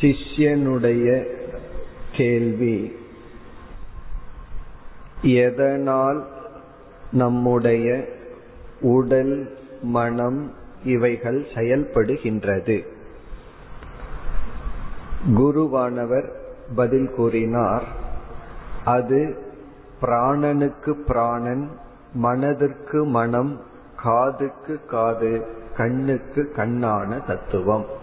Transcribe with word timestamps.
சிஷ்யனுடைய 0.00 1.26
கேள்வி. 2.12 2.96
எதனால் 5.22 6.26
நம்முடைய 7.12 8.08
உடல் 8.80 9.56
மனம் 9.82 10.52
இவைகள் 10.84 11.46
செயல்படுகின்றது? 11.54 12.86
குருவானவர் 15.34 16.28
பதில் 16.76 17.10
கூறினார் 17.10 17.84
அது 18.84 19.42
பிராணனுக்கு 20.02 20.90
பிராணன் 20.90 21.70
மனதிற்கு 22.12 23.04
மனம் 23.04 23.60
காதுக்கு 23.96 24.80
காது 24.86 25.46
கண்ணுக்கு 25.76 26.52
கண்ணான 26.56 27.26
தத்துவம். 27.26 28.02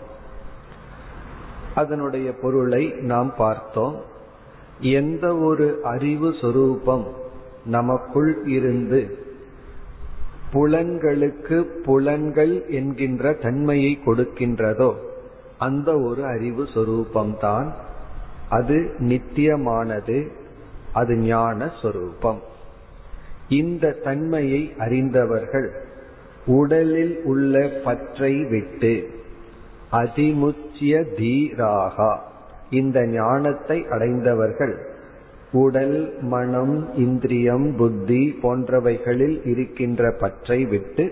அதனுடைய 1.76 2.34
பொருளை 2.34 2.94
நாம் 3.00 3.34
பார்த்தோம். 3.38 4.02
எந்த 4.80 5.38
ஒரு 5.38 5.80
அறிவு 5.84 6.34
சொரூபம் 6.42 7.08
நமக்குள் 7.66 8.46
இருந்து 8.46 9.18
புலன்களுக்கு 10.54 11.62
புலன்கள் 11.62 12.66
என்கின்ற 12.68 13.34
தன்மையை 13.34 14.00
கொடுக்கின்றதோ 14.06 14.96
அந்த 15.58 16.00
ஒரு 16.00 16.26
அறிவு 16.26 16.64
சொரூபம்தான். 16.64 17.72
அது 18.50 18.96
நித்தியமானது 19.00 20.28
அது 20.94 21.16
ஞான 21.18 21.72
சொரூபம். 21.82 22.42
இந்த 23.50 23.92
தன்மையை 24.04 24.74
அறிந்தவர்கள் 24.78 25.72
உடலில் 26.46 27.22
உள்ள 27.24 27.68
பற்றை 27.84 28.46
விட்டு 28.46 29.21
அதிமுச்சிய 29.92 30.94
தீராகா. 31.18 32.12
இந்த 32.70 33.06
ஞானத்தை 33.06 33.86
அடைந்தவர்கள் 33.90 34.76
உடல் 35.52 35.98
மனம் 36.22 36.76
இந்திரியம் 36.98 37.76
புத்தி 37.78 38.22
போன்றவைகளில் 38.44 39.48
இருக்கின்ற 39.48 40.12
பற்றை 40.20 40.66
விட்டு 40.66 41.06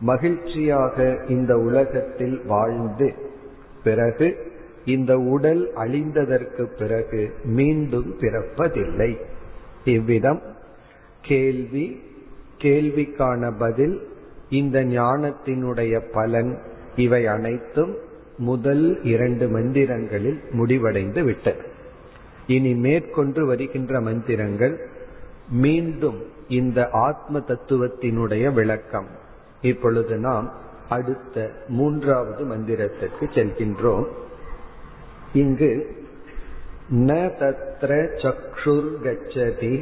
மகிழ்ச்சியாக 0.00 1.24
இந்த 1.28 1.58
உலகத்தில் 1.58 2.36
வாழ்ந்து 2.46 3.08
பிறகு 3.84 4.28
இந்த 4.84 5.18
உடல் 5.18 5.62
அழிந்ததற்கு 5.76 6.64
பிறகு 6.78 7.32
மீண்டும் 7.44 8.16
பிறப்பதில்லை. 8.20 9.10
இவ்விதம் 9.84 10.42
கேள்வி 11.22 12.00
கேள்விக்கான 12.58 13.52
பதில் 13.58 14.08
இந்த 14.50 14.84
ஞானத்தினுடைய 14.84 16.00
பலன் 16.12 16.58
இவை 17.00 17.22
அனைத்தும் 17.26 17.92
முதல் 18.38 18.84
இரண்டு 19.04 19.46
மந்திரங்களில் 19.48 20.40
முடிவடைந்து 20.50 21.22
விட்டது 21.24 21.64
இனி 22.46 22.72
மேற்கொண்டு 22.74 23.40
வருகின்ற 23.46 24.00
மந்திரங்கள் 24.00 24.76
மீண்டும் 25.48 26.18
இந்த 26.48 26.78
ஆத்ம 27.06 27.38
தத்துவத்தினுடைய 27.38 28.52
விளக்கம். 28.52 29.08
இப்பொழுது 29.62 30.14
நாம் 30.16 30.46
அடுத்த 30.88 31.50
மூன்றாவது 31.68 32.42
மந்திரத்திற்கு 32.44 33.26
செல்கின்றோம். 33.34 34.06
இங்கு 35.32 35.72
ந 36.92 37.18
தத்ர 37.40 37.90
சக்ஷுர் 38.22 38.90
கச்சதி 39.04 39.74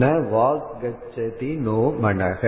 ந 0.00 0.04
வாக் 0.34 0.72
கச்சதி 0.82 1.50
நோ 1.66 1.80
மனக 2.02 2.42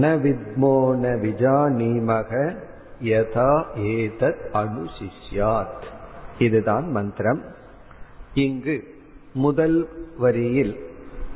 ந 0.00 0.04
வித்மோ 0.04 0.74
ந 1.02 1.18
விஜானீமக 1.24 2.56
யதா 3.02 3.64
ஏதத் 3.76 4.44
அனுசிஷ்யாத் 4.52 5.84
இதுதான் 6.38 6.90
மந்திரம். 6.90 7.42
இங்கு 8.34 8.84
முதல் 9.32 9.88
வரியில் 10.18 10.86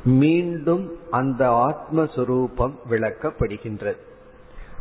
மீண்டும் 0.03 0.91
அந்த 1.11 1.49
ஆத்மஸ்வரூபம் 1.49 2.73
விளக்கப்படுகின்றது. 2.89 3.97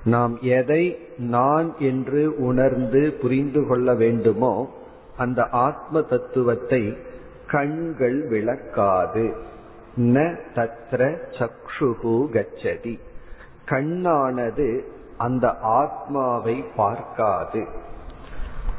நாம் 0.05 0.39
எதை 0.43 0.99
நான் 1.19 1.75
என்று 1.79 2.37
உணர்ந்து 2.39 3.13
புரிந்து 3.13 3.67
கொள்ள 3.67 3.95
வேண்டுமோ 3.95 4.73
அந்த 5.17 5.49
ஆத்ம 5.51 6.03
தத்துவத்தை 6.03 6.97
கண்கள் 7.47 8.29
விளக்காது. 8.29 9.35
ந 9.97 10.39
தத்ர 10.55 11.17
சக்ஷுகு 11.39 12.29
கச்சதி. 12.31 12.99
கண்ணானது 13.71 14.85
அந்த 15.19 15.47
ஆத்மாவை 15.61 16.65
பார்க்காது. 16.77 17.67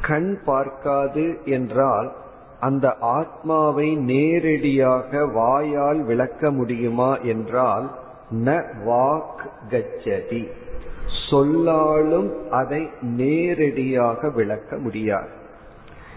கண் 0.07 0.39
பார்க்காது 0.45 1.39
என்றால் 1.45 2.11
அந்த 2.59 2.95
ஆத்மாவை 2.99 3.95
நேரடியாக 3.95 5.25
வாயால் 5.25 6.01
விளக்க 6.03 6.51
முடியுமா 6.51 7.17
என்றால் 7.17 7.91
ந 8.35 8.63
வாக் 8.85 9.41
கச்சதி. 9.69 10.43
சொல்லாலும் 11.29 12.51
அதை 12.51 12.89
நேரடியாக 13.01 14.29
விளக்க 14.29 14.77
முடியாது. 14.77 15.29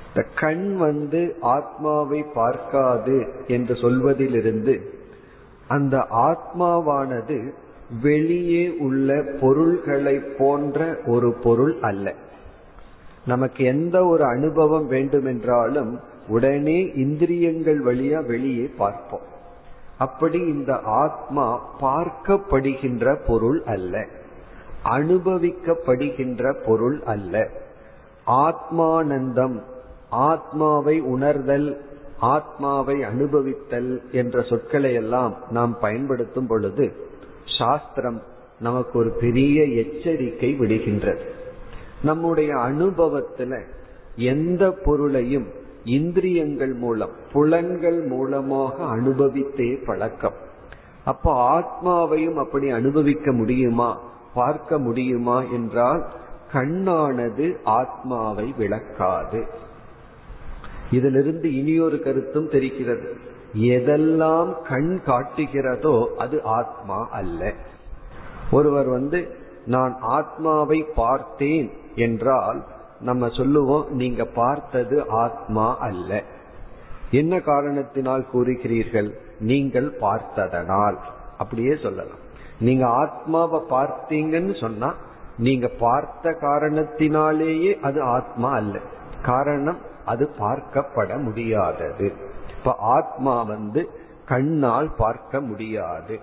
இந்த 0.08 0.28
கண் 0.34 0.76
வந்து 0.76 1.36
ஆத்மாவை 1.40 2.22
பார்க்காது 2.34 3.32
என்று 3.46 3.74
சொல்வதிலிருந்து 3.74 4.74
அந்த 5.68 6.06
ஆத்மாவானது 6.10 7.38
வெளியே 8.03 8.77
உள்ள 8.78 9.25
பொருள்களை 9.41 10.19
போன்ற 10.38 10.99
ஒரு 11.06 11.32
பொருள் 11.32 11.78
அல்ல. 11.81 12.15
நமக்கு 13.27 13.65
எந்த 13.65 14.05
ஒரு 14.05 14.25
அனுபவம் 14.25 14.87
வேண்டுமென்றாலும் 14.87 16.00
உடனே 16.28 16.93
இந்திரியங்கள் 16.94 17.84
வழியா 17.84 18.27
வெளியே 18.27 18.71
பார்ப்போம். 18.78 19.21
அப்படி 19.99 20.38
இந்த 20.38 20.78
ஆத்மா 20.84 21.75
பார்க்கப்படுகின்ற 21.81 23.19
பொருள் 23.27 23.62
அல்ல. 23.62 24.06
அனுபவிக்கப்படுகின்ற 24.84 26.55
பொருள் 26.66 27.03
அல்ல. 27.03 27.49
ஆத்மானந்தம் 28.26 29.62
ஆத்மாவை 30.11 31.00
உணர்தல் 31.00 31.84
ஆத்மாவை 32.19 33.00
அனுபவித்தல் 33.00 34.11
என்ற 34.12 34.43
சொற்களை 34.43 34.94
எல்லாம் 34.94 35.34
நாம் 35.50 35.78
பயன்படுத்தும் 35.81 36.47
பொழுது 36.47 36.93
சாஸ்திரம் 37.59 38.22
நமக்கு 38.60 38.98
ஒரு 38.98 39.10
பெரிய 39.10 39.65
எச்சரிக்கை 39.65 40.56
விடுகின்றது. 40.60 41.25
நம்முடைய 42.03 42.54
அனுபவத்துல 42.54 43.62
எந்த 44.16 44.70
பொருளையும் 44.84 45.47
இந்திரியங்கள் 45.84 46.72
மூலம் 46.72 47.10
புலன்கள் 47.32 48.00
மூலமாக 48.00 48.84
அனுபவித்தே 48.84 49.84
பழக்கம். 49.87 50.34
அப்போ 51.04 51.32
ஆத்மாவையும் 51.59 52.34
அப்படி 52.34 52.70
அனுபவிக்க 52.70 53.32
முடியுமா 53.32 54.00
பார்க்க 54.34 54.78
முடியுமா 54.78 55.43
என்றால் 55.43 56.06
கண்ணானது 56.53 57.56
ஆத்மாவை 57.64 58.54
விளக்காது. 58.59 59.44
இதிலிருந்து 60.91 61.54
இனியொரு 61.54 62.00
கருத்தும் 62.00 62.48
தெரிகிறது. 62.48 63.32
எதெல்லாம் 63.54 64.62
கண் 64.62 65.00
காட்டுகிறதோ 65.06 66.06
அது 66.06 66.42
ஆத்மா 66.42 67.09
அல்ல. 67.10 67.53
ஒருவர் 68.50 68.87
வந்து 68.87 69.37
நான் 69.66 69.97
ஆத்மாவை 70.00 70.87
பார்த்தேன் 70.94 71.72
என்றால் 71.94 72.64
நம்ம 73.00 73.28
சொல்லுவோம் 73.28 73.87
நீங்க 73.91 74.25
பார்த்தது 74.25 75.09
ஆத்மா 75.09 75.78
அல்ல. 75.78 76.22
என்ன 77.10 77.41
காரணத்தினால் 77.41 78.26
கூறுகிறீர்கள்? 78.32 79.10
நீங்கள் 79.41 79.91
பார்த்ததனால். 79.91 80.98
அப்படியே 81.38 81.76
சொல்லலாம். 81.82 82.22
நீங்க 82.60 82.87
ஆத்மாவை 82.87 83.60
பார்த்தீங்கன்னு 83.70 84.60
சொன்னா 84.60 84.94
நீங்க 85.38 85.69
பார்த்த 85.69 86.37
காரணத்தினாலேயே 86.41 87.81
அது 87.81 88.02
ஆத்மா 88.02 88.52
அல்ல. 88.52 88.78
காரணம் 89.23 89.78
அது 90.05 90.31
பார்க்கப்பட 90.40 91.23
முடியாதது. 91.23 92.32
இப்ப 92.64 92.76
ஆத்மா 92.78 93.43
வந்து 93.43 93.90
கண்ணால் 94.26 94.90
பார்க்க 94.96 95.40
முடியாது. 95.40 96.20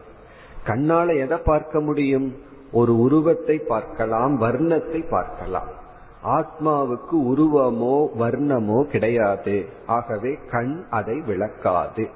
கண்ணால 0.67 1.17
எதை 1.19 1.37
பார்க்க 1.37 1.79
முடியும்? 1.79 2.35
ஒரு 2.71 2.99
உருவத்தை 2.99 3.57
பார்க்கலாம் 3.57 4.41
வர்ணத்தை 4.41 5.09
பார்க்கலாம். 5.09 5.67
ஆத்மாவுக்கு 6.25 7.11
உருவமோ 7.11 8.07
வர்ணமோ 8.19 8.83
கிடையாது. 8.83 9.65
ஆகவே 9.87 10.39
கண் 10.51 10.83
அதை 10.89 11.21
விளக்காது. 11.21 12.09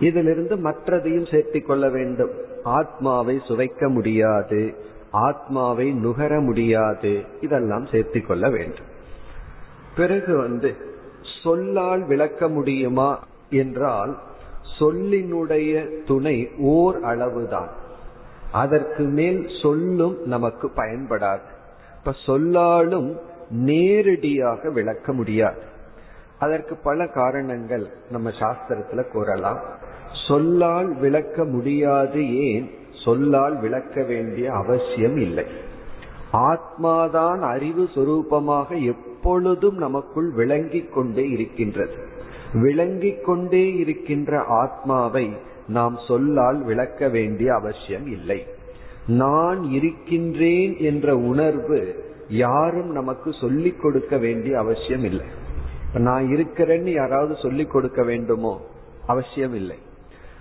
இதிலிருந்து 0.00 0.56
மற்றதையும் 0.56 1.30
சேர்த்திக் 1.30 1.66
கொள்ள 1.66 1.88
வேண்டும். 1.88 2.30
ஆத்மாவை 2.64 3.40
சுவைக்க 3.48 3.88
முடியாது. 3.88 4.74
ஆத்மாவை 5.10 5.90
நுகர 5.90 6.40
முடியாது. 6.40 7.24
இதெல்லாம் 7.40 7.86
சேர்த்திக் 7.86 8.26
கொள்ள 8.26 8.50
வேண்டும். 8.50 8.98
பிறகு 9.96 10.36
வந்து 10.36 10.88
சொல்லால் 11.42 12.06
விளக்க 12.06 12.48
முடியுமா 12.48 13.24
என்றால் 13.50 14.18
சொல்லினுடைய 14.78 15.88
துணை 16.06 16.48
ஓர் 16.58 17.00
அளவுதான். 17.02 17.68
அதற்கு 18.52 19.04
மேல் 19.04 19.48
சொல்லும் 19.62 20.16
நமக்கு 20.24 20.70
பயன்படாது. 20.76 21.40
இப்ப 21.98 22.14
சொல்லாலும் 22.26 23.18
நேரடியாக 23.50 24.70
விளக்க 24.70 25.12
முடியாது. 25.12 25.62
அதற்கு 26.38 26.76
பல 26.76 27.06
காரணங்கள் 27.06 27.86
நம்ம 28.10 28.30
சாஸ்திரத்துல 28.30 29.10
கூறலாம். 29.10 29.60
சொல்லால் 30.28 30.98
விளக்க 30.98 31.44
முடியாது 31.44 32.36
ஏன்? 32.36 32.70
சொல்லால் 33.04 33.60
விளக்க 33.60 34.02
வேண்டிய 34.02 34.52
அவசியம் 34.52 35.16
இல்லை. 35.16 35.44
ஆத்மாதான் 36.32 37.40
அறிவு 37.40 37.88
சுரூபமாக 37.94 38.80
எப்பொழுதும் 39.22 39.76
நமக்குள் 39.76 40.30
விளங்கிக் 40.30 40.92
கொண்டே 40.92 41.28
இருக்கின்றது. 41.28 41.94
விளங்கிக் 42.52 43.24
கொண்டே 43.24 43.74
இருக்கின்ற 43.74 44.42
ஆத்மாவை 44.42 45.36
நாம் 45.68 45.98
சொல்லால் 46.08 46.64
விளக்க 46.64 47.08
வேண்டிய 47.08 47.54
அவசியம் 47.54 48.06
இல்லை. 48.06 48.46
நான் 49.06 49.62
இருக்கின்றேன் 49.62 50.76
என்ற 50.78 51.16
உணர்வு 51.16 52.04
யாரும் 52.28 52.92
நமக்கு 52.92 53.32
சொல்லிக் 53.32 53.80
கொடுக்க 53.80 54.18
வேண்டிய 54.18 54.58
அவசியம் 54.58 55.04
இல்லை. 55.04 55.26
நான் 55.94 56.24
இருக்கிறேன்னு 56.24 56.92
யாராவது 56.92 57.36
சொல்லிக் 57.42 57.70
கொடுக்க 57.70 58.02
வேண்டுமோ? 58.02 58.60
அவசியம் 59.06 59.54
இல்லை. 59.54 59.76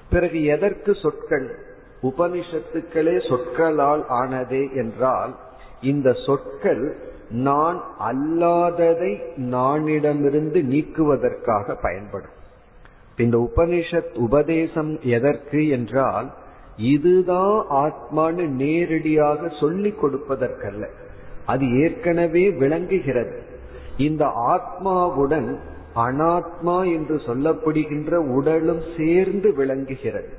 பிறகு 0.10 0.44
எதற்கு 0.44 0.96
சொற்கள்? 0.96 1.56
உபனிஷத்துக்களே 2.04 3.30
சொற்களால் 3.30 4.06
ஆனதே 4.10 4.76
என்றால் 4.76 5.36
இந்த 5.82 6.14
சொற்கள் 6.26 7.08
நான் 7.32 7.84
அல்லாததை 8.00 9.20
நானிடமிருந்து 9.38 10.64
நீக்குவதற்காக 10.64 11.78
பயன்படும். 11.82 12.38
இந்த 13.18 13.50
உபனிஷத் 13.50 14.16
உபதேசம் 14.16 15.00
எதற்கு 15.02 15.68
என்றால் 15.68 16.34
இதுதான் 16.78 17.66
ஆத்மான்னு 17.70 18.48
நேரடியாக 18.48 19.48
சொல்லிக் 19.60 20.06
கொடுப்பதற்கல்ல. 20.06 20.88
அது 21.46 21.80
ஏற்கனவே 21.80 22.50
விளங்குகிறது. 22.50 23.42
இந்த 23.98 24.26
ஆத்மாவுடன் 24.26 25.58
அனாத்மா 25.96 26.94
என்று 26.94 27.16
சொல்லப்படுகின்ற 27.16 28.16
உடலும் 28.16 28.82
சேர்ந்து 28.98 29.56
விளங்குகிறது. 29.56 30.30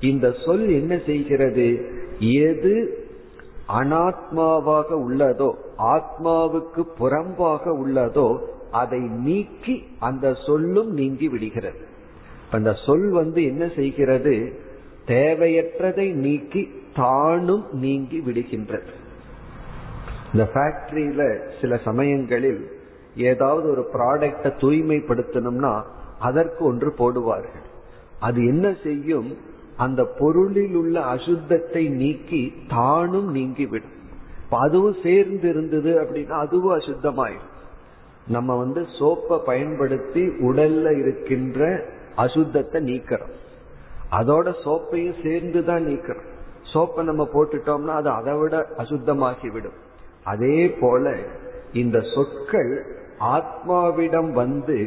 இந்த 0.00 0.34
சொல் 0.46 0.68
என்ன 0.68 0.98
செய்கிறது? 1.06 1.90
எது 2.18 2.99
அனாத்மாவாக 3.78 4.84
உள்ளதோ 4.90 5.52
ஆத்மாவுக்கு 5.78 6.82
புறம்பாக 6.98 7.76
உள்ளதோ 7.84 8.38
அதை 8.70 9.00
நீக்கி 9.00 9.86
அந்த 9.98 10.34
சொல்லும் 10.46 10.92
நீங்கி 10.92 11.28
விடுகிறது. 11.28 11.80
அந்த 12.50 12.72
சொல் 12.86 13.10
வந்து 13.10 13.42
என்ன 13.44 13.68
செய்கிறது? 13.76 14.52
தேவையற்றதை 15.06 16.12
நீக்கி 16.12 16.68
தானும் 16.94 17.66
நீங்கி 17.72 18.22
விடுகின்றது. 18.26 18.90
இந்த 20.32 20.50
ஃபேக்டரியில 20.54 21.40
சில 21.60 21.76
சமயங்களில் 21.76 22.70
ஏதாவது 23.16 23.70
ஒரு 23.70 23.88
ப்ராடக்டை 23.92 24.52
தூய்மைப்படுத்தணும்னா 24.60 25.82
அதற்கு 26.18 26.64
ஒன்று 26.64 26.94
போடுவார்கள். 26.98 27.66
அது 28.20 28.46
என்ன 28.46 28.74
செய்யும்? 28.82 29.36
அந்த 29.84 30.00
பொருளில் 30.18 30.74
உள்ள 30.74 30.96
அசுத்தத்தை 31.14 31.82
நீக்கி 32.00 32.42
தானும் 32.68 33.28
நீங்கிவிடும். 33.34 33.96
அதுவும் 34.64 34.98
சேர்ந்து 35.02 35.48
இருந்தது 35.48 35.90
அப்படின்னா 36.02 36.36
அதுவும் 36.44 36.76
அசுத்தமாயிடும் 36.78 37.56
நம்ம 38.26 38.56
வந்து 38.56 38.80
சோப்பை 38.98 39.36
பயன்படுத்தி 39.44 40.22
உடல்ல 40.48 40.86
இருக்கின்ற 40.98 41.60
அசுத்தத்தை 42.16 42.80
நீக்கிறோம். 42.90 43.34
அதோட 44.18 44.48
சோப்பையும் 44.64 45.20
சேர்ந்து 45.22 45.60
தான் 45.64 45.86
நீக்கிறோம். 45.86 46.28
சோப்பை 46.72 47.02
நம்ம 47.02 47.22
போட்டுட்டோம்னா 47.34 47.94
அது 48.00 48.10
அதை 48.10 48.34
விட 48.38 48.56
அசுத்தமாகிவிடும். 48.78 49.78
அதே 50.24 50.58
போல 50.80 51.14
இந்த 51.72 51.98
சொற்கள் 52.14 52.72
ஆத்மாவிடம் 53.36 54.30
வந்து 54.32 54.78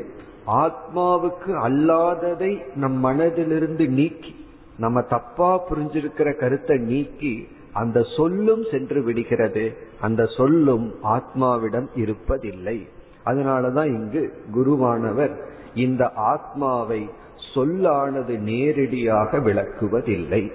ஆத்மாவுக்கு 0.62 1.52
அல்லாததை 1.68 2.54
நம் 2.76 2.98
மனதிலிருந்து 3.06 3.86
நீக்கி 4.00 4.34
நம்ம 4.78 5.02
தப்பா 5.02 5.70
புரிஞ்சிருக்கிற 5.70 6.38
கருத்தை 6.38 6.78
நீக்கி 6.78 7.48
அந்த 7.74 8.04
சொல்லும் 8.18 8.64
சென்று 8.72 9.04
விடுகிறது. 9.04 9.78
அந்த 10.02 10.26
சொல்லும் 10.26 10.94
ஆத்மாவிடம் 11.04 11.88
இருப்பதில்லை. 11.96 12.88
அதனாலதான் 13.26 13.86
இங்கு 13.86 14.34
குருவானவர் 14.56 15.36
இந்த 15.76 16.12
ஆத்மாவை 16.16 17.10
சொல்லானது 17.54 18.38
நேரடியாக 18.38 19.38
விளக்குவதில்லை. 19.38 20.52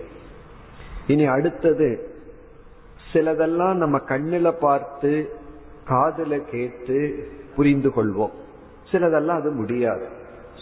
இனி 1.06 1.25
அடுத்தது 1.25 2.09
சிலதெல்லாம் 3.12 3.75
நம்ம 3.75 3.99
கண்ணில 3.99 4.55
பார்த்து 4.61 5.31
காதல 5.85 6.38
கேட்டு 6.38 7.29
புரிந்து 7.56 7.88
கொள்வோம். 7.88 8.31
சிலதெல்லாம் 8.93 9.41
அது 9.41 9.50
முடியாது. 9.50 10.06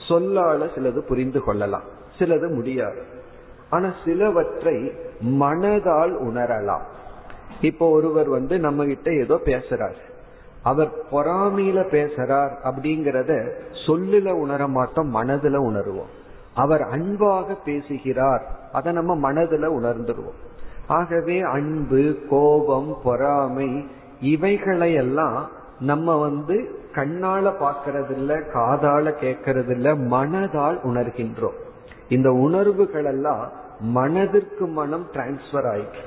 சொல்லால 0.09 0.69
சிலது 0.75 0.99
புரிந்து 0.99 1.41
கொள்ளலாம். 1.41 1.82
சிலது 2.19 2.55
முடியாது. 2.55 3.14
ஆனா 3.71 3.93
சிலவற்றை 4.05 4.93
மனதால் 5.21 6.15
உணரலாம். 6.23 6.85
இப்போ 7.61 7.91
ஒருவர் 7.91 8.29
வந்து 8.29 8.59
நம்ம 8.59 8.85
கிட்ட 8.85 9.13
ஏதோ 9.13 9.41
பேசுறார். 9.45 9.97
அவர் 10.63 10.91
பொறாமையில 11.13 11.79
பேசுறார் 11.91 12.51
அப்படிங்கறத 12.65 13.51
சொல்லுல 13.87 14.31
உணர 14.31 14.67
மாட்டோம் 14.67 15.15
மனதுல 15.15 15.57
உணர்வோம். 15.57 16.13
அவர் 16.55 16.83
அன்பாக 16.83 17.55
பேசுகிறார் 17.55 18.43
அதை 18.73 18.93
நம்ம 18.93 19.33
மனதுல 19.33 19.69
உணர்ந்துருவோம். 19.81 20.41
ஆகவே 20.87 21.41
அன்பு 21.41 22.17
கோபம் 22.31 22.97
பொறாமை 23.05 23.89
இவைகளை 24.21 24.93
எல்லாம் 24.93 25.49
நம்ம 25.81 26.17
வந்து 26.17 26.79
கண்ணால 26.95 27.53
பாக்கிறது 27.61 28.11
இல்ல 28.11 28.37
காதால 28.37 29.15
கேட்கறது 29.21 29.71
இல்ல 29.71 29.95
மனதால் 29.95 30.79
உணர்கின்றோம். 30.85 31.65
இந்த 32.08 32.32
உணர்வுகள் 32.32 33.05
எல்லாம் 33.05 33.53
மனதிற்கு 33.81 34.67
மனம் 34.67 35.06
டிரான்ஸ்பர் 35.12 35.67
ஆயிடுச்சு 35.73 36.05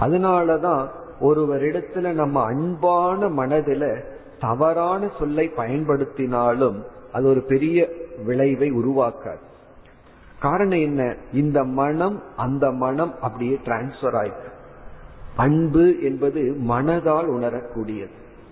அதனாலதான் 0.00 0.88
ஒருவரிடத்துல 1.20 2.12
நம்ம 2.12 2.44
அன்பான 2.44 3.28
மனதில 3.28 4.04
தவறான 4.38 5.10
சொல்லை 5.18 5.52
பயன்படுத்தினாலும் 5.56 6.82
அது 7.12 7.26
ஒரு 7.26 7.42
பெரிய 7.42 7.88
விளைவை 8.24 8.72
உருவாக்காது. 8.72 9.48
காரணம் 10.40 10.80
என்ன? 10.80 11.16
இந்த 11.32 11.64
மனம் 11.64 12.22
அந்த 12.36 12.70
மனம் 12.70 13.14
அப்படியே 13.20 13.60
டிரான்ஸ்பர் 13.64 14.12
ஆயிடுச்சு 14.12 14.58
அன்பு 15.36 16.02
என்பது 16.02 16.56
மனதால் 16.68 17.26
உணரக்கூடியது. 17.26 18.10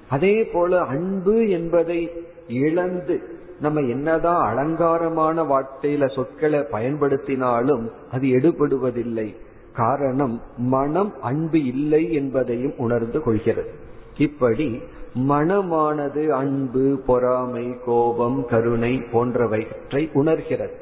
அதே 0.08 0.44
போல 0.44 0.80
அன்பு 0.80 1.48
என்பதை 1.48 2.24
இழந்து 2.48 3.22
நம்ம 3.60 3.80
என்னதான் 3.80 4.48
அலங்காரமான 4.48 5.42
வார்த்தையில 5.42 6.14
சொற்களை 6.14 6.58
பயன்படுத்தினாலும் 6.58 7.90
அது 8.12 8.26
எடுபடுவதில்லை. 8.28 9.36
காரணம் 9.74 10.42
மனம் 10.56 11.22
அன்பு 11.22 11.64
இல்லை 11.64 12.12
என்பதையும் 12.12 12.74
உணர்ந்து 12.78 13.22
கொள்கிறது. 13.22 13.70
இப்படி 14.18 14.82
மனமானது 15.28 16.28
அன்பு 16.28 17.00
பொறாமை 17.06 17.76
கோபம் 17.86 18.46
கருணை 18.46 19.02
போன்றவற்றை 19.12 20.10
உணர்கிறது. 20.12 20.76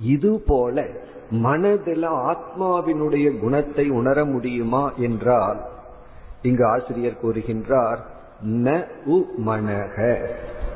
இதுபோல 0.00 0.86
மனதில் 1.30 2.08
ஆத்மாவினுடைய 2.08 3.38
குணத்தை 3.38 3.90
உணர 3.90 4.24
முடியுமா 4.24 4.92
என்றால் 4.96 5.60
இங்கு 6.42 6.66
ஆசிரியர் 6.66 7.18
கூறுகின்றார் 7.22 7.98
ந 8.42 8.84
உ 9.04 9.22
மனக. 9.46 10.24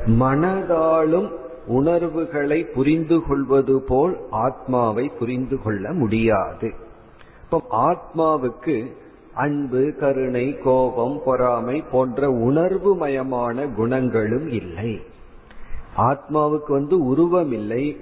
மனதாலும் 0.07 1.31
உணர்வுகளை 1.67 2.65
புரிந்து 2.65 3.23
கொள்வது 3.23 3.83
போல் 3.83 4.17
ஆத்மாவை 4.31 5.11
புரிந்து 5.19 5.62
கொள்ள 5.62 5.93
முடியாது. 5.93 6.73
இப்போ 7.43 7.62
ஆத்மாவுக்கு 7.73 8.93
அன்பு 9.35 9.93
கருணை 10.00 10.59
கோபம் 10.59 11.21
பொறாமை 11.25 11.85
போன்ற 11.93 12.31
உணர்வு 12.31 13.07
மயமான 13.07 13.75
குணங்களும் 13.75 14.49
இல்லை. 14.49 15.00
ஆத்மாவுக்கு 15.97 16.69
வந்து 16.69 17.05
உருவம் 17.05 17.53
இல்லை. 17.53 17.97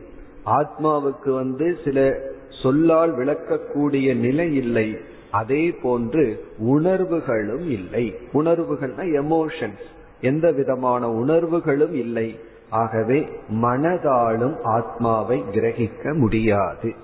ஆத்மாவுக்கு 0.46 1.30
வந்து 1.34 1.78
சில 1.84 2.20
சொல்லால் 2.62 3.16
விளக்கக்கூடிய 3.16 4.14
நிலை 4.14 4.56
இல்லை. 4.56 5.00
அதே 5.30 5.70
போன்று 5.70 6.44
உணர்வுகளும் 6.58 7.70
இல்லை. 7.70 8.16
உணர்வுகள்னா 8.32 9.06
எமோஷன்ஸ் 9.06 9.84
எந்த 10.20 10.52
விதமான 10.52 11.10
உணர்வுகளும் 11.10 11.92
இல்லை. 11.92 12.38
ஆகவே 12.70 13.28
மனதாலும் 13.62 14.62
ஆத்மாவை 14.62 15.42
கிரகிக்க 15.52 16.14
முடியாது. 16.14 16.94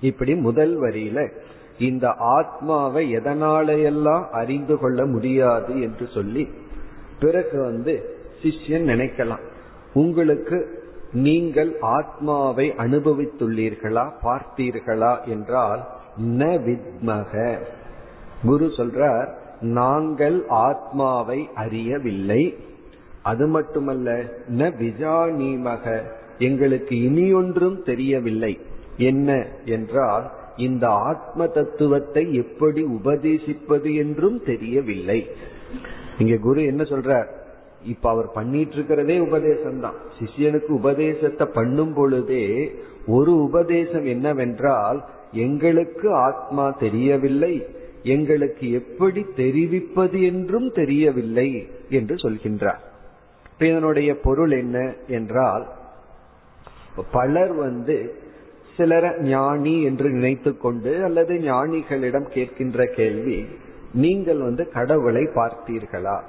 இப்படி 0.00 0.34
முதல் 0.34 0.80
வரியில 0.80 1.30
இந்த 1.78 2.14
ஆத்மாவை 2.18 3.16
எதனாலையெல்லாம் 3.16 4.28
அறிந்து 4.30 4.78
கொள்ள 4.78 5.06
முடியாது 5.06 5.82
என்று 5.82 6.08
சொல்லி 6.14 6.48
பிறகு 7.20 7.62
வந்து 7.62 8.16
சிஷ்யன் 8.42 8.88
நினைக்கலாம். 8.88 9.42
உங்களுக்கு 9.94 10.82
நீங்கள் 11.12 11.76
ஆத்மாவை 11.80 12.70
அனுபவித்துள்ளீர்களா? 12.70 14.10
பார்த்தீர்களா? 14.22 15.24
என்றால் 15.26 15.88
ந 16.18 16.48
வித்மக. 16.66 17.58
குரு 18.42 18.66
சொல்றார் 18.66 19.28
நாங்கள் 19.60 20.44
ஆத்மாவை 20.48 21.48
அறியவில்லை. 21.54 22.54
அது 23.22 23.46
மட்டுமல்ல 23.46 24.34
ந 24.48 24.70
விஜானீமக. 24.78 26.02
எங்களுக்கு 26.38 27.02
இனி 27.02 27.32
ஒன்றும் 27.32 27.82
தெரியவில்லை. 27.82 28.58
என்ன 28.96 29.46
என்றால் 29.64 30.30
இந்த 30.56 30.88
ஆத்ம 30.88 31.46
தத்துவத்தை 31.46 32.34
எப்படி 32.34 32.82
உபதேசிப்பது 32.82 33.94
என்றும் 33.94 34.42
தெரியவில்லை. 34.44 35.26
இங்க 36.18 36.36
குரு 36.36 36.64
என்ன 36.64 36.82
சொல்றார் 36.82 37.26
இப்ப 37.84 38.10
அவர் 38.10 38.30
பண்ணிட்டு 38.32 38.72
இருக்கிறதே 38.72 39.18
உபதேசம் 39.18 39.80
தான் 39.80 39.94
சிஷியனுக்கு 40.18 40.68
உபதேசத்தை 40.68 41.46
பண்ணும் 41.52 41.94
பொழுதே 41.94 42.72
ஒரு 43.06 43.42
உபதேசம் 43.42 44.04
என்னவென்றால் 44.04 45.04
எங்களுக்கு 45.32 46.14
ஆத்மா 46.14 46.70
தெரியவில்லை 46.70 47.66
எங்களுக்கு 48.02 48.70
எப்படி 48.72 49.26
தெரிவிப்பது 49.36 50.22
என்றும் 50.22 50.72
தெரியவில்லை 50.72 51.68
என்று 51.90 52.14
சொல்கின்றார். 52.14 52.82
இப்ப 53.52 53.66
இதனுடைய 53.66 54.18
பொருள் 54.20 54.50
என்ன 54.50 54.94
என்றால் 55.08 55.66
பலர் 57.12 57.52
வந்து 57.52 58.14
சிலர 58.76 59.14
ஞானி 59.20 59.82
என்று 59.82 60.10
நினைத்து 60.10 60.58
கொண்டு 60.58 61.04
அல்லது 61.04 61.34
ஞானிகளிடம் 61.34 62.26
கேட்கின்ற 62.34 62.84
கேள்வி 62.84 63.44
நீங்கள் 63.92 64.40
வந்து 64.40 64.68
கடவுளை 64.68 65.22
பார்த்தீர்களா? 65.34 66.22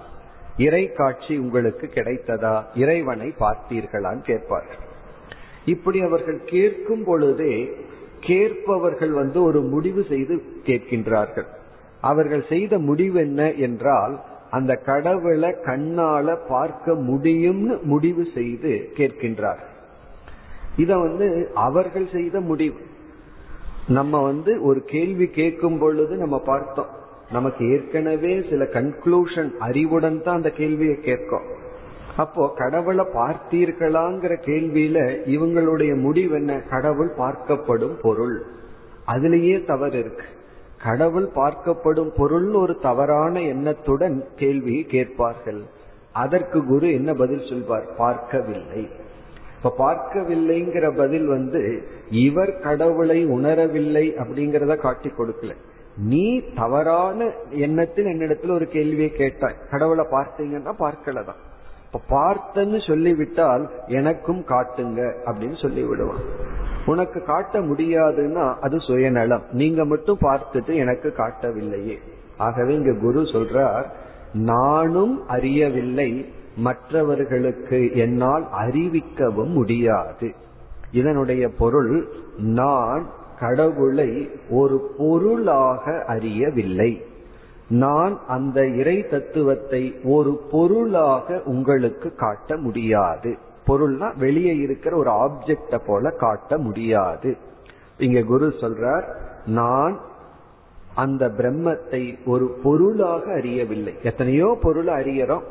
இறை 0.57 0.91
காட்சி 0.91 1.37
உங்களுக்கு 1.37 1.89
கிடைத்ததா? 1.93 2.63
இறைவனை 2.75 3.33
பார்த்தீர்களான்னு 3.39 4.21
கேட்பார்கள். 4.21 4.81
இப்படி 5.65 5.99
அவர்கள் 5.99 6.43
கேட்கும் 6.45 7.03
பொழுதே 7.03 7.75
கேட்பவர்கள் 8.25 9.11
வந்து 9.11 9.43
ஒரு 9.43 9.59
முடிவு 9.61 10.05
செய்து 10.09 10.35
கேட்கின்றார்கள். 10.65 11.49
அவர்கள் 12.01 12.45
செய்த 12.49 12.79
முடிவு 12.79 13.19
என்ன 13.19 13.51
என்றால் 13.51 14.15
அந்த 14.51 14.71
கடவுளை 14.75 15.49
கண்ணால 15.65 16.35
பார்க்க 16.47 16.93
முடியும்னு 16.93 17.75
முடிவு 17.81 18.23
செய்து 18.33 18.71
கேட்கின்றார்கள். 18.97 19.71
இத 20.77 20.97
வந்து 20.97 21.27
அவர்கள் 21.53 22.07
செய்த 22.11 22.39
முடிவு. 22.39 22.79
நம்ம 23.87 24.21
வந்து 24.21 24.51
ஒரு 24.63 24.83
கேள்வி 24.85 25.27
கேட்கும் 25.27 25.79
பொழுது 25.79 26.15
நம்ம 26.15 26.39
பார்த்தோம். 26.39 26.91
நமக்கு 27.31 27.63
ஏற்கனவே 27.71 28.33
சில 28.49 28.63
கன்க்ளூஷன் 28.73 29.51
அறிவுடன் 29.57 30.23
தான் 30.23 30.35
அந்த 30.35 30.49
கேள்வியை 30.49 30.95
கேட்கும். 30.99 31.47
அப்போ 32.17 32.53
கடவுளை 32.55 33.05
பார்த்தீர்களாங்கிற 33.13 34.37
கேள்வியில 34.45 34.97
இவங்களுடைய 35.25 35.99
முடிவு 35.99 36.35
என்ன? 36.35 36.61
கடவுள் 36.69 37.11
பார்க்கப்படும் 37.17 37.99
பொருள். 38.01 38.43
அதுலேயே 39.07 39.65
தவறு 39.65 39.99
இருக்கு. 39.99 40.23
கடவுள் 40.83 41.29
பார்க்கப்படும் 41.35 42.11
பொருள் 42.15 42.53
ஒரு 42.53 42.77
தவறான 42.81 43.41
எண்ணத்துடன் 43.41 44.23
கேள்வியை 44.35 44.83
கேட்பார்கள். 44.83 45.61
அதற்கு 46.13 46.65
குரு 46.65 46.93
என்ன 46.93 47.13
பதில் 47.13 47.47
சொல்வார்? 47.49 47.95
பார்க்கவில்லை. 47.95 48.89
இப்ப 49.57 49.75
பார்க்கவில்லைங்கிற 49.77 50.97
பதில் 50.97 51.25
வந்து 51.25 51.83
இவர் 52.09 52.59
கடவுளை 52.59 53.25
உணரவில்லை 53.25 54.13
அப்படிங்கறத 54.13 54.75
காட்டி 54.75 55.11
கொடுக்கல. 55.17 55.55
நீ 55.97 56.41
தவறான 56.55 57.31
எண்ணத்தில் 57.49 58.05
என்னிடத்துல 58.05 58.51
ஒரு 58.51 58.67
கேள்வியை 58.67 59.09
கேட்டாய். 59.09 59.55
கடவுளை 59.71 60.05
பார்த்தீங்கன்னா 60.11 60.73
பார்க்கலதான். 60.79 61.41
இப்ப 61.93 62.19
பார்த்தன்னு 62.19 62.87
சொல்லிவிட்டால் 62.87 63.69
எனக்கும் 63.87 64.45
காட்டுங்க 64.47 65.13
அப்படின்னு 65.25 65.61
சொல்லி 65.61 65.83
விடுவான் 65.83 66.51
உனக்கு 66.85 67.23
காட்ட 67.23 67.59
முடியாதுன்னா 67.59 68.55
அது 68.61 68.79
சுயநலம். 68.79 69.43
நீங்க 69.51 69.85
மட்டும் 69.85 70.17
பார்த்துட்டு 70.21 70.73
எனக்கு 70.73 71.13
காட்டவில்லையே. 71.17 71.97
ஆகவே 72.37 72.73
இங்க 72.73 72.93
குரு 72.93 73.21
சொல்றார் 73.21 73.85
நானும் 74.33 75.27
அறியவில்லை 75.27 76.25
மற்றவர்களுக்கு 76.57 77.91
என்னால் 77.93 78.47
அறிவிக்கவும் 78.61 79.53
முடியாது. 79.53 80.33
இதனுடைய 80.91 81.49
பொருள் 81.49 82.07
நான் 82.37 83.05
கடவுளை 83.39 84.29
ஒரு 84.49 84.93
பொருளாக 84.97 86.03
அறியவில்லை. 86.07 87.05
நான் 87.73 88.19
அந்த 88.27 88.67
இறை 88.67 89.07
தத்துவத்தை 89.07 89.95
ஒரு 90.03 90.41
பொருளாக 90.51 91.41
உங்களுக்கு 91.45 92.15
காட்ட 92.15 92.57
முடியாது. 92.57 93.37
பொருள்னா 93.67 94.17
வெளியே 94.17 94.55
இருக்கிற 94.55 94.97
ஒரு 94.97 95.09
ஆப்ஜெக்ட 95.09 95.79
போல 95.85 96.09
காட்ட 96.09 96.57
முடியாது. 96.57 97.37
இங்க 97.97 98.21
குரு 98.21 98.47
சொல்றார் 98.47 99.03
நான் 99.45 99.99
அந்த 100.95 101.27
பிரம்மத்தை 101.27 102.17
ஒரு 102.25 102.57
பொருளாக 102.63 103.33
அறியவில்லை. 103.33 103.93
எத்தனையோ 104.03 104.57
பொருளை 104.61 104.93
அறியறோம். 104.93 105.43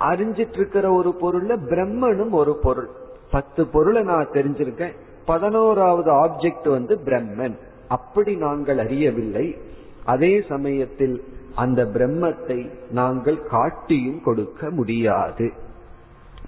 அறிஞ்சிட்டு 0.00 0.52
இருக்கிற 0.52 0.92
ஒரு 0.92 1.14
பொருள்ல 1.20 1.58
பிரம்மனும் 1.70 2.30
ஒரு 2.30 2.56
பொருள். 2.56 2.88
பத்து 3.30 3.66
பொருளை 3.66 4.02
நான் 4.02 4.28
தெரிஞ்சிருக்கேன். 4.32 4.92
பதினோராவது 5.26 6.12
ஆப்ஜெக்ட் 6.12 6.68
வந்து 6.68 6.98
பிரம்மன். 7.04 7.56
அப்படி 7.88 8.36
நாங்கள் 8.36 8.78
அறியவில்லை. 8.78 9.58
அதே 10.04 10.44
சமயத்தில் 10.48 11.24
அந்த 11.56 11.84
பிரம்மத்தை 11.84 12.60
நாங்கள் 12.90 13.38
காட்டியும் 13.46 14.22
கொடுக்க 14.24 14.70
முடியாது. 14.70 15.46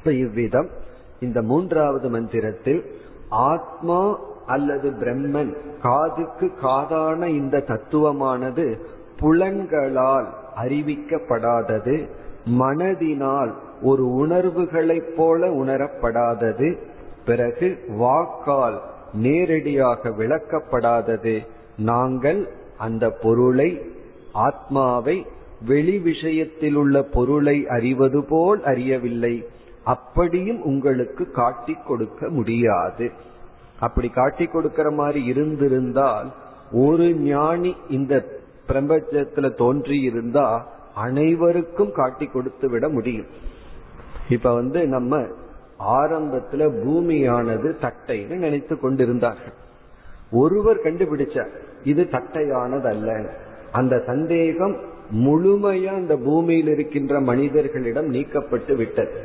இவ்விதம் 0.04 0.68
இந்த 1.20 1.38
மூன்றாவது 1.42 2.08
மந்திரத்தில் 2.08 2.82
ஆத்மா 3.28 4.00
அல்லது 4.46 4.88
பிரம்மன் 5.00 5.52
காதுக்கு 5.82 6.46
காதான 6.62 7.26
இந்த 7.26 7.62
தத்துவமானது 7.66 8.66
புலன்களால் 9.18 10.28
அறிவிக்கப்படாதது 10.56 11.96
மனதினால் 12.58 13.52
ஒரு 13.82 14.04
உணர்வுகளைப் 14.12 15.12
போல 15.16 15.50
உணரப்படாதது 15.62 16.68
பிறகு 17.26 17.68
வாக்கால் 17.96 18.78
நேரடியாக 19.12 20.10
விளக்கப்படாதது. 20.10 21.34
நாங்கள் 21.76 22.40
அந்த 22.78 23.10
பொருளை 23.22 23.70
ஆத்மாவை 24.32 25.26
வெளி 25.66 25.98
விஷயத்தில் 25.98 26.74
உள்ள 26.74 27.02
பொருளை 27.02 27.68
அறிவது 27.68 28.24
போல் 28.24 28.62
அறியவில்லை. 28.62 29.44
அப்படியும் 29.84 30.62
உங்களுக்கு 30.62 31.30
காட்டி 31.30 31.76
கொடுக்க 31.86 32.28
முடியாது. 32.28 33.10
அப்படி 33.78 34.08
காட்டி 34.08 34.46
கொடுக்கிற 34.46 34.90
மாதிரி 34.90 35.24
இருந்திருந்தால் 35.24 36.32
ஒரு 36.72 37.14
ஞானி 37.14 37.76
இந்த 37.90 38.40
பிரபஞ்சத்துல 38.68 39.54
தோன்றி 39.54 40.00
இருந்தா 40.00 40.66
அனைவருக்கும் 40.94 41.92
காட்டி 41.92 42.26
கொடுத்து 42.26 42.70
விட 42.70 42.88
முடியும். 42.88 43.26
இப்ப 44.28 44.54
வந்து 44.54 44.86
நம்ம 44.86 45.18
ஆரம்பத்துல 45.86 46.70
பூமியானது 46.84 47.76
தட்டைன்னு 47.80 48.36
நினைத்து 48.36 48.80
கொண்டிருந்தார்கள். 48.80 49.52
ஒருவர் 50.30 50.82
கண்டுபிடிச்சார் 50.82 51.50
இது 51.84 52.08
தட்டையானது 52.10 52.88
அல்ல 52.88 53.36
அந்த 53.72 54.02
சந்தேகம் 54.06 54.76
முழுமையா 55.14 55.86
அந்த 55.86 56.16
பூமியில் 56.16 56.68
இருக்கின்ற 56.68 57.20
மனிதர்களிடம் 57.20 58.12
நீக்கப்பட்டு 58.12 58.74
விட்டது. 58.76 59.24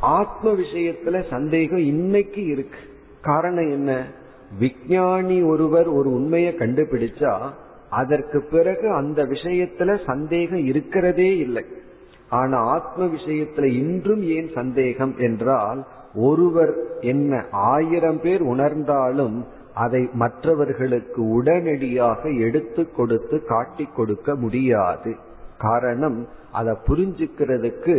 ஆத்ம 0.00 0.52
விஷயத்துல 0.52 1.22
சந்தேகம் 1.30 1.78
இன்னைக்கு 1.78 2.46
இருக்கு. 2.46 2.78
காரணம் 3.20 3.70
என்ன? 3.70 4.06
விஞ்ஞானி 4.58 5.42
ஒருவர் 5.42 5.88
ஒரு 5.88 6.12
உண்மையை 6.12 6.54
கண்டுபிடிச்சா 6.54 7.38
அதற்கு 7.90 8.42
பிறகு 8.42 8.92
அந்த 8.92 9.24
விஷயத்துல 9.24 9.98
சந்தேகம் 10.06 10.64
இருக்கிறதே 10.64 11.36
இல்லை. 11.36 11.64
ஆனா 12.28 12.58
ஆத்ம 12.58 13.06
விஷயத்துல 13.06 13.64
இன்றும் 13.64 14.22
ஏன் 14.22 14.50
சந்தேகம் 14.54 15.14
என்றால் 15.18 15.86
ஒருவர் 16.14 16.74
என்ன 17.00 17.44
ஆயிரம் 17.50 18.20
பேர் 18.20 18.40
உணர்ந்தாலும் 18.40 19.46
அதை 19.80 20.02
மற்றவர்களுக்கு 20.12 21.20
உடனடியாக 21.30 22.30
எடுத்து 22.46 22.82
கொடுத்து 22.92 23.36
காட்டி 23.44 23.84
கொடுக்க 23.96 24.34
முடியாது. 24.34 25.12
காரணம் 25.58 26.18
அதை 26.52 26.74
புரிஞ்சுக்கிறதுக்கு 26.88 27.96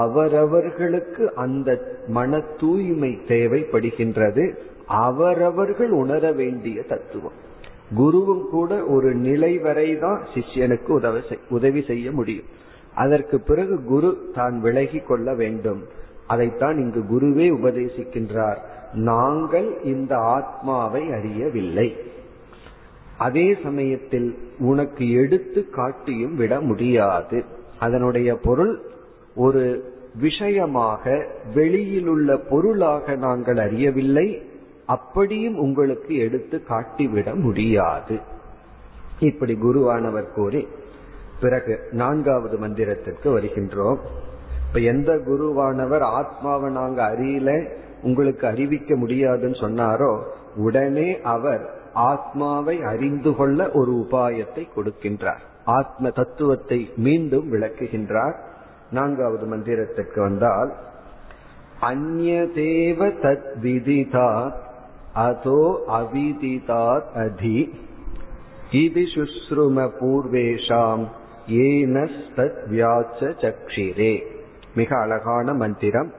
அவரவர்களுக்கு 0.00 1.24
அந்த 1.34 1.70
மன 2.08 2.40
தூய்மை 2.60 3.12
தேவைப்படுகின்றது. 3.28 4.44
அவரவர்கள் 4.86 5.92
உணர 6.02 6.32
வேண்டிய 6.32 6.82
தத்துவம். 6.82 7.38
குருவும் 7.96 8.44
கூட 8.50 8.84
ஒரு 8.84 9.10
நிலை 9.14 9.52
வரை 9.58 9.88
தான் 9.98 10.20
சிஷ்யனுக்கு 10.34 10.90
உதவி 10.90 11.20
உதவி 11.50 11.82
செய்ய 11.82 12.12
முடியும். 12.12 12.48
அதற்கு 12.94 13.36
பிறகு 13.40 13.76
குரு 13.84 14.10
தான் 14.34 14.56
விலகி 14.60 14.98
கொள்ள 14.98 15.34
வேண்டும். 15.34 15.82
அதைத்தான் 16.26 16.76
இங்கு 16.78 17.02
குருவே 17.12 17.46
உபதேசிக்கின்றார். 17.58 18.60
நாங்கள் 18.92 19.82
இந்த 19.82 20.16
ஆத்மாவை 20.16 21.12
அறியவில்லை. 21.12 21.96
அதே 23.18 23.56
சமயத்தில் 23.62 24.38
உனக்கு 24.58 25.10
எடுத்து 25.10 25.70
காட்டியும் 25.70 26.36
விட 26.36 26.60
முடியாது. 26.60 27.44
அதனுடைய 27.78 28.34
பொருள் 28.34 28.80
ஒரு 29.34 29.92
விஷயமாக 30.20 31.26
வெளியிலுள்ள 31.54 32.36
பொருளாக 32.36 33.16
நாங்கள் 33.16 33.56
அறியவில்லை. 33.56 34.42
அப்படியும் 34.86 35.58
உங்களுக்கு 35.58 36.16
எடுத்து 36.16 36.62
காட்டிவிட 36.68 37.34
முடியாது. 37.34 38.18
இப்படி 39.20 39.54
குருவானவர் 39.54 40.32
கூறி 40.32 40.68
பிறகு 41.40 41.88
நான்காவது 41.92 42.58
மந்திரத்திற்கு 42.58 43.24
வருகின்றோம். 43.24 43.98
இப்ப 44.68 44.80
எந்த 44.80 45.16
குருவானவர் 45.16 46.00
ஆத்மாவை 46.00 46.70
நாங்க 46.70 47.10
அறியல 47.10 47.68
உங்களுக்கு 48.02 48.46
அறிவிக்க 48.46 48.96
முடியாதுன்னு 48.96 49.56
சொன்னாரோ 49.56 50.22
உடனே 50.56 51.20
அவர் 51.20 51.80
ஆத்மாவை 51.92 52.82
அறிந்து 52.82 53.36
கொள்ள 53.36 53.70
ஒரு 53.70 54.06
உபாயத்தை 54.10 54.68
கொடுக்கின்றார். 54.76 55.40
ஆத்ம 55.64 56.10
தத்துவத்தை 56.10 56.90
மீண்டும் 56.96 57.52
விளக்குகின்றார். 57.52 58.34
நான்காவது 58.90 59.56
மந்திரத்திற்கு 59.56 60.20
வந்தால் 60.20 60.72
அந்நதேவ 61.80 63.12
தத் 63.22 63.44
விதிதாத் 63.62 64.56
அதோ 65.14 65.84
அவிதிதாத் 65.88 67.12
அதி 67.12 67.80
இது 68.70 69.00
சுஸ்ரும 69.00 69.90
பூர்வேஷாம் 70.00 71.06
ஏனஸ்தத் 71.48 72.58
வியாச்ச 72.70 73.20
சக்ஷிரே. 73.20 74.22
மிக 74.74 74.98
அழகான 74.98 75.54
மந்திரம். 75.54 76.12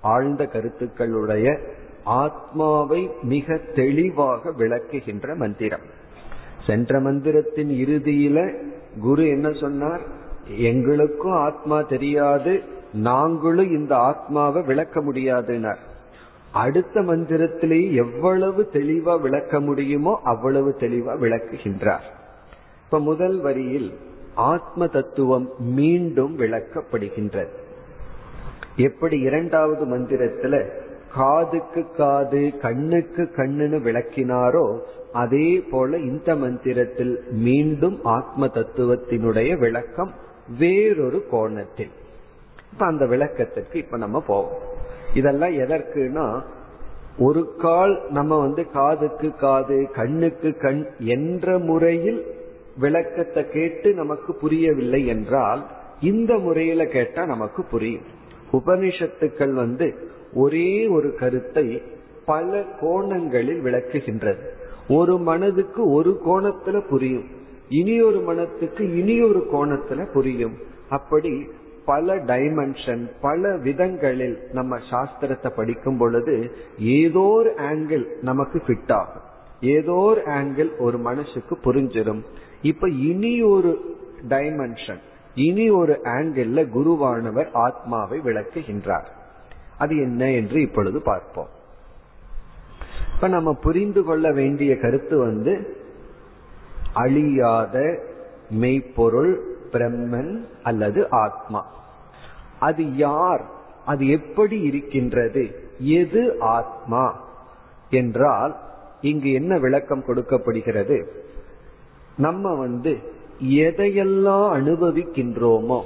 ஆழ்ந்த 0.00 0.44
கருத்துக்களுடைய 0.44 1.58
ஆத்மாவை 2.04 3.10
மிக 3.22 3.56
தெளிவாக 3.56 4.50
விளக்குகின்ற 4.50 5.36
மந்திரம். 5.36 5.80
சென்ற 6.66 7.00
மந்திரத்தின் 7.00 7.68
இறுதியில 7.68 8.54
குரு 9.00 9.28
என்ன 9.28 9.52
சொன்னார்? 9.52 10.00
எங்களுக்கும் 10.56 11.32
ஆத்மா 11.32 11.80
தெரியாது 11.80 12.62
நாங்களும் 12.92 13.70
இந்த 13.70 13.96
ஆத்மாவை 13.96 14.62
விளக்க 14.62 15.00
முடியாதுனார் 15.00 15.78
அடுத்த 16.52 17.00
மந்திரத்திலே 17.00 17.92
எவ்வளவு 17.92 18.68
தெளிவா 18.72 19.20
விளக்க 19.20 19.60
முடியுமோ 19.60 20.20
அவ்வளவு 20.24 20.76
தெளிவா 20.80 21.18
விளக்குகின்றார். 21.20 22.02
இப்ப 22.84 22.98
முதல் 22.98 23.40
வரியில் 23.40 23.98
ஆத்ம 24.34 24.86
தத்துவம் 24.86 25.48
மீண்டும் 25.58 26.38
விளக்கப்படுகின்றது. 26.38 27.66
எப்படி 28.78 29.20
இரண்டாவது 29.20 29.84
மந்திரத்துல 29.84 30.68
காதுக்கு 31.14 31.86
காது 31.96 32.52
கண்ணுக்கு 32.62 33.22
கண்ணுன்னு 33.36 33.78
விளக்கினாரோ 33.86 34.78
அதே 35.12 35.64
போல 35.70 35.98
இந்த 35.98 36.36
மந்திரத்தில் 36.36 37.22
மீண்டும் 37.30 38.00
ஆத்ம 38.02 38.46
தத்துவத்தினுடைய 38.46 39.58
விளக்கம் 39.58 40.12
வேறொரு 40.58 41.26
கோணத்தில். 41.30 41.90
இப்ப 42.72 42.86
அந்த 42.86 43.06
விளக்கத்திற்கு 43.06 43.78
இப்ப 43.78 43.96
நம்ம 43.96 44.20
போவோம். 44.20 44.58
இதெல்லாம் 45.14 45.52
எதற்குனா 45.52 46.42
ஒரு 47.18 47.54
கால் 47.58 48.02
நம்ம 48.10 48.40
வந்து 48.40 48.70
காதுக்கு 48.70 49.34
காது 49.34 49.90
கண்ணுக்கு 49.94 50.56
கண் 50.56 50.86
என்ற 50.98 51.58
முறையில் 51.58 52.26
விளக்கத்தை 52.78 53.48
கேட்டு 53.48 53.94
நமக்கு 53.94 54.34
புரியவில்லை 54.34 55.06
என்றால் 55.06 55.66
இந்த 56.00 56.34
முறையில 56.34 56.84
கேட்டா 56.84 57.26
நமக்கு 57.26 57.64
புரியும். 57.64 58.16
உபனிஷத்துக்கள் 58.52 59.52
வந்து 59.52 59.94
ஒரே 60.34 60.86
ஒரு 60.86 61.14
கருத்தை 61.14 61.82
பல 62.26 62.64
கோணங்களில் 62.80 63.62
விளக்குகின்றது. 63.62 64.48
ஒரு 64.88 65.18
மனதுக்கு 65.18 65.90
ஒரு 65.90 66.20
கோணத்துல 66.26 66.88
புரியும். 66.88 67.24
இனி 67.68 68.00
ஒரு 68.00 68.20
மனத்துக்கு 68.20 68.96
இனி 68.96 69.22
ஒரு 69.22 69.46
கோணத்துல 69.52 70.12
புரியும். 70.12 70.56
அப்படி 70.88 71.46
பல 71.84 72.16
டைமென்ஷன் 72.16 73.10
பல 73.20 73.56
விதங்களில் 73.56 74.38
நம்ம 74.52 74.78
சாஸ்திரத்தை 74.90 75.50
படிக்கும் 75.56 75.98
பொழுது 75.98 76.50
ஏதோ 76.78 77.20
ஒரு 77.20 77.54
ஆங்கிள் 77.56 78.04
நமக்கு 78.22 78.62
ஃபிட் 78.66 78.92
ஆகும். 78.92 79.22
ஏதோ 79.60 79.92
ஒரு 79.92 80.20
ஆங்கிள் 80.20 80.78
ஒரு 80.78 80.98
மனசுக்கு 80.98 81.58
புரிஞ்சிடும் 81.64 82.22
இப்ப 82.62 82.88
இனி 82.88 83.42
ஒரு 83.42 83.96
டைமென்ஷன் 84.28 84.98
இனி 85.34 85.70
ஒரு 85.70 86.00
ஆங்கிள் 86.04 86.68
குருவானவர் 86.76 87.52
ஆத்மாவை 87.52 88.20
விளக்குகின்றார். 88.20 89.06
அது 89.78 89.96
என்ன 89.96 90.30
என்று 90.30 90.60
இப்பொழுது 90.60 91.00
பார்ப்போம். 91.00 91.48
இப்ப 93.14 93.28
நம்ம 93.28 93.54
புரிந்து 93.54 94.04
கொள்ள 94.04 94.32
வேண்டிய 94.32 94.78
கருத்து 94.78 95.18
வந்து 95.18 95.76
அழியாத 96.92 97.98
மெய்ப்பொருள் 98.50 99.40
பிரம்மன் 99.72 100.44
அல்லது 100.62 101.10
ஆத்மா. 101.10 101.66
அது 102.60 102.96
யார்? 102.96 103.44
அது 103.84 104.08
எப்படி 104.08 104.60
இருக்கின்றது? 104.60 105.70
எது 105.78 106.36
ஆத்மா? 106.40 107.24
என்றால் 107.90 108.56
இங்கு 109.00 109.32
என்ன 109.32 109.58
விளக்கம் 109.58 110.04
கொடுக்கப்படுகிறது? 110.04 111.24
நம்ம 112.16 112.54
வந்து 112.54 113.16
எதையெல்லாம் 113.42 114.52
அனுபவிக்கின்றோமோ 114.54 115.82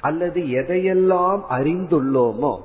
அல்லது 0.00 0.40
எதையெல்லாம் 0.40 1.40
அறிந்துள்ளோமோ 1.50 2.58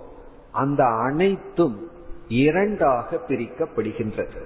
அந்த 0.51 0.85
அனைத்தும் 0.85 1.89
இரண்டாக 2.27 3.19
பிரிக்கப்படுகின்றது. 3.27 4.41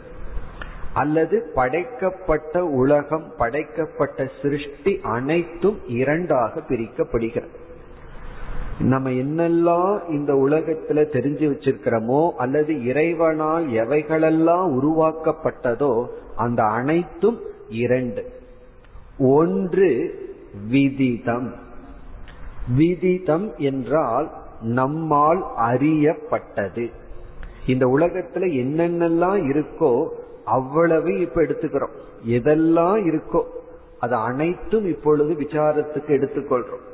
அல்லது 0.93 1.51
படைக்கப்பட்ட 1.53 2.65
உலகம் 2.65 3.33
படைக்கப்பட்ட 3.37 4.29
சிருஷ்டி 4.41 4.99
அனைத்தும் 5.03 5.77
இரண்டாக 5.87 6.59
பிரிக்கப்படுகிறது. 6.69 7.47
நம்ம 8.79 9.09
என்னெல்லாம் 9.09 10.09
இந்த 10.09 10.33
உலகத்துல 10.33 11.03
தெரிஞ்சு 11.13 11.51
வச்சிருக்கிறோமோ 11.51 12.31
அல்லது 12.31 12.85
இறைவனால் 12.85 13.67
எவைகளெல்லாம் 13.67 14.79
உருவாக்கப்பட்டதோ 14.81 16.07
அந்த 16.35 16.63
அனைத்தும் 16.63 17.39
இரண்டு. 17.69 18.38
ஒன்று 19.19 19.89
விதிதம். 20.69 21.53
விதிதம் 22.75 23.51
என்றால் 23.57 24.31
நம்மால் 24.61 25.45
அறியப்பட்டது. 25.57 26.91
இந்த 27.67 27.87
உலகத்துல 27.87 28.45
என்னென்னலாம் 28.63 29.41
இருக்கோ 29.45 30.07
அவ்வளவு 30.45 31.19
இப்ப 31.19 31.41
எடுத்துக்கிறோம். 31.41 31.95
எதெல்லாம் 32.27 33.01
இருக்கோ 33.09 33.43
அது 33.99 34.15
அனைத்தும் 34.15 34.85
இப்பொழுது 34.85 35.33
விசாரத்துக்கு 35.33 36.07
எடுத்துக்கொள்றோம். 36.07 36.85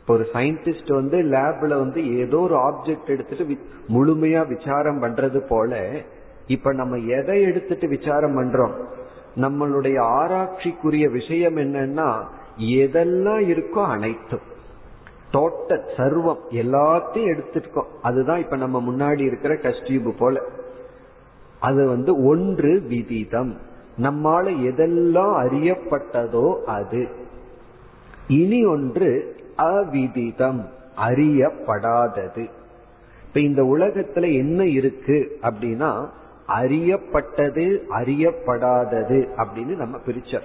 இப்போ 0.00 0.14
ஒரு 0.14 0.26
சயின்டிஸ்ட் 0.32 0.94
வந்து 0.94 1.22
லேப்ல 1.22 1.68
வந்து 1.68 2.18
ஏதோ 2.18 2.38
ஒரு 2.38 2.56
ஆப்ஜெக்ட் 2.56 3.06
எடுத்துட்டு 3.06 3.58
முழுமையா 3.88 4.48
விசாரம் 4.48 5.02
பண்றது 5.02 5.38
போல 5.48 5.90
இப்ப 6.46 6.72
நம்ம 6.72 6.96
எதை 6.96 7.42
எடுத்துட்டு 7.42 7.88
விசாரம் 7.88 8.38
பண்றோம்? 8.38 8.72
நம்மளுடைய 9.40 10.00
ஆராய்ச்சிக்குரிய 10.00 11.08
விஷயம் 11.08 11.56
என்னன்னா 11.56 12.24
எதெல்லாம் 12.58 13.48
இருக்கோ 13.48 13.86
அனைத்தும். 13.86 14.56
டோட்டல் 15.32 15.82
சர்வம் 15.96 16.38
எல்லாத்தையும் 16.50 17.34
எடுத்துருக்கோம் 17.34 17.86
அதுதான் 18.02 18.38
இப்ப 18.38 18.56
நம்ம 18.56 18.80
முன்னாடி 18.80 19.20
இருக்கிற 19.20 19.54
டெஸ்ட் 19.54 19.86
டியூப் 19.86 20.14
போல. 20.18 20.42
அது 21.60 21.86
வந்து 21.86 22.24
ஒன்று 22.24 22.80
விதிதம். 22.80 23.58
நம்மால 23.96 24.50
எதெல்லாம் 24.50 25.36
அறியப்பட்டதோ 25.44 26.62
அது. 26.62 27.08
இனி 28.28 28.64
ஒன்று 28.64 29.36
அவிதிதம். 29.56 30.64
அறியப்படாதது. 30.96 32.50
இப்ப 33.26 33.40
இந்த 33.40 33.62
உலகத்துல 33.62 34.32
என்ன 34.32 34.66
இருக்கு 34.66 35.38
அப்படின்னா 35.42 36.08
அறியப்பட்டது 36.48 37.80
அறியப்படாதது 37.90 39.28
அப்படின்னு 39.36 39.76
நம்ம 39.76 39.96
பிரிச்சர் 40.06 40.42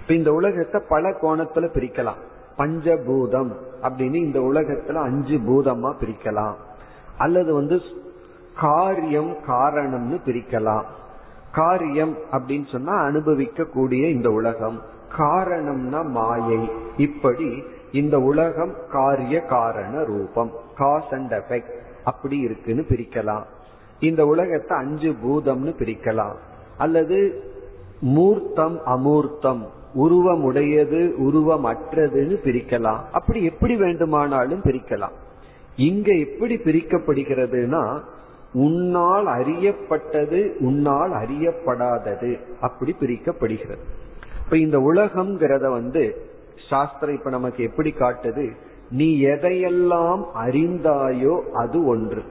இப்ப 0.00 0.14
இந்த 0.14 0.32
உலகத்தை 0.32 0.80
பல 0.88 1.10
கோணத்துல 1.10 1.68
பிரிக்கலாம். 1.74 2.24
பஞ்சபூதம் 2.58 3.50
அப்படின்னு 3.82 4.14
இந்த 4.14 4.40
உலகத்துல 4.40 4.94
அஞ்சு 4.94 5.38
பூதமா 5.38 5.94
பிரிக்கலாம். 6.00 6.54
அல்லது 7.18 7.54
வந்து 7.54 7.80
காரியம் 8.60 9.36
காரணம்னு 9.48 10.20
பிரிக்கலாம். 10.26 10.84
காரியம் 11.52 12.16
அப்படின்னு 12.32 12.70
சொன்னா 12.72 12.92
அனுபவிக்க 12.92 13.64
கூடிய 13.64 14.08
இந்த 14.08 14.30
உலகம். 14.30 14.82
காரணம்னா 15.18 16.04
மாயை. 16.04 16.70
இப்படி 16.96 17.64
இந்த 17.92 18.20
உலகம் 18.20 18.74
காரிய 18.90 19.40
காரண 19.40 20.04
ரூபம். 20.04 20.50
காஸ் 20.76 21.10
அண்ட் 21.10 21.32
எஃபெக்ட் 21.32 21.72
அப்படி 22.04 22.38
இருக்குன்னு 22.38 22.84
பிரிக்கலாம். 22.88 23.42
இந்த 24.00 24.26
உலகத்தை 24.26 24.78
அஞ்சு 24.78 25.14
பூதம்னு 25.24 25.72
பிரிக்கலாம். 25.78 26.36
அல்லது 26.78 27.42
மூர்த்தம் 28.00 28.78
அமூர்த்தம் 28.86 29.62
உருவமுடையது 29.94 31.12
உருவமற்றதுன்னு 31.18 32.36
பிரிக்கலாம். 32.44 33.00
அப்படி 33.12 33.44
எப்படி 33.44 33.76
வேண்டுமானாலும் 33.76 34.60
பிரிக்கலாம். 34.60 35.12
இங்க 35.76 36.14
எப்படி 36.14 36.56
பிரிக்கப்படுகிறதுனா 36.56 38.00
உன்னால் 38.52 39.26
அறியப்பட்டது 39.26 40.52
உன்னால் 40.58 41.10
அறியப்படாதது 41.10 42.38
அப்படி 42.60 42.96
பிரிக்கப்படுகிறது. 43.00 43.84
இப்ப 44.44 44.56
இந்த 44.56 44.78
உலகம்ங்கிறத 44.78 45.70
வந்து 45.70 46.28
சாஸ்திரம் 46.68 47.14
இப்ப 47.14 47.30
நமக்கு 47.30 47.64
எப்படி 47.64 47.94
காட்டுது? 47.98 48.52
நீ 48.90 49.22
எதையெல்லாம் 49.22 50.24
அறிந்தாயோ 50.34 51.40
அது 51.52 51.86
ஒன்று. 51.86 52.22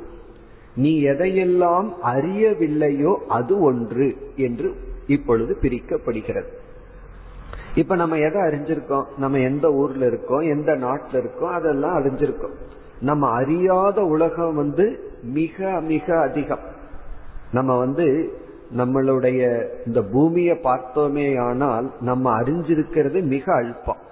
நீ 0.75 1.01
எதையெல்லாம் 1.03 1.89
அறியவில்லையோ 2.03 3.15
அது 3.27 3.59
ஒன்று 3.59 4.15
என்று 4.35 4.75
இப்பொழுது 5.07 5.57
பிரிக்கப்படுகிறது. 5.61 6.47
இப்ப 7.75 7.95
நம்ம 7.95 8.17
எதை 8.17 8.41
அறிஞ்சிருக்கோம்? 8.41 9.03
நம்ம 9.17 9.39
எந்த 9.39 9.73
ஊர்ல 9.73 10.05
இருக்கோம்? 10.05 10.39
எந்த 10.39 10.75
நாட்டில் 10.75 11.19
இருக்கோம்? 11.19 11.51
அதெல்லாம் 11.51 12.03
அறிஞ்சிருக்கோம். 12.03 12.53
நம்ம 13.01 13.29
அறியாத 13.29 14.05
உலகம் 14.05 14.55
வந்து 14.55 15.13
மிக 15.23 15.81
மிக 15.81 16.19
அதிகம். 16.19 16.59
நம்ம 17.51 17.77
வந்து 17.77 18.33
நம்மளுடைய 18.77 19.65
இந்த 19.85 20.01
பூமியை 20.01 20.57
பார்த்தோமே 20.63 21.39
ஆனால் 21.39 21.91
நம்ம 22.01 22.41
அறிஞ்சிருக்கிறது 22.41 23.21
மிக 23.21 23.53
அல்பம். 23.53 24.03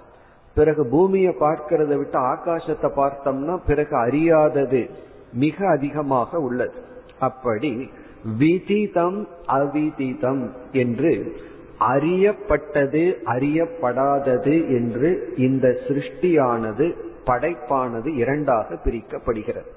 பிறகு 0.54 0.86
பூமியை 0.86 1.34
பார்க்கறத 1.40 1.96
விட்டு 1.96 2.18
ஆகாசத்தை 2.18 2.90
பார்த்தோம்னா 2.96 3.58
பிறகு 3.66 3.96
அறியாதது. 3.96 4.90
மிக 5.34 5.68
அதிகமாக 5.68 6.38
உள்ளது. 6.38 6.74
அப்படி 7.20 7.90
விதிதம் 8.38 9.28
அவிதிதம் 9.48 10.50
என்று 10.72 11.36
அறியப்பட்டது 11.80 13.02
அறியப்படாதது 13.24 14.54
என்று 14.68 15.34
இந்த 15.36 15.68
சிருஷ்டியானது 15.88 16.92
படைப்பானது 17.26 18.16
இரண்டாக 18.16 18.74
பிரிக்கப்படுகிறது. 18.84 19.70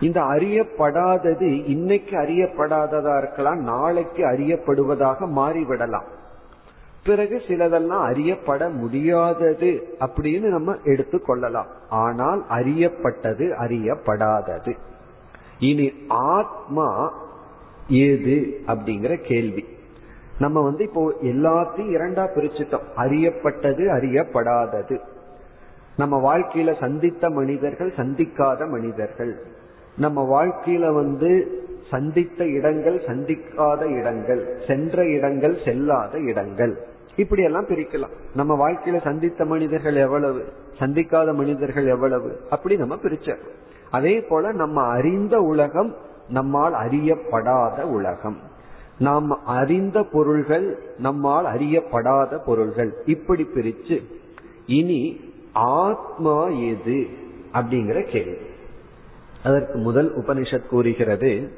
இந்த 0.00 0.20
அறியப்படாதது 0.20 1.68
இன்னைக்கு 1.68 2.16
அறியப்படாததா 2.16 3.18
இருக்கலாம் 3.18 3.58
நாளைக்கு 3.58 4.24
அறியப்படுவதாக 4.24 5.28
மாறிவிடலாம். 5.36 6.08
பிறகு 7.04 7.42
சிலதெல்லாம் 7.48 8.04
அறியப்பட 8.04 8.68
முடியாதது 8.68 9.96
அப்படின்னு 10.00 10.40
நம்ம 10.40 10.74
எடுத்துக்கொள்ளலாம் 10.84 11.66
ஆனால் 11.88 12.44
அறியப்பட்டது 12.50 13.50
அறியப்படாதது. 13.58 14.76
இனி 15.58 15.92
ஆத்மா 16.08 17.12
ஏது 17.88 18.60
அப்படிங்கிற 18.66 19.16
கேள்வி. 19.16 19.64
நம்ம 20.38 20.60
வந்து 20.60 20.84
இப்போ 20.84 21.12
எல்லாத்தையும் 21.22 21.90
இரண்டா 21.90 22.28
பிரிச்சுட்டோம். 22.36 22.82
அறியப்பட்டது 22.96 23.88
அறியப்படாதது. 23.88 25.00
நம்ம 25.96 26.36
வாழ்க்கையில 26.36 26.78
சந்தித்த 26.80 27.30
மனிதர்கள் 27.30 27.92
சந்திக்காத 27.96 28.68
மனிதர்கள். 28.68 29.42
நம்ம 29.96 30.44
வாழ்க்கையில 30.44 30.94
வந்து 30.94 31.62
சந்தித்த 31.90 32.46
இடங்கள் 32.46 33.04
சந்திக்காத 33.06 33.86
இடங்கள். 33.86 34.62
சென்ற 34.66 35.08
இடங்கள் 35.08 35.60
செல்லாத 35.64 36.14
இடங்கள். 36.14 36.88
இப்படி 37.16 37.42
எல்லாம் 37.42 37.66
பிரிக்கலாம். 37.66 38.10
நம்ம 38.34 38.70
வாழ்க்கையில 38.70 39.00
சந்தித்த 39.00 39.44
மனிதர்கள் 39.44 39.94
எவ்வளவு 39.94 40.44
சந்திக்காத 40.78 41.34
மனிதர்கள் 41.34 41.86
எவ்வளவு 41.86 42.40
அப்படி 42.50 42.76
நம்ம 42.76 42.94
பிரிச்சோம். 42.94 43.38
அதே 43.90 44.20
போல 44.20 44.52
நம்ம 44.52 44.82
அறிந்த 44.82 45.40
உலகம் 45.40 45.96
நம்மால் 46.28 46.74
அறியப்படாத 46.74 47.82
உலகம். 47.82 48.36
நாம் 48.98 49.44
அறிந்த 49.44 50.02
பொருள்கள் 50.02 50.78
நம்மால் 50.98 51.44
அறியப்படாத 51.44 52.38
பொருள்கள். 52.46 52.94
இப்படி 53.06 53.46
பிரிச்சு 53.54 54.02
இனி 54.66 55.20
ஆத்மா 55.52 56.46
எது 56.46 57.06
அப்படிங்கிற 57.54 58.02
கேள்வி. 58.02 58.48
அதற்கு 59.44 59.78
முதல் 59.78 60.16
உபனிஷத் 60.16 60.66
கூறுகிறது 60.66 61.50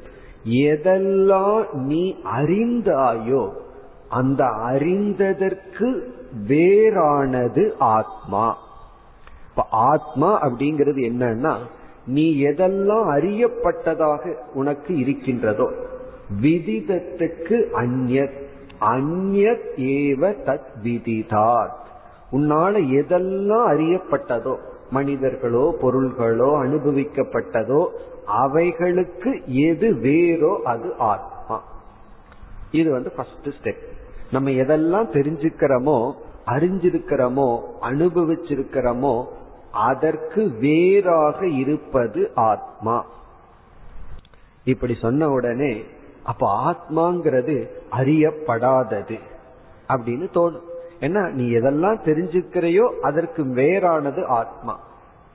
எதெல்லாம் 0.49 1.73
நீ 1.73 2.15
அறிந்தாயோ 2.23 3.61
அந்த 4.13 4.41
அறிந்ததற்கு 4.69 5.87
வேறானது 6.47 7.63
ஆத்மா. 7.95 8.45
இப்ப 9.49 9.65
ஆத்மா 9.69 10.29
அப்படிங்கிறது 10.45 11.01
என்னன்னா 11.09 11.53
நீ 12.05 12.25
எதெல்லாம் 12.43 13.07
அறியப்பட்டதாக 13.15 14.33
உனக்கு 14.53 14.91
இருக்கின்றதோ 14.97 15.67
விதிதத்துக்கு 16.41 17.57
அந்நத் 17.81 18.39
அந்நத் 18.93 19.67
ஏவ 19.91 20.31
தத் 20.47 20.71
விதிதாத். 20.83 21.81
உன்னால 22.31 22.73
எதெல்லாம் 22.99 23.67
அறியப்பட்டதோ 23.73 24.55
மனிதர்களோ 24.91 25.65
பொருள்களோ 25.81 26.49
அனுபவிக்கப்பட்டதோ 26.63 27.81
அவைகளுக்கு 28.41 29.31
எது 29.69 29.87
வேறோ 30.05 30.53
அது 30.71 30.89
ஆத்மா. 31.11 31.57
இது 32.71 32.89
வந்து 32.91 33.11
ஃபர்ஸ்ட் 33.11 33.49
ஸ்டெப் 33.57 33.83
நம்ம 34.33 34.49
எதெல்லாம் 34.63 35.07
தெரிஞ்சுக்கிறோமோ 35.17 35.97
அறிஞ்சிருக்கிறோமோ 36.53 37.49
அனுபவிச்சிருக்கிறோமோ 37.89 39.13
அதற்கு 39.89 40.41
வேறாக 40.63 41.39
இருப்பது 41.61 42.21
ஆத்மா. 42.51 42.95
இப்படி 44.73 44.93
சொன்ன 45.03 45.29
உடனே 45.37 45.73
அப்ப 46.31 46.43
ஆத்மாங்கிறது 46.69 47.55
அறியப்படாதது 47.99 49.17
அப்படின்னு 49.93 50.25
தோணும். 50.37 50.67
ஏன்னா 51.05 51.21
நீ 51.37 51.45
எதெல்லாம் 51.59 51.99
தெரிஞ்சுக்கிறையோ 52.09 52.85
அதற்கு 53.01 53.43
வேறானது 53.61 54.21
ஆத்மா. 54.39 54.75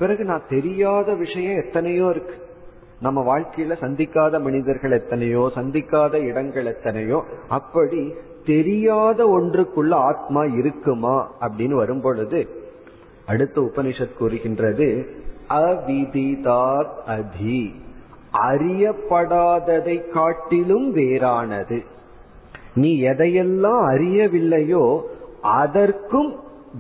பிறகு 0.00 0.22
நான் 0.24 0.48
தெரியாத 0.48 1.08
விஷயம் 1.24 1.60
எத்தனையோ 1.64 2.06
இருக்கு. 2.14 2.36
நம்ம 3.00 3.18
வாழ்க்கையில 3.28 3.74
சந்திக்காத 3.82 4.34
மனிதர்கள் 4.46 4.94
எத்தனையோ 5.00 5.42
சந்திக்காத 5.56 6.14
இடங்கள் 6.30 6.68
எத்தனையோ 6.72 7.18
அப்படி 7.58 8.02
தெரியாத 8.48 9.24
ஒன்றுக்குள்ள 9.26 9.94
ஆத்மா 9.94 10.44
இருக்குமா 10.44 11.16
அப்படின்னு 11.40 11.74
வரும் 11.74 12.00
பொழுது 12.00 12.48
அடுத்த 13.26 13.60
உபனிஷத் 13.60 14.16
கூறுகின்றது 14.18 14.88
அவிதிதாத் 15.50 16.96
அதி 17.06 17.74
அறியப்படாததை 18.32 19.96
காட்டிலும் 20.08 20.96
வேறானது. 20.96 21.84
நீ 22.74 23.02
எதையெல்லாம் 23.02 23.82
அறியவில்லையோ 23.88 25.00
அதற்கும் 25.42 26.30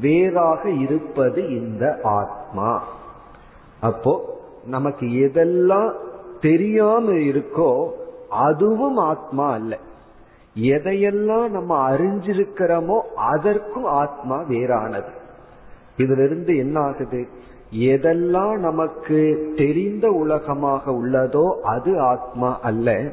வேறாக 0.00 0.70
இருப்பது 0.70 1.48
இந்த 1.48 2.00
ஆத்மா. 2.02 2.82
அப்போ 3.80 4.38
நமக்கு 4.66 5.06
எதெல்லாம் 5.06 5.92
தெரியாம 6.40 7.12
இருக்கோ 7.12 7.88
அதுவும் 8.30 8.96
ஆத்மா 8.96 9.52
அல்ல. 9.52 9.78
எதையெல்லாம் 10.60 11.50
நம்ம 11.50 11.90
அறிஞ்சிருக்கிறோமோ 11.90 13.00
அதற்கும் 13.14 13.84
ஆத்மா 13.84 14.40
வேறானது. 14.40 15.10
இதுல 15.96 16.24
இருந்து 16.24 16.56
என்ன 16.56 16.80
ஆகுது 16.80 17.28
எதெல்லாம் 17.72 18.58
நமக்கு 18.58 19.52
தெரிந்த 19.56 20.10
உலகமாக 20.10 20.90
உள்ளதோ 20.90 21.60
அது 21.62 22.00
ஆத்மா 22.00 22.60
அல்ல. 22.60 23.12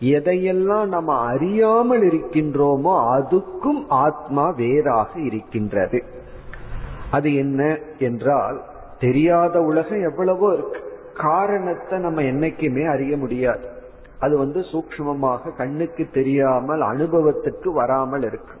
எதையெல்லாம் 0.00 0.86
நம்ம 0.86 1.26
அறியாமல் 1.26 2.02
இருக்கின்றோமோ 2.02 3.18
அதுக்கும் 3.18 3.88
ஆத்மா 3.88 4.50
வேறாக 4.50 5.20
இருக்கின்றது. 5.20 6.04
அது 7.10 7.34
என்ன 7.34 7.78
என்றால் 7.98 8.60
தெரியாத 8.98 9.62
உலகம் 9.62 10.00
எவ்வளவோ 10.00 10.52
இருக்கு. 10.52 10.80
காரணத்தை 11.14 11.98
நம்ம 11.98 12.22
என்னைக்குமே 12.22 12.88
அறிய 12.88 13.16
முடியாது. 13.16 13.77
அது 14.20 14.38
வந்து 14.38 14.60
சூக்மமாக 14.60 15.56
கண்ணுக்கு 15.56 16.08
தெரியாமல் 16.12 16.80
அனுபவத்துக்கு 16.80 17.72
வராமல் 17.72 18.22
இருக்கு. 18.22 18.54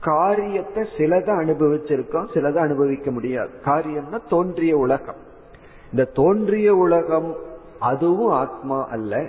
காரியத்தை 0.00 0.86
சிலதை 0.98 1.30
அனுபவிச்சிருக்கோம் 1.42 2.26
சிலதை 2.34 2.56
அனுபவிக்க 2.56 3.10
முடியாது. 3.10 3.50
காரியம்னா 3.64 4.18
தோன்றிய 4.28 4.76
உலகம். 4.76 5.28
இந்த 5.90 6.04
தோன்றிய 6.04 6.74
உலகம் 6.74 7.36
அதுவும் 7.78 8.32
ஆத்மா 8.32 8.86
அல்ல. 8.86 9.26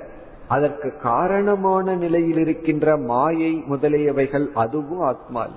அதற்கு 0.47 0.97
காரணமான 0.97 1.95
நிலையில் 1.95 2.37
இருக்கின்ற 2.37 2.97
மாயை 2.97 3.63
முதலியவைகள் 3.69 4.47
அதுவும் 4.53 4.99
ஆத்மா 4.99 5.41
அல்ல. 5.41 5.55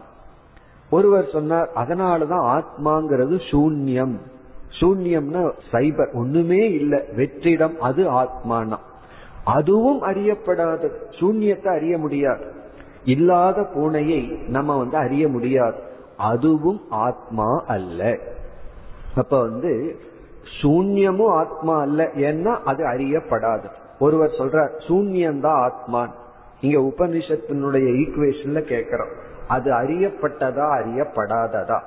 ஒருவர் 0.90 1.28
சொன்னார் 1.32 1.70
அதனாலதான் 1.74 2.60
ஆத்மாங்கிறது 2.60 3.40
சூன்யம். 3.50 4.16
சூன்யம்னா 4.80 5.52
சைபர் 5.72 6.12
ஒண்ணுமே 6.12 6.72
இல்லை. 6.72 7.00
வெற்றிடம் 7.16 7.76
அது 7.76 8.10
ஆத்மானா. 8.10 8.78
அதுவும் 9.44 10.02
அறியப்படாது. 10.02 10.90
சூன்யத்தை 11.10 11.66
அறிய 11.66 11.98
முடியாது. 11.98 12.52
இல்லாத 13.04 13.60
பூனையை 13.60 14.48
நம்ம 14.48 14.78
வந்து 14.78 14.96
அறிய 14.96 15.28
முடியாது. 15.28 15.78
அதுவும் 16.16 16.80
ஆத்மா 16.88 17.64
அல்ல. 17.66 18.18
அப்ப 19.14 19.40
வந்து 19.40 19.98
சூன்யமும் 20.62 21.28
ஆத்மா 21.28 21.80
அல்ல. 21.80 22.04
ஏன்னா 22.04 22.58
அது 22.64 22.84
அறியப்படாது. 22.84 23.64
ஒருவர் 23.98 24.30
சொல்றார் 24.30 24.70
சூன்யம்தான் 24.88 25.62
ஆத்மான். 25.62 26.14
இங்க 26.60 26.78
உபனிஷத்தினுடைய 26.78 27.92
ஈக்குவேஷன்ல 27.92 28.60
கேட்கிறோம். 28.60 29.08
அது 29.48 29.72
அறியப்பட்டதா 29.72 30.66
அறியப்படாததா? 30.80 31.80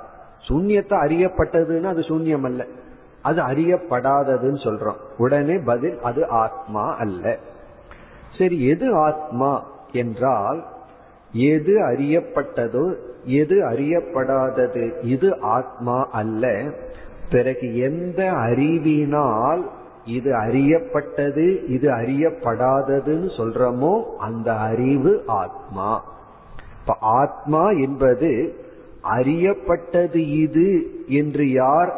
சூன்யத்தை 0.48 0.98
அறியப்பட்டதுன்னா 0.98 1.84
அது 1.84 2.00
சூன்யம் 2.00 2.44
அல்ல. 2.44 2.66
அது 3.28 3.40
அறியப்படாததுன்னு 3.42 4.60
சொல்றோம். 4.66 5.00
உடனே 5.18 5.56
பதில் 5.66 5.98
அது 6.02 6.22
ஆத்மா 6.28 6.84
அல்ல. 6.96 7.38
சரி 8.38 8.58
எது 8.68 8.88
ஆத்மா 8.96 9.52
என்றால் 9.92 10.60
எது 11.34 11.74
அறியப்பட்டதோ 11.88 12.86
எது 13.24 13.56
அறியப்படாதது 13.70 14.84
இது 15.06 15.30
ஆத்மா 15.42 15.98
அல்ல. 16.12 16.52
பிறகு 17.32 17.68
எந்த 17.80 18.20
அறிவினால் 18.32 19.64
இது 20.06 20.32
அறியப்பட்டது 20.36 21.46
இது 21.68 21.88
அறியப்படாததுன்னு 21.92 23.30
சொல்றோமோ 23.40 23.94
அந்த 24.18 24.50
அறிவு 24.70 25.24
ஆத்மா. 25.28 25.90
இப்ப 26.80 26.96
ஆத்மா 27.00 27.64
என்பது 27.86 28.32
அறியப்பட்டது 29.18 30.22
இது 30.42 30.70
என்று 31.08 31.46
யார் 31.52 31.92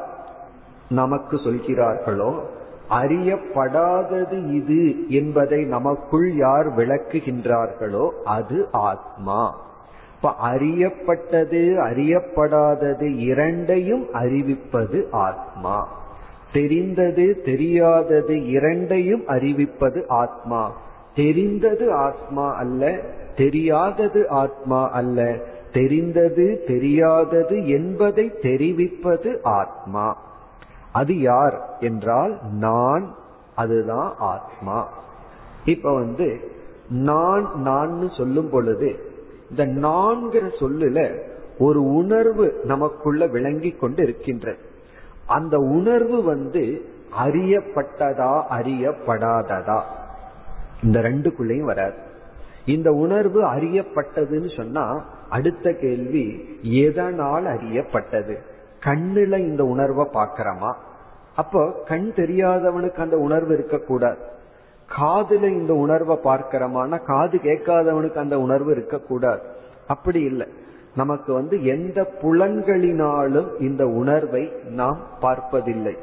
நமக்கு 0.89 1.37
சொல்கிறார்களோ 1.37 2.39
அறியப்படாதது 2.89 4.53
இது 4.53 5.09
என்பதை 5.09 5.63
நமக்குள் 5.63 6.35
யார் 6.35 6.75
விளக்குகின்றார்களோ 6.75 8.09
அது 8.23 8.67
ஆத்மா. 8.71 9.55
இப்ப 10.15 10.35
அறியப்பட்டது 10.43 11.77
அறியப்படாதது 11.77 13.17
இரண்டையும் 13.17 14.05
அறிவிப்பது 14.13 15.03
ஆத்மா. 15.11 15.87
தெரிந்தது 16.53 17.41
தெரியாதது 17.45 18.47
இரண்டையும் 18.47 19.23
அறிவிப்பது 19.27 20.03
ஆத்மா. 20.07 20.71
தெரிந்தது 21.15 21.93
ஆத்மா 21.93 22.55
அல்ல 22.55 22.99
தெரியாதது 23.35 24.29
ஆத்மா 24.29 24.89
அல்ல. 24.89 25.35
தெரிந்தது 25.73 26.63
தெரியாதது 26.67 27.69
என்பதை 27.69 28.31
தெரிவிப்பது 28.41 29.39
ஆத்மா. 29.43 30.27
அது 30.91 31.19
யார் 31.19 31.77
என்றால் 31.79 32.39
நான் 32.51 33.15
அதுதான் 33.55 34.13
ஆத்மா. 34.17 34.87
இப்ப 35.65 35.93
வந்து 35.93 36.51
நான் 36.89 37.51
நான் 37.55 38.09
சொல்லும் 38.17 38.49
பொழுது 38.49 39.13
இந்த 39.49 39.65
நான்கிற 39.65 40.49
சொல்லுல 40.59 41.21
ஒரு 41.59 41.83
உணர்வு 41.83 42.61
நமக்குள்ள 42.63 43.27
விளங்கி 43.27 43.71
கொண்டு 43.71 44.03
இருக்கின்ற 44.03 44.55
அந்த 45.27 45.57
உணர்வு 45.57 46.23
வந்து 46.23 46.85
அறியப்பட்டதா 47.25 48.41
அறியப்படாததா? 48.49 49.81
இந்த 50.83 50.99
ரெண்டுக்குள்ளேயும் 50.99 51.63
வராது. 51.63 51.97
இந்த 52.65 52.91
உணர்வு 52.91 53.43
அறியப்பட்டதுன்னு 53.43 54.55
சொன்னா 54.55 55.05
அடுத்த 55.29 55.73
கேள்வி 55.73 56.57
எதனால் 56.61 57.45
அறியப்பட்டது? 57.45 58.57
கண்ணுல 58.83 59.37
இந்த 59.37 59.65
உணர்வை 59.65 60.07
பாக்கிறோமா 60.13 60.73
அப்போ 61.35 61.71
கண் 61.87 62.11
தெரியாதவனுக்கு 62.15 62.95
அந்த 62.95 63.17
உணர்வு 63.17 63.53
இருக்கக்கூடாது. 63.53 64.17
காதுல 64.99 65.43
இந்த 65.43 65.73
உணர்வை 65.73 66.17
பார்க்கிறோமானா 66.23 67.03
காது 67.05 67.39
கேட்காதவனுக்கு 67.43 68.15
அந்த 68.15 68.39
உணர்வு 68.39 68.71
இருக்கக்கூடாது. 68.71 69.41
அப்படி 69.87 70.21
இல்லை. 70.21 70.47
நமக்கு 70.95 71.33
வந்து 71.33 71.65
எந்த 71.65 72.13
புலன்களினாலும் 72.21 73.61
இந்த 73.61 73.87
உணர்வை 73.87 74.51
நாம் 74.69 74.97
பார்ப்பதில்லை. 75.19 75.97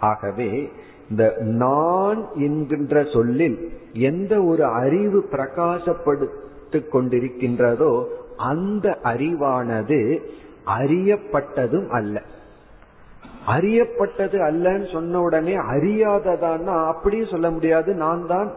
ஆகவே 0.00 0.70
இந்த 1.10 1.36
நான் 1.38 2.26
என்கின்ற 2.34 3.04
சொல்லில் 3.12 3.72
எந்த 3.92 4.42
ஒரு 4.42 4.64
அறிவு 4.64 5.28
பிரகாசப்படுத்திக் 5.30 6.88
கொண்டிருக்கின்றதோ 6.92 8.06
அந்த 8.36 8.98
அறிவானது 9.02 10.20
அறியப்பட்டதும் 10.66 11.88
அல்ல. 11.88 12.22
அறியப்பட்டது 13.46 14.38
அல்லன்னு 14.38 14.92
சொன்ன 14.92 15.20
உடனே 15.20 15.56
அறியாததான்னா 15.56 16.86
அப்படியும் 16.86 17.28
சொல்ல 17.28 17.50
முடியாது. 17.50 17.94
நான் 17.94 18.26
தான் 18.26 18.52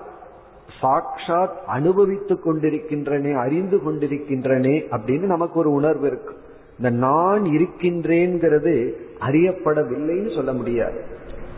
சாட்சாத் 0.81 1.63
அனுபவித்துக் 1.65 2.47
கொண்டிருக்கின்றனே 2.47 3.35
அறிந்து 3.35 3.77
கொண்டிருக்கின்றனே 3.77 4.85
அப்படின்னு 4.91 5.25
நமக்கு 5.25 5.59
ஒரு 5.59 5.71
உணர்வு 5.71 6.07
இருக்கு. 6.07 6.35
இந்த 6.77 6.89
நான் 6.89 7.43
இருக்கின்றேங்கிறது 7.43 8.93
அறியப்படவில்லைன்னு 9.19 10.35
சொல்ல 10.35 10.53
முடியாது. 10.53 11.03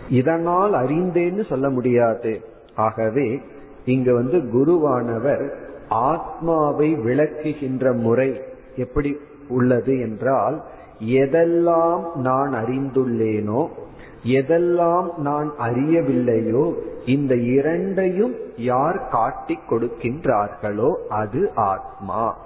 இதனால் 0.09 0.73
அறிந்தேன்னு 0.73 1.45
சொல்ல 1.45 1.69
முடியாது. 1.69 2.41
ஆகவே 2.75 3.41
இங்க 3.85 4.13
வந்து 4.13 4.37
குருவானவர் 4.37 5.53
ஆத்மாவை 5.89 6.93
விளக்குகின்ற 6.93 7.95
முறை 7.95 8.41
எப்படி 8.75 9.17
உள்ளது 9.49 9.99
என்றால் 9.99 10.63
எதெல்லாம் 10.99 12.15
நான் 12.15 12.53
அறிந்துள்ளேனோ 12.53 13.67
எதெல்லாம் 14.23 15.17
நான் 15.17 15.51
அறியவில்லையோ 15.59 16.73
இந்த 17.05 17.35
இரண்டையும் 17.35 18.35
யார் 18.57 19.07
காட்டிக் 19.07 19.71
கொடுக்கின்றார்களோ 19.71 20.93
அது 21.09 21.51
ஆத்மா. 21.55 22.37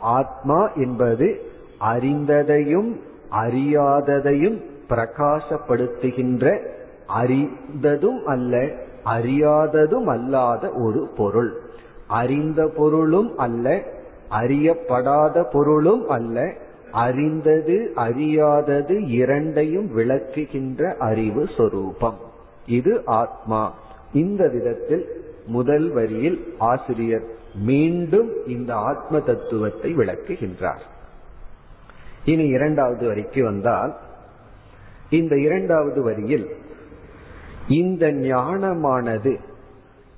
ஆத்மா 0.00 0.68
என்பது 0.68 1.40
அறிந்ததையும் 1.80 3.00
அறியாததையும் 3.30 4.62
பிரகாசப்படுத்துகின்ற 4.88 6.66
அறிந்ததும் 7.06 8.26
அல்ல 8.26 8.70
அறியாததும் 9.04 10.06
அல்லாத 10.06 10.70
ஒரு 10.70 11.08
பொருள். 11.16 11.60
அறிந்த 12.06 12.72
பொருளும் 12.76 13.36
அல்ல 13.36 13.82
அறியப்படாத 14.40 15.50
பொருளும் 15.52 16.08
அல்ல 16.08 16.52
அறிந்தது 16.92 17.92
அறியாதது 17.96 19.08
இரண்டையும் 19.08 19.96
விளக்குகின்ற 19.96 20.94
அறிவு 20.96 21.48
சொரூபம். 21.56 22.18
இது 22.66 23.02
ஆத்மா. 23.04 23.74
இந்த 24.12 24.48
விதத்தில் 24.48 25.24
முதல் 25.46 25.92
வரியில் 25.92 26.54
ஆசிரியர் 26.58 27.24
மீண்டும் 27.54 28.46
இந்த 28.46 28.74
ஆத்ம 28.74 29.20
தத்துவத்தை 29.20 29.96
விளக்குகின்றார். 29.96 30.80
இனி 32.24 32.46
இரண்டாவது 32.46 33.06
வரிக்கு 33.06 33.44
வந்தால் 33.44 33.96
இந்த 35.10 35.36
இரண்டாவது 35.38 36.02
வரியில் 36.02 36.56
இந்த 37.68 38.06
ஞானமானது 38.06 39.36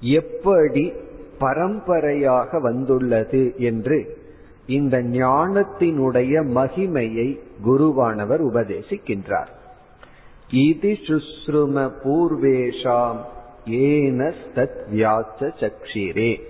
எப்படி 0.00 0.92
பரம்பரையாக 1.38 2.60
வந்துள்ளது 2.60 3.54
என்று 3.56 4.24
இந்த 4.66 5.02
ஞானத்தினுடைய 5.02 6.42
மகிமையை 6.54 7.38
குருவானவர் 7.64 8.40
உபதேசிக்கின்றார். 8.40 9.52
இது 10.50 10.90
சுஸ்ரும 10.90 11.90
பூர்வேஷாம் 12.04 13.16
ஏனஸ்தத் 13.66 14.80
வியாச்ச 14.92 15.50
சக்ஷிரே 15.60 16.40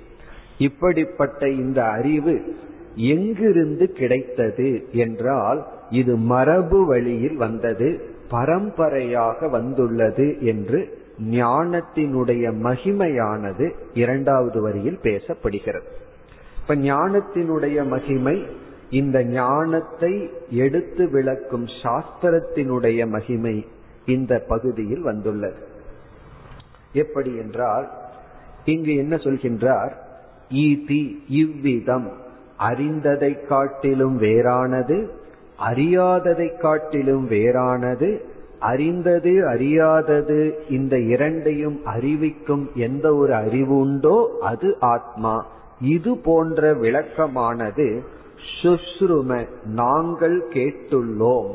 இப்படிப்பட்ட 0.58 1.48
இந்த 1.48 1.84
அறிவு 1.84 2.56
எங்கிருந்து 2.94 3.92
கிடைத்தது 3.92 4.86
என்றால் 4.92 5.66
இது 5.90 6.16
மரபு 6.16 6.86
வழியில் 6.86 7.36
வந்தது 7.36 8.14
பரம்பரையாக 8.28 9.48
வந்துள்ளது 9.48 10.40
என்று 10.40 10.95
ஞானத்தினுடைய 11.20 12.52
மகிமையானது 12.62 13.70
இரண்டாவது 13.94 14.62
வரியில் 14.62 14.98
பேசப்படுகிறது. 15.02 15.84
இப்ப 16.60 16.74
ஞானத்தினுடைய 16.74 17.86
மகிமை 17.86 18.46
இந்த 18.90 19.24
ஞானத்தை 19.24 20.30
எடுத்து 20.50 21.10
விளக்கும் 21.10 21.64
சாஸ்திரத்தினுடைய 21.64 23.08
மகிமை 23.08 23.66
இந்த 24.06 24.44
பகுதியில் 24.48 25.02
வந்துள்ளது. 25.02 25.66
எப்படி 26.92 27.36
என்றால் 27.36 27.90
இங்கு 28.64 28.96
என்ன 28.96 29.16
சொல்கின்றார்? 29.16 29.92
ஈதி 30.50 31.22
இவ்விதம் 31.28 32.12
அறிந்ததை 32.56 33.42
காட்டிலும் 33.42 34.20
வேறானது 34.20 35.08
அறியாததை 35.58 36.58
காட்டிலும் 36.58 37.30
வேறானது 37.30 38.20
அறிந்தது 38.66 39.32
அறியாதது 39.48 40.38
இந்த 40.70 40.98
இரண்டையும் 40.98 41.80
அறிவிக்கும் 41.84 42.70
எந்த 42.74 43.14
ஒரு 43.14 43.34
அறிவு 43.34 43.76
உண்டோ 43.76 44.16
அது 44.40 44.76
ஆத்மா. 44.80 45.34
இது 45.80 46.16
போன்ற 46.16 46.74
விளக்கமானது 46.74 48.02
சுஷ்ரும 48.62 49.46
நாங்கள் 49.64 50.38
கேட்டுள்ளோம். 50.52 51.50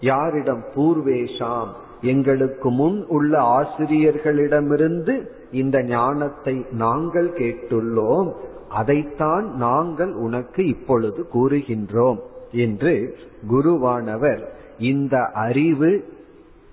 யாரிடம் 0.00 0.64
பூர்வேஷாம்? 0.74 1.68
எங்களுக்கு 2.00 2.70
முன் 2.70 3.06
உள்ள 3.06 3.38
ஆசிரியர்களிடமிருந்து 3.38 5.14
இந்த 5.52 5.82
ஞானத்தை 5.82 6.64
நாங்கள் 6.70 7.30
கேட்டுள்ளோம். 7.30 8.32
அதைத்தான் 8.68 9.56
நாங்கள் 9.56 10.12
உனக்கு 10.12 10.66
இப்பொழுது 10.66 11.26
கூறுகின்றோம். 11.34 12.18
என்று 12.52 13.16
குருவானவர் 13.50 14.40
இந்த 14.78 15.16
அறிவு 15.24 15.90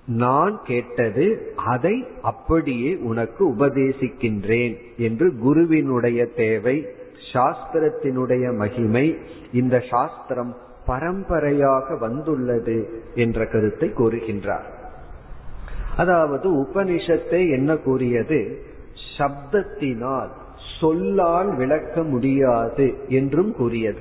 நான் 0.10 0.60
கேட்டது 0.63 1.54
அதை 1.56 2.06
அப்படியே 2.22 2.95
உனக்கு 2.95 3.52
உபதேசிக்கின்றேன் 3.52 4.78
என்று 4.98 5.38
குருவினுடைய 5.38 6.26
தேவை 6.26 6.88
சாஸ்திரத்தினுடைய 7.34 8.56
மகிமை 8.56 9.17
இந்த 9.54 9.84
சாஸ்திரம் 9.89 10.58
பரம்பரையாக 10.86 11.95
வந்துள்ளது 11.95 13.04
என்ற 13.15 13.45
கருத்தை 13.45 13.89
கூறுகின்றார். 13.89 14.67
அதாவது 15.98 16.67
உபனிஷத்தை 16.67 17.50
என்ன 17.52 17.78
கூறியது? 17.78 18.62
சப்தத்தினால் 19.17 20.30
சொல்லால் 20.80 21.56
விளக்க 21.56 22.04
முடியாது 22.04 22.93
என்றும் 23.08 23.56
கூறியது. 23.56 24.00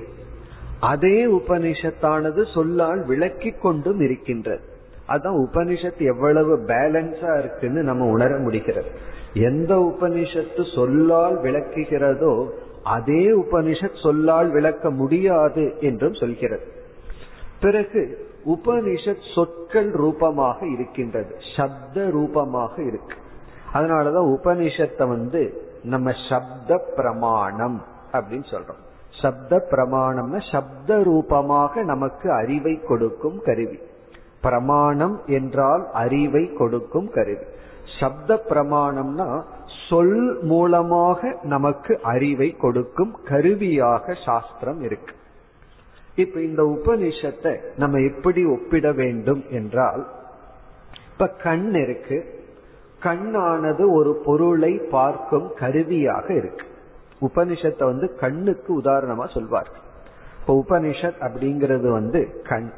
அதே 0.79 1.25
உபனிஷத்தானது 1.25 2.53
சொல்லால் 2.53 3.05
விளக்கிக் 3.05 3.61
கொண்டும் 3.61 3.99
இருக்கின்றது. 3.99 4.77
அதான் 5.09 5.45
உபனிஷத் 5.45 6.05
எவ்வளவு 6.05 6.57
பேலன்ஸா 6.57 7.39
இருக்குன்னு 7.39 7.83
நம்ம 7.83 8.05
உணர 8.05 8.37
முடிகிறது. 8.37 8.91
எந்த 9.33 9.75
உபனிஷத்து 9.75 10.75
சொல்லால் 10.75 11.41
விளக்குகிறதோ 11.41 12.47
அதே 12.83 13.29
உபனிஷத் 13.37 14.01
சொல்லால் 14.01 14.49
விளக்க 14.51 14.89
முடியாது 14.89 15.77
என்றும் 15.79 16.13
சொல்கிறது. 16.13 16.67
பிறகு 17.59 18.27
உபனிஷத் 18.45 19.33
சொற்கள் 19.35 19.91
ரூபமாக 19.91 20.67
இருக்கின்றது 20.67 21.35
சப்த 21.57 22.09
ரூபமாக 22.09 22.81
இருக்கு. 22.81 23.15
அதனாலதான் 23.73 24.37
உபனிஷத்தை 24.37 25.07
வந்து 25.07 25.61
நம்ம 25.83 26.11
சப்த 26.29 26.81
பிரமாணம் 26.95 27.83
அப்படின்னு 28.11 28.45
சொல்றோம். 28.51 28.83
சப்த 29.21 29.67
பிரமாணம்னா 29.71 30.51
சப்த 30.51 31.03
ரூபமாக 31.03 31.83
நமக்கு 31.83 32.31
அறிவை 32.31 32.79
கொடுக்கும் 32.87 33.41
கருவி. 33.45 33.79
பிரமாணம் 34.41 35.21
என்றால் 35.27 35.87
அறிவை 35.93 36.53
கொடுக்கும் 36.53 37.09
கருவி. 37.11 37.45
சப்த 37.99 38.43
பிரமாணம்னா 38.49 39.43
சொல் 39.89 40.39
மூலமாக 40.41 41.37
நமக்கு 41.43 41.99
அறிவை 42.03 42.55
கொடுக்கும் 42.57 43.17
கருவியாக 43.25 44.13
சாஸ்திரம் 44.25 44.81
இருக்கு. 44.81 45.13
இப்ப 46.15 46.41
இந்த 46.41 46.63
உபனிஷத்தை 46.63 47.53
நம்ம 47.77 47.99
எப்படி 47.99 48.45
ஒப்பிட 48.45 48.91
வேண்டும் 48.91 49.43
என்றால் 49.49 50.07
இப்ப 51.11 51.27
கண் 51.27 51.73
இருக்கு. 51.73 52.17
கண்ணானது 53.03 53.91
ஒரு 53.91 54.21
பொருளை 54.25 54.73
பார்க்கும் 54.91 55.51
கருவியாக 55.59 56.33
இருக்கு. 56.33 56.65
உபனிஷத்தை 57.21 57.83
வந்து 57.83 58.15
கண்ணுக்கு 58.15 58.81
உதாரணமா 58.81 59.25
சொல்வார்கள் 59.33 59.83
இப்ப 60.39 60.63
உபனிஷத் 60.63 61.19
அப்படிங்கிறது 61.19 61.87
வந்து 61.91 62.41
கண். 62.49 62.71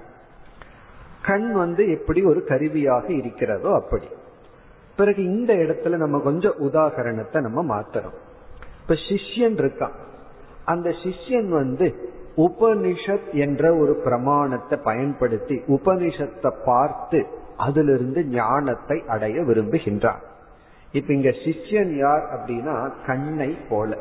கண் 1.21 1.51
வந்து 1.51 1.91
எப்படி 1.91 2.23
ஒரு 2.23 2.43
கருவியாக 2.43 3.13
இருக்கிறதோ 3.13 3.73
அப்படி. 3.73 4.07
பிறகு 4.97 5.23
இந்த 5.23 5.53
இடத்துல 5.53 5.97
நம்ம 5.97 6.19
கொஞ்சம் 6.19 6.53
உதாகரணத்தை 6.59 7.41
நம்ம 7.41 7.79
மாத்தணும் 7.79 8.19
இப்ப 8.81 8.93
சிஷ்யன் 9.09 9.59
இருக்கான். 9.61 9.95
அந்த 10.65 10.89
சிஷ்யன் 10.89 11.47
வந்து 11.47 12.09
உபனிஷத் 12.37 13.33
என்ற 13.33 13.75
ஒரு 13.75 14.01
பிரமாணத்தை 14.03 14.79
பயன்படுத்தி 14.83 15.61
உபனிஷத்தை 15.67 16.53
பார்த்து 16.65 17.25
அதிலிருந்து 17.57 18.25
ஞானத்தை 18.25 19.03
அடைய 19.07 19.41
விரும்புகின்றான். 19.41 20.21
இப்ப 20.91 21.13
இங்க 21.13 21.29
சிஷ்யன் 21.29 21.97
யார் 21.97 22.27
அப்படின்னா 22.31 22.91
கண்ணை 23.05 23.57
போல. 23.69 23.97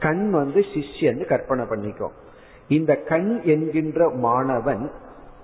கண் 0.00 0.30
வந்து 0.30 0.60
சிஷ்யன் 0.60 1.24
கற்பனை 1.24 1.64
பண்ணிக்கோ. 1.64 2.08
இந்த 2.68 2.96
கண் 2.96 3.40
என்கின்ற 3.42 4.10
மாணவன் 4.10 4.90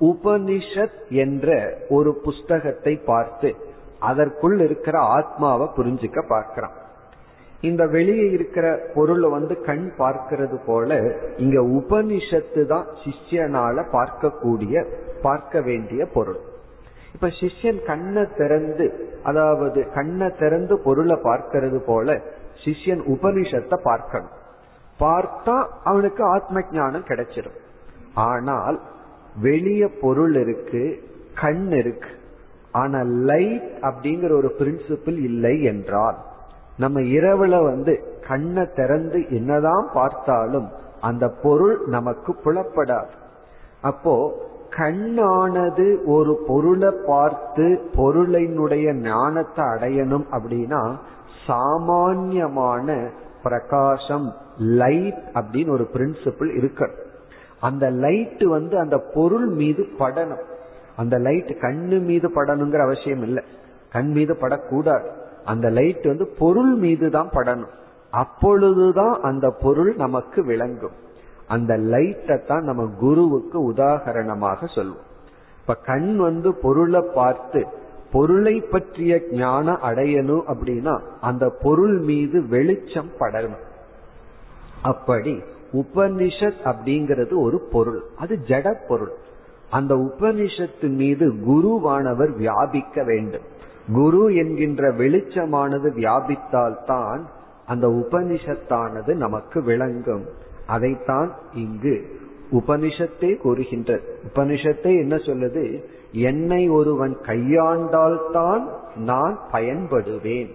உபனிஷத் 0.01 0.99
என்ற 1.09 1.49
ஒரு 1.89 2.21
புஸ்தகத்தை 2.25 2.95
பார்த்து 2.97 3.51
அதற்குள் 3.99 4.59
இருக்கிற 4.61 4.99
ஆத்மாவை 5.01 5.67
புரிஞ்சுக்க 5.77 6.23
பார்க்கிறான். 6.29 6.75
இந்த 7.61 7.87
வெளியே 7.87 8.31
இருக்கிற 8.31 8.67
பொருளை 8.95 9.31
வந்து 9.31 9.61
கண் 9.61 9.93
பார்க்கிறது 9.99 10.57
போல 10.67 10.99
இங்க 11.37 11.61
உபனிஷத்து 11.61 12.63
தான் 12.67 12.87
சிஷ்யனால 13.03 13.85
பார்க்கக்கூடிய 13.93 14.85
பார்க்க 15.23 15.61
வேண்டிய 15.61 16.07
பொருள். 16.07 16.41
இப்ப 17.13 17.27
சிஷ்யன் 17.27 17.81
கண்ணை 17.87 18.25
திறந்து 18.37 18.87
அதாவது 19.23 19.81
கண்ணை 19.95 20.29
திறந்து 20.39 20.77
பொருளை 20.79 21.17
பார்க்கிறது 21.23 21.79
போல 21.87 22.17
சிஷ்யன் 22.65 23.03
உபனிஷத்தை 23.15 23.77
பார்க்கணும். 23.83 24.35
பார்த்தா 25.01 25.55
அவனுக்கு 25.85 26.25
ஆத்ம 26.25 26.63
ஞானம் 26.73 27.09
கிடைச்சிடும் 27.09 27.59
ஆனால் 28.15 28.81
வெளிய 29.43 29.91
பொருள் 30.01 30.35
இருக்கு 30.35 31.03
கண் 31.41 31.71
இருக்கு. 31.71 32.09
ஆனா 32.73 33.01
லைட் 33.03 33.71
அப்படிங்கிற 33.83 34.33
ஒரு 34.33 34.55
பிரின்சிபிள் 34.59 35.19
இல்லை 35.23 35.63
என்றால் 35.63 36.17
நம்ம 36.77 37.01
இரவுல 37.01 37.65
வந்து 37.65 38.19
கண்ணை 38.29 38.67
திறந்து 38.75 39.31
என்னதான் 39.31 39.91
பார்த்தாலும் 39.95 40.69
அந்த 41.01 41.29
பொருள் 41.43 41.81
நமக்கு 41.87 42.37
புலப்படாது. 42.45 43.15
அப்போ 43.81 44.43
கண்ணானது 44.71 46.05
ஒரு 46.05 46.45
பொருளை 46.47 46.95
பார்த்து 47.07 47.81
பொருளினுடைய 47.97 48.95
ஞானத்தை 48.95 49.65
அடையணும் 49.65 50.25
அப்படின்னா 50.33 50.97
சாமான்யமான 51.47 53.11
பிரகாசம் 53.43 54.35
லைட் 54.59 55.23
அப்படின்னு 55.35 55.71
ஒரு 55.71 55.89
பிரின்சிபிள் 55.93 56.51
இருக்கணும். 56.61 57.01
அந்த 57.67 57.85
லைட் 58.05 58.45
வந்து 58.55 58.75
அந்த 58.79 58.97
பொருள் 59.15 59.49
மீது 59.61 59.83
படணும். 59.99 60.45
அந்த 60.97 61.15
லைட் 61.27 61.53
கண்ணு 61.61 61.99
மீது 62.09 62.27
படணுங்கிற 62.37 62.81
அவசியம் 62.87 63.23
இல்லை. 63.23 63.43
கண் 63.93 64.11
மீது 64.17 64.35
படக்கூடாது. 64.37 65.09
அந்த 65.45 65.67
லைட் 65.79 66.05
வந்து 66.13 66.27
பொருள் 66.39 66.75
மீது 66.85 67.07
தான் 67.11 67.33
படணும். 67.33 67.73
அப்பொழுதுதான் 68.23 69.15
அந்த 69.21 69.47
பொருள் 69.63 69.93
நமக்கு 69.97 70.41
விளங்கும். 70.45 70.97
அந்த 71.47 71.73
லைட்டை 71.93 72.37
தான் 72.47 72.69
நம்ம 72.69 72.83
குருவுக்கு 73.01 73.59
உதாகரணமாக 73.71 74.69
சொல்லுவோம் 74.75 75.11
இப்ப 75.61 75.75
கண் 75.89 76.11
வந்து 76.17 76.49
பொருளை 76.63 77.03
பார்த்து 77.15 77.61
பொருளை 78.13 78.55
பற்றிய 78.73 79.13
ஞானம் 79.39 79.85
அடையணும் 79.89 80.45
அப்படின்னா 80.53 80.95
அந்த 81.21 81.45
பொருள் 81.63 81.97
மீது 82.09 82.39
வெளிச்சம் 82.49 83.11
படணும். 83.21 83.65
அப்படி 84.83 85.35
உபனிஷத் 85.75 86.65
அப்படிங்கிறது 86.65 87.37
ஒரு 87.37 87.61
பொருள். 87.73 88.03
அது 88.17 88.39
ஜட 88.47 88.75
பொருள். 88.89 89.13
அந்த 89.71 89.95
உபனிஷத்து 89.95 90.89
மீது 90.89 91.33
குருவானவர் 91.33 92.37
வியாபிக்க 92.37 93.05
வேண்டும். 93.05 93.53
குரு 93.93 94.35
என்கின்ற 94.35 94.93
வெளிச்சமானது 94.93 95.91
வியாபித்தால் 95.91 96.85
தான் 96.87 97.29
அந்த 97.67 97.89
உபனிஷத்தானது 97.89 99.15
நமக்கு 99.15 99.63
விளங்கும். 99.63 100.25
அதைத்தான் 100.67 101.33
இங்கு 101.55 102.21
உபனிஷத்தே 102.53 103.37
கூறுகின்றது. 103.37 104.19
உபனிஷத்தே 104.35 104.99
என்ன 104.99 105.17
சொல்லுது? 105.17 105.85
என்னை 106.13 106.69
ஒருவன் 106.69 107.17
கையாண்டால்தான் 107.23 108.63
நான் 108.97 109.39
பயன்படுவேன். 109.53 110.51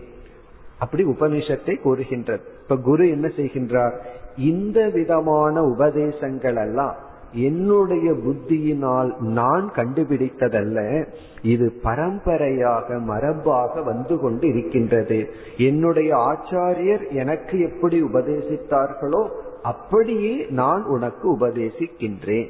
அப்படி 0.80 1.04
உபனிஷத்தை 1.04 1.82
கூறுகின்றது. 1.82 2.58
இப்ப 2.70 2.82
குரு 2.82 3.10
என்ன 3.10 3.28
செய்கின்றார்? 3.28 3.96
இந்த 4.38 4.90
விதமான 4.90 5.62
உபதேசங்கள் 5.62 6.56
எல்லாம் 6.56 6.96
என்னுடைய 7.34 8.12
புத்தியினால் 8.12 9.18
நான் 9.18 9.72
கண்டுபிடித்ததல்ல 9.76 11.08
இது 11.42 11.72
பரம்பரையாக 11.84 13.00
மரபாக 13.00 13.84
வந்து 13.84 14.20
கொண்டு 14.20 14.48
இருக்கின்றது 14.48 15.30
என்னுடைய 15.58 16.16
ஆச்சாரியர் 16.16 17.10
எனக்கு 17.10 17.60
எப்படி 17.60 18.04
உபதேசித்தார்களோ 18.04 19.30
அப்படியே 19.62 20.46
நான் 20.50 20.84
உனக்கு 20.84 21.38
உபதேசிக்கின்றேன். 21.38 22.50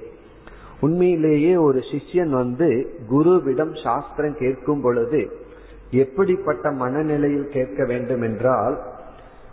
உண்மையிலேயே 0.81 1.55
ஒரு 1.55 1.79
சிஷ்யன் 1.79 2.29
வந்து 2.29 2.99
குருவிடம் 3.09 3.83
சாஸ்திரம் 3.83 4.37
கேட்கும் 4.39 4.81
பொழுது 4.81 5.31
எப்படிப்பட்ட 5.91 6.71
மனநிலையில் 6.71 7.49
கேட்க 7.49 7.85
வேண்டும் 7.85 8.21
என்றால் 8.21 8.88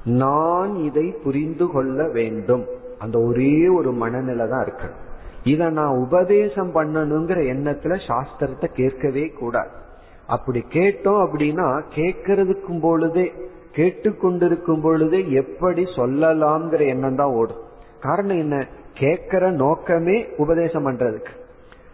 நான் 0.06 0.76
இதை 0.76 1.14
புரிந்து 1.24 1.66
கொள்ள 1.66 2.08
வேண்டும். 2.08 2.64
அந்த 2.98 3.18
ஒரே 3.18 3.68
ஒரு 3.68 3.92
மனநிலை 3.92 4.48
தான் 4.48 4.64
இருக்கணும். 4.64 5.04
இதை 5.44 5.70
நான் 5.70 5.96
உபதேசம் 5.96 6.74
பண்ணணுங்கிற 6.74 7.38
எண்ணத்துல 7.52 8.00
சாஸ்திரத்தை 8.06 8.64
கேட்கவே 8.64 9.28
கூடாது. 9.28 9.68
அப்படி 10.26 10.64
கேட்டோம் 10.68 11.26
அப்படின்னா 11.26 11.82
கேட்கறதுக்கும் 11.94 12.80
பொழுதே 12.80 13.32
கேட்டுக்கொண்டிருக்கும் 13.76 14.82
பொழுதே 14.82 15.30
எப்படி 15.30 15.82
சொல்லலாம்ங்கிற 15.82 16.86
எண்ணம் 16.86 17.16
தான் 17.16 17.30
ஓடும். 17.30 17.64
காரணம் 18.00 18.38
என்ன? 18.38 18.66
கேட்கிற 18.94 19.50
நோக்கமே 19.50 20.26
உபதேசம் 20.36 20.86
பண்றதுக்கு. 20.86 21.34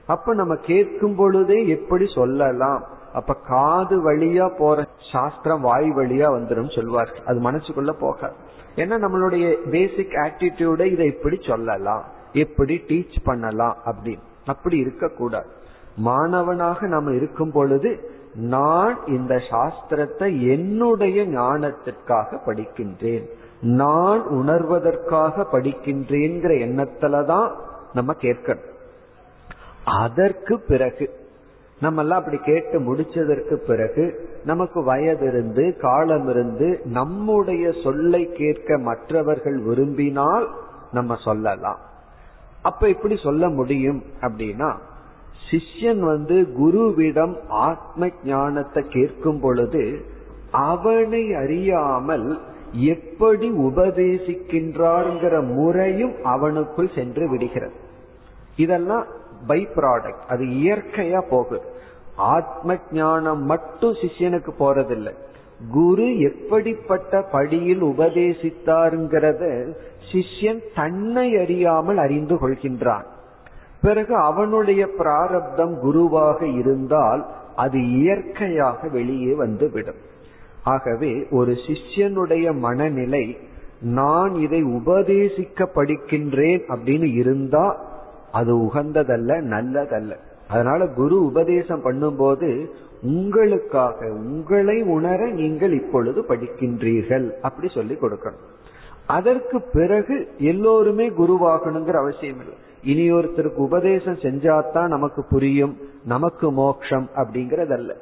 அப்ப 0.07 0.35
நம்ம 0.35 0.55
கேட்கும் 0.55 1.15
பொழுதே 1.15 1.69
எப்படி 1.69 2.07
சொல்லலாம்? 2.15 2.85
அப்ப 3.13 3.35
காது 3.35 4.13
வழியா 4.13 4.57
போற 4.59 4.87
சாஸ்திரம் 5.13 5.61
வாய் 5.61 5.91
வழியா 5.91 6.27
வந்துடும் 6.31 6.75
சொல்வார்கள். 6.75 7.25
அது 7.27 7.51
மனசுக்குள்ள 7.51 7.91
போகாது 7.91 8.35
ஏன்னா 8.77 9.05
நம்மளுடைய 9.05 9.71
பேசிக் 9.71 10.13
ஆட்டிடியூட 10.13 10.85
இதை 10.85 11.07
எப்படி 11.07 11.39
சொல்லலாம். 11.41 12.05
எப்படி 12.33 12.85
டீச் 12.89 13.17
பண்ணலாம் 13.25 13.77
அப்படின்னு. 13.85 14.21
அப்படி 14.47 14.77
இருக்கக்கூடாது. 14.77 15.47
மாணவனாக 15.97 16.87
நம்ம 16.87 17.13
இருக்கும் 17.13 17.53
பொழுது 17.53 18.11
நான் 18.35 18.99
இந்த 19.07 19.35
சாஸ்திரத்தை 19.35 20.49
என்னுடைய 20.51 21.25
ஞானத்திற்காக 21.27 22.39
படிக்கின்றேன். 22.47 23.27
நான் 23.61 24.21
உணர்வதற்காக 24.21 25.47
படிக்கின்றேங்கிற 25.53 26.53
எண்ணத்துலதான் 26.61 27.51
நம்ம 27.93 28.13
கேட்கணும். 28.13 28.71
அதற்கு 29.85 30.61
பிறகு 30.61 31.22
நம்ம 31.83 32.03
எல்லாம் 32.03 32.21
அப்படி 32.21 32.39
கேட்டு 32.43 32.77
முடிச்சதற்கு 32.87 33.55
பிறகு 33.69 34.05
நமக்கு 34.45 34.81
வயது 34.83 35.27
இருந்து 35.27 35.65
காலம் 35.81 36.29
இருந்து 36.29 36.69
நம்முடைய 36.99 37.65
சொல்லை 37.85 38.23
கேட்க 38.33 38.79
மற்றவர்கள் 38.89 39.59
விரும்பினால் 39.59 40.47
நம்ம 40.93 41.17
சொல்லலாம். 41.27 41.81
அப்ப 42.63 42.89
இப்படி 42.89 43.17
சொல்ல 43.17 43.49
முடியும் 43.59 44.01
அப்படின்னா 44.21 44.71
சிஷ்யன் 45.47 46.03
வந்து 46.13 46.37
குருவிடம் 46.59 47.35
ஆத்ம 47.49 48.09
ஞானத்தை 48.25 48.83
கேட்கும் 48.89 49.41
பொழுது 49.41 49.85
அவனை 50.69 51.25
அறியாமல் 51.35 52.29
எப்படி 52.93 53.49
உபதேசிக்கின்றார்ங்கிற 53.69 55.35
முறையும் 55.55 56.15
அவனுக்குள் 56.35 56.95
சென்று 56.95 57.25
விடுகிறது. 57.31 57.77
இதெல்லாம் 58.57 59.07
பை 59.47 59.61
ப்ராடக்ட் 59.77 60.25
அது 60.29 60.45
இயற்கையா 60.61 61.21
போகுது. 61.31 61.67
ஆத்ம 62.29 62.77
ஞானம் 62.93 63.43
மட்டும் 63.45 63.95
சிஷ்யனுக்கு 63.95 64.53
போறதில்லை. 64.59 65.13
குரு 65.73 66.07
எப்படிப்பட்ட 66.21 67.21
படியில் 67.33 67.83
உபதேசித்தாருங்கிறத 67.83 69.43
சிஷ்யன் 70.11 70.63
தன்னை 70.75 71.27
அறியாமல் 71.37 71.97
அறிந்து 71.97 72.35
கொள்கின்றான். 72.35 73.07
பிறகு 73.83 74.15
அவனுடைய 74.17 74.83
பிராரப்தம் 74.99 75.75
குருவாக 75.81 76.47
இருந்தால் 76.61 77.23
அது 77.57 77.79
இயற்கையாக 77.99 78.89
வெளியே 78.89 79.33
வந்து 79.35 79.71
விடும் 79.71 80.01
ஆகவே 80.65 81.13
ஒரு 81.31 81.53
சிஷ்யனுடைய 81.67 82.47
மனநிலை 82.57 83.25
நான் 83.95 84.35
இதை 84.35 84.61
உபதேசிக்க 84.79 85.67
படிக்கின்றேன் 85.75 86.63
அப்படின்னு 86.75 87.09
இருந்தா 87.15 87.65
அது 88.33 88.53
உகந்ததல்ல 88.57 89.33
நல்லதல்ல. 89.55 90.13
அதனால 90.53 90.87
குரு 91.01 91.17
உபதேசம் 91.31 91.85
பண்ணும்போது 91.85 92.49
உங்களுக்காக 93.11 93.99
உங்களை 94.23 94.77
உணர 94.97 95.21
நீங்கள் 95.41 95.75
இப்பொழுது 95.81 96.21
படிக்கின்றீர்கள் 96.29 97.27
அப்படி 97.41 97.69
சொல்லி 97.77 97.95
கொடுக்கணும். 97.95 98.45
அதற்கு 99.17 99.59
பிறகு 99.77 100.17
எல்லோருமே 100.51 101.07
குருவாகணுங்கிற 101.21 101.97
அவசியம் 102.03 102.41
இல்லை. 102.43 102.57
இனி 102.91 103.05
ஒருத்தருக்கு 103.13 103.61
உபதேசம் 103.69 104.23
செஞ்சாதான் 104.25 104.93
நமக்கு 104.95 105.23
புரியும் 105.33 105.75
நமக்கு 106.05 106.47
மோக்ஷம் 106.61 107.09
அப்படிங்கறதல்ல. 107.21 107.93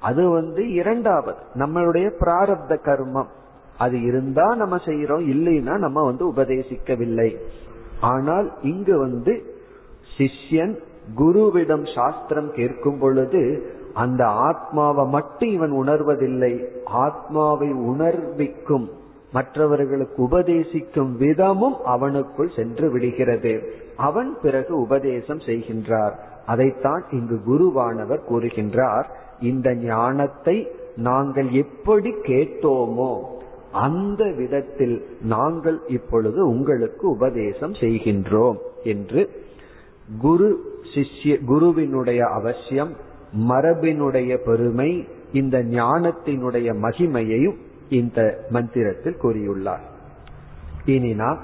அது 0.00 0.22
வந்து 0.28 0.62
இரண்டாவது 0.80 1.40
நம்மளுடைய 1.54 2.06
பிராரப்த 2.20 2.72
கர்மம். 2.88 3.30
அது 3.78 3.96
இருந்தா 4.02 4.46
நம்ம 4.54 4.76
செய்யறோம் 4.86 5.24
இல்லைன்னா 5.34 5.74
நம்ம 5.84 6.04
வந்து 6.04 6.24
உபதேசிக்கவில்லை. 6.32 7.30
ஆனால் 8.12 8.48
இங்கு 8.62 8.94
வந்து 8.98 9.34
சிஷ்யன் 10.16 10.74
குருவிடம் 11.18 11.94
சாஸ்திரம் 11.94 12.52
கேட்கும் 12.52 12.98
பொழுது 12.98 13.70
அந்த 13.94 14.26
ஆத்மாவை 14.26 15.06
மட்டும் 15.06 15.48
இவன் 15.48 15.72
உணர்வதில்லை. 15.72 16.64
ஆத்மாவை 16.84 17.72
உணர்விக்கும் 17.72 18.90
மற்றவர்களுக்கு 19.32 20.28
உபதேசிக்கும் 20.28 21.12
விதமும் 21.18 21.76
அவனுக்குள் 21.86 22.56
சென்று 22.56 22.90
விடுகிறது. 22.90 23.72
அவன் 23.96 24.38
பிறகு 24.42 24.80
உபதேசம் 24.80 25.38
செய்கின்றார். 25.38 26.12
அதைத்தான் 26.46 27.04
இங்கு 27.10 27.40
குருவானவர் 27.46 28.20
கூறுகின்றார். 28.30 29.04
இந்த 29.40 29.74
ஞானத்தை 29.74 30.68
நாங்கள் 30.96 31.50
எப்படி 31.50 32.10
கேட்டோமோ 32.10 33.12
அந்த 33.72 34.32
விதத்தில் 34.36 35.06
நாங்கள் 35.22 35.80
இப்பொழுது 35.88 36.48
உங்களுக்கு 36.48 37.10
உபதேசம் 37.10 37.72
செய்கின்றோம் 37.72 38.58
என்று 38.84 39.30
குரு 40.18 40.74
சிஷ்ய 40.94 41.44
குருவினுடைய 41.44 42.26
அவசியம் 42.26 42.96
மரபினுடைய 43.48 44.36
பெருமை 44.36 45.08
இந்த 45.32 45.58
ஞானத்தினுடைய 45.58 46.74
மகிமையையும் 46.82 47.56
இந்த 47.88 48.46
மந்திரத்தில் 48.50 49.16
கூறியுள்ளார். 49.22 49.80
இனி 50.84 51.14
நாம் 51.14 51.38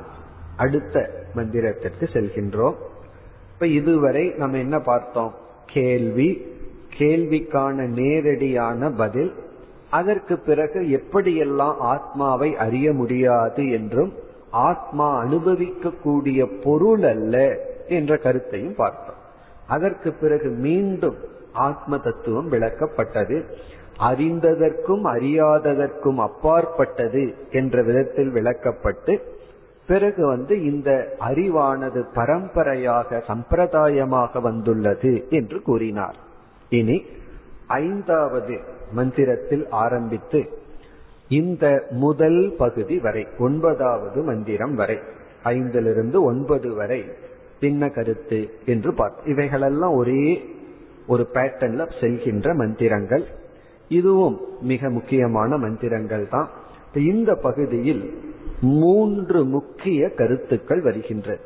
அடுத்த 0.57 1.11
மந்திரத்திற்கு 1.35 2.01
செல்கின்றோம். 2.01 2.75
இப்ப 3.53 3.67
இதுவரை 3.67 4.33
நம்ம 4.37 4.59
என்ன 4.59 4.79
பார்த்தோம்? 4.79 5.35
கேள்வி 5.67 6.47
கேள்விக்கான 6.99 7.87
நேரடியான 7.87 8.91
பதில் 8.91 9.33
அதற்கு 9.91 10.39
பிறகு 10.39 10.81
எப்படியெல்லாம் 10.81 11.77
ஆத்மாவை 11.79 12.57
அறிய 12.57 12.93
முடியாது 12.93 13.71
என்றும் 13.71 14.13
ஆத்மா 14.51 15.25
அனுபவிக்கக்கூடிய 15.25 16.63
பொருள் 16.63 17.03
அல்ல 17.03 17.67
என்ற 17.89 18.17
கருத்தையும் 18.17 18.75
பார்த்தோம். 18.75 19.17
அதற்கு 19.69 20.13
பிறகு 20.13 20.49
மீண்டும் 20.49 21.17
ஆத்ம 21.53 21.99
தத்துவம் 21.99 22.53
விளக்கப்பட்டது. 22.53 23.43
அறிந்ததற்கும் 24.01 25.05
அறியாததற்கும் 25.05 26.17
அப்பாற்பட்டது 26.17 27.35
என்ற 27.51 27.83
விதத்தில் 27.83 28.33
விளக்கப்பட்டு 28.33 29.19
பிறகு 29.87 30.27
வந்து 30.27 30.65
இந்த 30.65 31.17
அறிவானது 31.21 32.05
பரம்பரையாக 32.15 33.23
சம்பிரதாயமாக 33.29 34.41
வந்துள்ளது 34.41 35.27
என்று 35.31 35.63
கூறினார். 35.63 36.17
இனி 36.69 37.05
ஐந்தாவது 37.67 38.59
மந்திரத்தில் 38.93 39.69
ஆரம்பித்து 39.71 40.49
இந்த 41.29 41.87
முதல் 41.91 42.55
பகுதி 42.59 42.99
வரை 42.99 43.27
ஒன்பதாவது 43.39 44.23
மந்திரம் 44.23 44.75
வரை 44.75 44.99
ஐந்திலிருந்து 45.45 46.21
ஒன்பது 46.21 46.75
வரை 46.75 47.05
பின்ன 47.61 47.95
கருத்து 47.95 48.41
என்று 48.67 48.95
பார்த்து 48.95 49.31
இவைகளெல்லாம் 49.31 49.95
ஒரே 49.95 50.55
ஒரு 51.07 51.29
பேட்டர்ன்ல 51.35 51.83
செல்கின்ற 52.01 52.55
மந்திரங்கள். 52.55 53.25
இதுவும் 53.89 54.41
மிக 54.61 54.91
முக்கியமான 54.91 55.57
மந்திரங்கள் 55.57 56.29
தான். 56.29 56.49
இந்த 56.95 57.35
பகுதியில் 57.35 58.19
மூன்று 58.61 59.45
முக்கிய 59.45 60.09
கருத்துக்கள் 60.09 60.81
வருகின்றது 60.81 61.41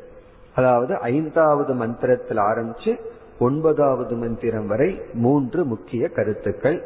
அதாவது 0.54 0.96
ஐந்தாவது 0.96 1.74
மந்திரத்தில் 1.74 2.36
ஆரம்பிச்சு 2.36 2.92
ஒன்பதாவது 3.38 4.14
மந்திரம் 4.14 4.66
வரை 4.66 5.00
மூன்று 5.14 5.64
முக்கிய 5.64 6.08
கருத்துக்கள். 6.08 6.78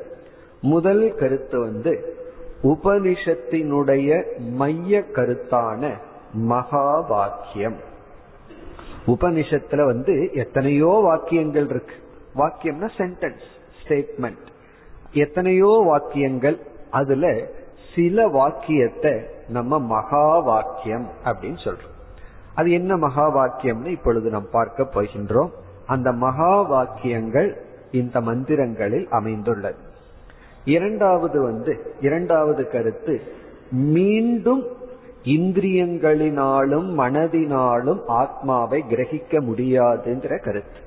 முதல் 0.60 1.14
கருத்து 1.14 1.60
வந்து 1.60 1.92
உபனிஷத்தினுடைய 2.62 4.22
மைய 4.38 5.02
கருத்தான 5.12 5.90
மகா 6.32 7.00
வாக்கியம். 7.00 7.94
உபனிஷத்துல 9.06 9.84
வந்து 9.84 10.30
எத்தனையோ 10.32 11.00
வாக்கியங்கள் 11.02 11.68
இருக்கு. 11.68 11.94
வாக்கியம்னா 12.34 12.88
சென்டென்ஸ் 12.96 13.46
ஸ்டேட்மெண்ட் 13.82 14.46
எத்தனையோ 15.12 15.82
வாக்கியங்கள் 15.86 16.58
அதுல 16.90 17.26
சில 17.94 18.26
வாக்கியத்தை 18.28 19.12
நம்ம 19.48 19.78
மகா 19.78 20.38
வாக்கியம் 20.38 21.06
அப்படின்னு 21.24 21.58
சொல்றோம். 21.64 21.94
அது 22.54 22.70
என்ன 22.70 22.96
மகா 22.96 23.24
வாக்கியம்னு 23.36 23.86
இப்பொழுது 23.86 24.30
நாம் 24.30 24.50
பார்க்க 24.50 24.88
போகின்றோம். 24.94 25.50
அந்த 25.86 26.12
மகா 26.12 26.62
வாக்கியங்கள் 26.62 27.64
இந்த 27.92 28.20
மந்திரங்களில் 28.20 29.08
அமைந்துள்ளது. 29.08 29.78
இரண்டாவது 30.64 31.42
வந்து 31.42 31.96
இரண்டாவது 32.00 32.70
கருத்து 32.70 33.22
மீண்டும் 33.70 34.62
இந்திரியங்களினாலும் 35.26 36.88
மனதினாலும் 36.98 38.00
ஆத்மாவை 38.06 38.84
கிரகிக்க 38.90 39.40
முடியாதுங்கிற 39.40 40.42
கருத்து. 40.42 40.78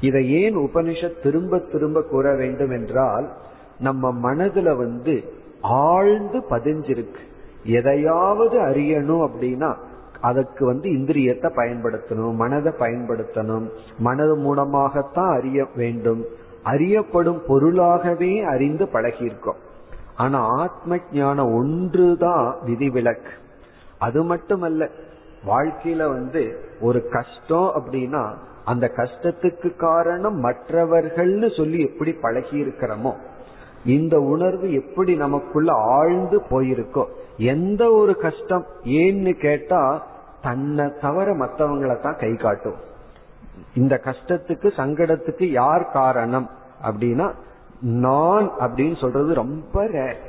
இதை 0.00 0.42
ஏன் 0.42 0.56
உபனிஷத் 0.56 1.22
திரும்ப 1.22 1.58
திரும்ப 1.58 2.02
கூற 2.02 2.36
வேண்டும் 2.36 2.70
என்றால் 2.70 3.32
நம்ம 3.78 4.34
மனதுல 4.34 4.76
வந்து 4.76 5.32
ஆழ்ந்து 5.60 6.38
பதிஞ்சிருக்கு. 6.50 7.20
எதையாவது 7.64 8.60
அறியணும் 8.60 9.28
அப்படின்னா 9.28 9.74
அதுக்கு 10.20 10.66
வந்து 10.66 10.90
இந்திரியத்தை 10.90 11.50
பயன்படுத்தணும் 11.56 12.34
மனதை 12.34 12.72
பயன்படுத்தணும். 12.78 13.68
மனது 13.98 14.36
மூலமாகத்தான் 14.36 15.38
அறிய 15.38 15.66
வேண்டும். 15.76 16.24
அறியப்படும் 16.62 17.42
பொருளாகவே 17.46 18.40
அறிந்து 18.40 18.84
பழகியிருக்கோம். 18.84 19.60
ஆனா 20.16 20.46
ஆத்ம 20.46 20.96
ஞானம் 21.12 21.54
ஒன்றுதான் 21.54 22.56
விதிவிலக்கு. 22.64 23.30
அது 24.02 24.24
மட்டுமல்ல 24.24 24.88
வாழ்க்கையில 25.46 26.08
வந்து 26.08 26.42
ஒரு 26.80 27.08
கஷ்டம் 27.08 27.68
அப்படின்னா 27.78 28.22
அந்த 28.64 28.86
கஷ்டத்துக்கு 28.96 29.76
காரணம் 29.76 30.44
மற்றவர்கள்னு 30.44 31.56
சொல்லி 31.56 31.78
எப்படி 31.82 32.12
பழகி 32.12 32.56
இருக்கிறோமோ 32.64 33.12
இந்த 33.84 34.16
உணர்வு 34.20 34.66
எப்படி 34.72 35.14
நமக்குள்ள 35.16 35.72
ஆழ்ந்து 35.72 36.38
போயிருக்கோ 36.50 37.04
எந்த 37.36 37.82
ஒரு 37.92 38.12
கஷ்டம் 38.16 38.64
ஏன்னு 38.84 39.32
கேட்டா 39.36 39.80
தன்னை 40.42 40.86
தவிர 41.00 41.32
மற்றவங்களை 41.34 42.00
தான் 42.00 42.16
கை 42.16 42.34
காட்டும். 42.34 42.78
இந்த 43.74 43.94
கஷ்டத்துக்கு 44.04 44.68
சங்கடத்துக்கு 44.76 45.44
யார் 45.52 45.84
காரணம் 45.92 46.48
அப்படின்னா 46.82 47.26
நான் 48.02 48.46
அப்படின்னு 48.58 49.00
சொல்றது 49.00 49.34
ரொம்ப 49.34 49.84
ரேர் 49.86 50.20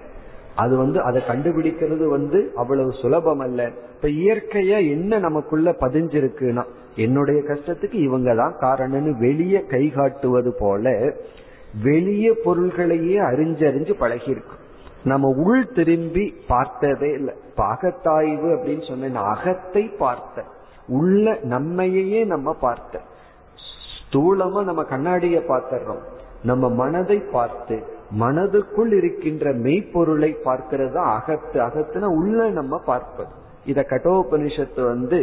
அது 0.55 0.77
வந்து 0.77 1.01
அதை 1.01 1.21
கண்டுபிடிக்கிறது 1.27 2.05
வந்து 2.07 2.51
அவ்வளவு 2.55 2.91
சுலபம் 2.93 3.39
அல்ல 3.39 3.61
இப்ப 3.95 4.07
இயற்கையா 4.07 4.79
என்ன 4.89 5.19
நமக்குள்ள 5.19 5.71
பதிஞ்சிருக்குன்னா 5.71 6.63
என்னுடைய 6.95 7.39
கஷ்டத்துக்கு 7.41 7.93
இவங்க 7.93 8.35
தான் 8.35 8.55
காரணம்னு 8.59 9.13
வெளியே 9.17 9.61
கை 9.65 9.89
காட்டுவது 9.89 10.53
போல 10.59 11.15
வெளிய 11.81 12.33
பொருள்களையே 12.43 13.15
அறிஞ்சறிஞ்சு 13.19 13.93
பழகியிருக்கும். 13.99 14.59
நம்ம 15.03 15.27
உள் 15.45 15.63
திரும்பி 15.67 16.25
பார்த்ததே 16.47 17.09
இல்லை. 17.11 17.33
பாகத்தாய்வு 17.57 18.49
அப்படின்னு 18.55 18.87
சொன்ன 18.87 19.23
அகத்தை 19.33 19.83
பார்த்த 19.97 20.45
உள்ள 20.87 21.35
நம்மையே 21.43 22.21
நம்ம 22.25 22.53
பார்த்த 22.53 23.01
ஸ்தூலமா 23.69 24.63
நம்ம 24.63 24.83
கண்ணாடியை 24.83 25.41
பார்த்துறோம். 25.47 26.03
நம்ம 26.43 26.69
மனதை 26.69 27.17
பார்த்து 27.31 27.77
மனதுக்குள் 28.19 28.91
இருக்கின்ற 28.97 29.53
மெய்ப்பொருளை 29.53 30.35
பார்க்கிறது. 30.45 30.97
அகத்து 31.17 31.59
அகத்துனா 31.61 32.09
உள்ள 32.19 32.49
நம்ம 32.49 32.77
பார்ப்பது. 32.77 33.31
இத 33.65 33.85
கட்டோபனிஷத்து 33.89 34.81
வந்து 34.83 35.19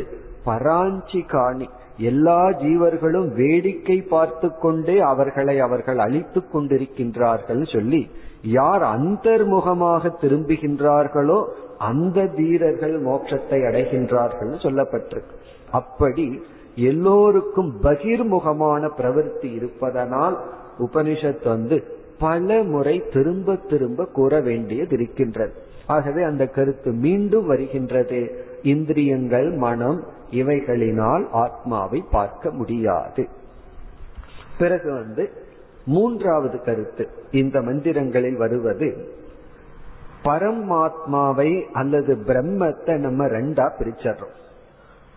பராஞ்சி 0.46 1.26
காணி 1.26 1.68
எல்லா 1.98 2.48
ஜீவர்களும் 2.48 3.28
வேடிக்கை 3.34 4.02
பார்த்து 4.02 4.48
கொண்டே 4.58 4.98
அவர்களை 4.98 5.60
அவர்கள் 5.60 5.98
அழித்துக் 5.98 6.56
கொண்டிருக்கின்றார்கள் 6.56 7.72
சொல்லி 7.72 8.10
யார் 8.42 8.82
அந்தர்முகமாக 8.82 10.12
திரும்புகின்றார்களோ 10.20 11.38
அந்த 11.78 12.26
தீரர்கள் 12.26 12.96
மோட்சத்தை 13.04 13.58
அடைகின்றார்கள் 13.68 14.52
சொல்லப்பட்டிருக்கு. 14.64 15.34
அப்படி 15.70 16.42
எல்லோருக்கும் 16.74 17.70
பகிர்முகமான 17.82 18.90
பிரவருத்தி 18.98 19.54
இருப்பதனால் 19.54 20.38
உபனிஷத் 20.78 21.44
வந்து 21.44 21.78
பல 22.20 22.62
முறை 22.62 23.02
திரும்ப 23.12 23.56
திரும்ப 23.56 24.06
கூற 24.06 24.40
வேண்டியது 24.40 24.88
இருக்கின்றது. 24.90 25.52
ஆகவே 25.86 26.22
அந்த 26.22 26.46
கருத்து 26.46 26.92
மீண்டும் 26.92 27.46
வருகின்றது. 27.46 28.44
இந்திரியங்கள் 28.62 29.50
மனம் 29.50 30.04
இவைகளினால் 30.30 31.24
ஆத்மாவை 31.30 32.04
பார்க்க 32.10 32.50
முடியாது. 32.50 33.28
பிறகு 34.58 34.92
வந்து 34.92 35.30
மூன்றாவது 35.86 36.62
கருத்து. 36.62 37.08
இந்த 37.30 37.60
மந்திரங்களில் 37.60 38.36
வருவது 38.36 39.18
பரமாத்மாவை 40.24 41.62
அல்லது 41.72 42.16
பிரம்மத்தை 42.26 42.96
நம்ம 42.96 43.26
ரெண்டா 43.26 43.70
பிரிச்சறோம் 43.78 44.36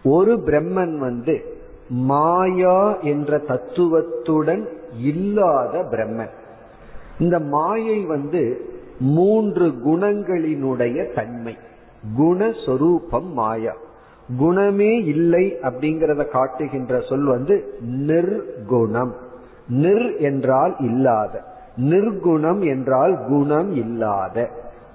ஒரு 0.03 0.35
பிரம்மன் 0.35 0.97
வந்து 0.97 1.57
மாயா 1.89 2.99
என்ற 2.99 3.37
தத்துவத்துடன் 3.37 4.69
இல்லாத 4.97 5.83
பிரம்மன். 5.91 6.33
இந்த 7.19 7.39
மாயை 7.39 8.05
வந்து 8.05 8.71
மூன்று 8.99 9.67
குணங்களினுடைய 9.67 11.13
தன்மை. 11.13 11.57
குணஸ்வரூபம் 12.17 13.31
மாயா. 13.33 13.75
குணமே 14.37 15.03
இல்லை 15.03 15.57
அப்படிங்கிறத 15.61 16.29
காட்டுகின்ற 16.29 17.01
சொல் 17.09 17.23
வந்து 17.23 17.73
நிர்குணம். 17.91 19.11
நிர் 19.67 20.17
என்றால் 20.17 20.75
இல்லாத. 20.79 21.43
நிர்குணம் 21.77 22.65
என்றால் 22.65 23.19
குணம் 23.27 23.75
இல்லாத. 23.75 24.49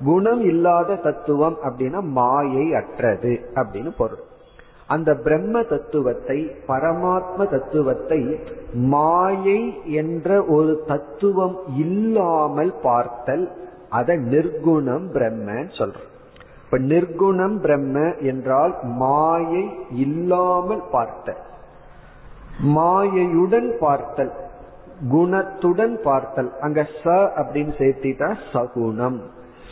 குணம் 0.05 0.41
இல்லாத 0.41 0.95
தத்துவம் 0.95 1.57
அப்படின்னா 1.65 2.01
மாயை 2.01 2.75
அற்றது 2.75 3.41
அப்படின்னு 3.55 3.91
பொருள். 3.99 4.23
அந்த 4.89 5.11
பிரம்ம 5.25 5.63
தத்துவத்தை 5.63 6.37
பரமாத்ம 6.69 7.47
தத்துவத்தை 7.51 8.21
மாயை 8.93 9.61
என்ற 9.93 10.29
ஒரு 10.57 10.75
தத்துவம் 10.87 11.57
இல்லாமல் 11.77 12.73
பார்த்தல் 12.83 13.45
அத 13.89 14.17
நிர்குணம் 14.33 15.07
பிரம்மன்னு 15.15 15.69
சொல்றோம். 15.79 16.09
இப்ப 16.65 16.79
நிர்குணம் 16.79 17.57
பிரம்ம 17.59 17.97
என்றால் 18.23 18.75
மாயை 18.83 19.65
இல்லாமல் 19.97 20.85
பார்த்தல். 20.91 21.43
மாயையுடன் 22.75 23.71
பார்த்தல் 23.79 24.33
குணத்துடன் 25.11 25.97
பார்த்தல். 26.03 26.51
அங்க 26.61 26.81
ச 27.03 27.05
அப்படின்னு 27.41 27.75
சேர்த்திட்டா 27.79 28.29
சகுணம். 28.53 29.19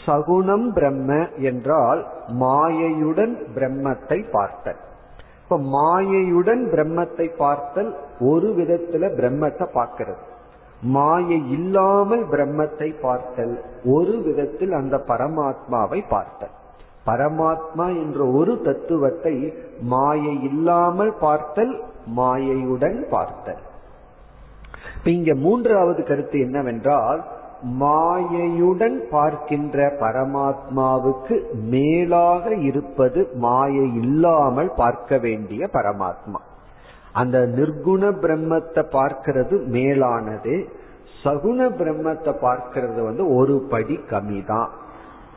சகுணம் 0.07 0.67
பிரம்ம 0.73 1.11
என்றால் 1.41 2.03
மாயையுடன் 2.41 3.37
பிரம்மத்தை 3.55 4.19
பார்த்தல். 4.31 4.81
இப்ப 5.49 5.59
மாயையுடன் 5.59 6.63
பிரம்மத்தை 6.73 7.37
பார்த்தல் 7.37 7.97
ஒரு 8.21 8.49
விதத்துல 8.57 9.11
பிரம்மத்தை 9.19 9.67
பார்க்கிறது. 9.75 10.23
மாயை 10.81 11.51
இல்லாமல் 11.51 12.25
பிரம்மத்தை 12.31 13.01
பார்த்தல் 13.01 13.65
ஒரு 13.85 14.23
விதத்தில் 14.23 14.73
அந்த 14.73 14.97
பரமாத்மாவை 15.09 16.09
பார்த்தல். 16.09 16.55
பரமாத்மா 17.07 17.87
என்ற 18.03 18.25
ஒரு 18.27 18.61
தத்துவத்தை 18.63 19.55
மாயை 19.81 20.43
இல்லாமல் 20.43 21.15
பார்த்தல் 21.21 21.83
மாயையுடன் 22.17 23.09
பார்த்தல். 23.09 23.63
இங்க 25.05 25.35
மூன்றாவது 25.35 26.05
கருத்து 26.05 26.41
என்னவென்றால் 26.41 27.25
மாயையுடன் 27.81 28.97
பார்க்கின்ற 29.11 29.87
பரமாத்மாவுக்கு 30.01 31.37
மேலாக 31.55 32.55
இருப்பது 32.55 33.21
மாயை 33.35 33.87
இல்லாமல் 34.03 34.71
பார்க்க 34.77 35.19
வேண்டிய 35.19 35.69
பரமாத்மா. 35.73 36.41
அந்த 37.13 37.39
நிர்குண 37.59 38.03
பிரம்மத்தை 38.23 38.83
பார்க்கிறது 38.99 39.59
மேலானது 39.67 40.57
சகுண 41.25 41.69
பிரம்மத்தை 41.79 42.33
பார்க்கிறது 42.41 43.01
வந்து 43.03 43.35
ஒரு 43.35 43.55
படி 43.71 43.97
கம்மி 44.11 44.45
தான் 44.45 44.71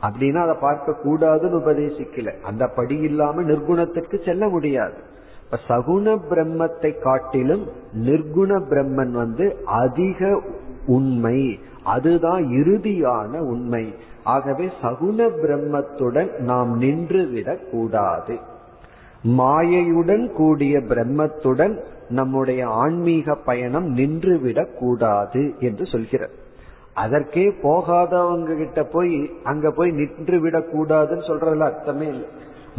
அப்படின்னா 0.02 0.40
அதை 0.42 0.56
பார்க்க 0.60 0.96
கூடாதுன்னு 1.04 1.60
உபதேசிக்கல. 1.62 2.30
அந்த 2.42 2.64
படி 2.68 2.96
இல்லாம 2.98 3.42
நிர்குணத்திற்கு 3.42 4.18
செல்ல 4.24 4.48
முடியாது. 4.48 4.98
இப்ப 5.44 5.58
சகுண 5.68 6.06
பிரம்மத்தை 6.30 6.90
காட்டிலும் 7.00 7.64
நிர்குண 8.06 8.60
பிரம்மன் 8.70 9.10
வந்து 9.10 9.46
அதிக 9.64 10.40
உண்மை 10.86 11.38
அதுதான் 11.84 12.44
இறுதியான 12.44 13.38
உண்மை. 13.38 13.94
ஆகவே 14.24 14.68
சகுண 14.82 15.30
பிரம்மத்துடன் 15.42 16.38
நாம் 16.38 16.80
நின்றுவிடக் 16.80 17.70
கூடாது. 17.70 18.38
மாயையுடன் 19.24 20.32
கூடிய 20.32 20.78
பிரம்மத்துடன் 20.78 21.78
நம்முடைய 22.08 22.66
ஆன்மீக 22.66 23.34
பயணம் 23.34 23.96
நின்றுவிடக் 23.96 24.74
கூடாது 24.78 25.54
என்று 25.58 25.86
சொல்கிறார். 25.86 26.30
அதற்கே 26.94 27.48
போகாதவங்க 27.48 28.56
கிட்ட 28.56 28.84
போய் 28.84 29.30
அங்க 29.44 29.70
போய் 29.70 29.90
நின்று 29.90 30.46
விடக்கூடாதுன்னு 30.46 31.22
சொல்றதுல 31.26 31.58
அர்த்தமே 31.58 32.06
இல்லை. 32.06 32.26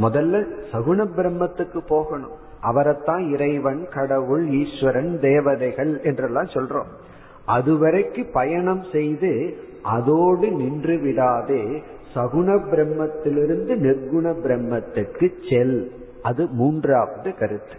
முதல்ல 0.02 0.46
சகுண 0.72 1.08
பிரம்மத்துக்கு 1.16 1.88
போகணும். 1.88 2.50
அவரைத்தான் 2.62 3.32
இறைவன் 3.32 3.88
கடவுள் 3.90 4.50
ஈஸ்வரன் 4.50 5.20
தேவதைகள் 5.20 6.02
என்றெல்லாம் 6.02 6.46
சொல்றோம். 6.46 6.88
அதுவரைக்கு 7.48 8.32
பயணம் 8.34 8.84
செய்து 8.92 9.58
அதோடு 9.84 10.52
நின்று 10.52 10.98
விடாதே. 10.98 11.64
சகுண 12.14 12.60
பிரம்மத்திலிருந்து 12.72 13.76
நிர்குண 13.76 14.36
பிரம்மத்துக்கு 14.44 15.32
செல். 15.50 15.92
அது 16.22 16.48
மூன்றாவது 16.48 17.36
கருத்து. 17.36 17.74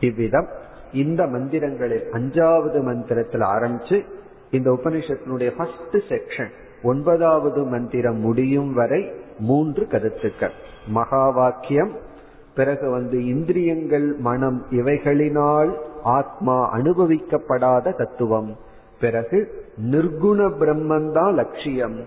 இவ்விதம் 0.00 0.48
இந்த 0.92 1.26
மந்திரங்களில் 1.26 2.04
அஞ்சாவது 2.12 2.82
மந்திரத்தில் 2.82 3.40
ஆரம்பிச்சு 3.40 4.04
இந்த 4.50 4.70
உபனிஷத்தினுடைய 4.70 5.56
ஃபர்ஸ்ட் 5.56 5.96
செக்ஷன் 6.08 6.48
ஒன்பதாவது 6.82 7.62
மந்திரம் 7.62 8.18
முடியும் 8.18 8.72
வரை 8.72 9.10
மூன்று 9.38 9.86
கருத்துக்கள். 9.86 10.52
மகா 10.86 11.30
வாக்கியம் 11.30 11.90
பிறகு 12.54 12.90
வந்து 12.90 13.26
இந்திரியங்கள் 13.26 14.14
மனம் 14.18 14.66
இவைகளினால் 14.70 15.74
ஆத்மா 16.02 16.76
அனுபவிக்கப்படாத 16.76 17.96
தத்துவம். 17.96 18.56
பிறகு 19.00 19.66
நிர்குண 19.90 20.52
பிரம்மன் 20.60 21.12
தான் 21.12 21.34
லட்சியம் 21.34 21.98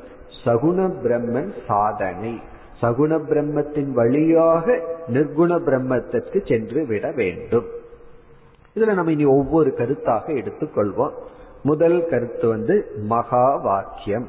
சகுண 0.46 0.92
பிரம்மன் 1.04 1.54
சாதனை. 1.68 2.42
சகுண 2.82 3.20
பிரம்மத்தின் 3.30 3.92
வழியாக 3.92 4.80
நிர்குண 5.08 5.60
பிரம்மத்திற்கு 5.68 6.48
சென்று 6.48 6.86
விட 6.86 7.12
வேண்டும். 7.12 7.66
இதுல 8.76 8.94
நம்ம 8.94 9.12
இனி 9.12 9.26
ஒவ்வொரு 9.26 9.74
கருத்தாக 9.78 10.28
எடுத்துக்கொள்வோம். 10.28 11.12
முதல் 11.64 12.08
கருத்து 12.10 12.48
வந்து 12.48 12.92
மகா 12.98 13.56
வாக்கியம் 13.56 14.28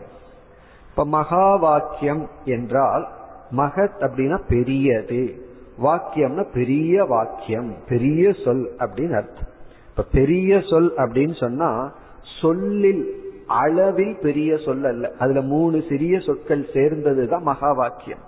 இப்ப 0.90 1.04
மகா 1.04 1.56
வாக்கியம் 1.56 2.28
என்றால் 2.44 3.08
மகத் 3.56 4.00
அப்படின்னா 4.00 4.40
பெரியது. 4.48 5.48
வாக்கியம்னா 5.82 6.46
பெரிய 6.54 7.04
வாக்கியம் 7.04 7.74
பெரிய 7.88 8.32
சொல் 8.44 8.70
அப்படின்னு 8.78 9.14
அர்த்தம். 9.14 9.52
இப்ப 9.88 10.04
பெரிய 10.12 10.60
சொல் 10.60 10.92
அப்படின்னு 10.96 11.36
சொன்னா 11.36 11.92
சொல்லில் 12.40 13.14
அளவில் 13.46 14.16
பெரிய 14.22 14.56
சொல் 14.56 14.84
அல்ல. 14.84 15.12
அதுல 15.18 15.40
மூணு 15.40 15.84
சிறிய 15.88 16.18
சொற்கள் 16.18 16.66
சேர்ந்ததுதான் 16.72 17.40
மகா 17.40 17.72
வாக்கியம் 17.72 18.18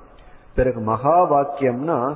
பிறகு 0.54 0.80
மகா 0.80 1.32
வாக்கியம்னா 1.32 2.14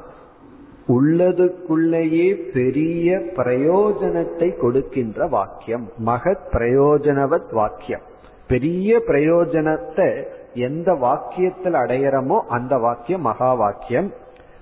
உள்ளதுக்குள்ளேயே 0.89 2.53
பெரிய 2.53 3.19
பிரயோஜனத்தை 3.37 4.57
கொடுக்கின்ற 4.57 5.27
வாக்கியம். 5.27 5.89
மகத் 6.07 6.47
பிரயோஜனவத் 6.53 7.53
வாக்கியம். 7.53 8.01
பெரிய 8.49 9.03
பிரயோஜனத்தை 9.07 10.25
எந்த 10.55 10.93
வாக்கியத்தில் 10.93 11.75
அடையிறமோ 11.75 12.41
அந்த 12.41 12.77
வாக்கியம் 12.77 13.21
மகா 13.21 13.55
வாக்கியம் 13.55 14.13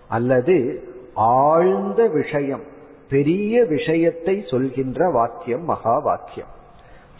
அல்லது 0.08 0.82
ஆழ்ந்த 1.14 2.06
விஷயம் 2.06 2.60
பெரிய 3.08 3.64
விஷயத்தை 3.64 4.44
சொல்கின்ற 4.50 5.10
வாக்கியம் 5.10 5.64
மகா 5.64 5.98
வாக்கியம் 5.98 6.56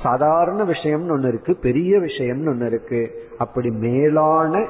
சாதாரண 0.03 0.65
விஷயம்னு 0.65 1.11
ஒன்று 1.11 1.29
இருக்கு 1.29 1.55
பெரிய 1.55 1.99
விஷயம்னு 1.99 2.49
ஒன்று 2.49 2.67
இருக்கு. 2.67 3.23
அப்படி 3.39 3.71
மேலான 3.71 4.69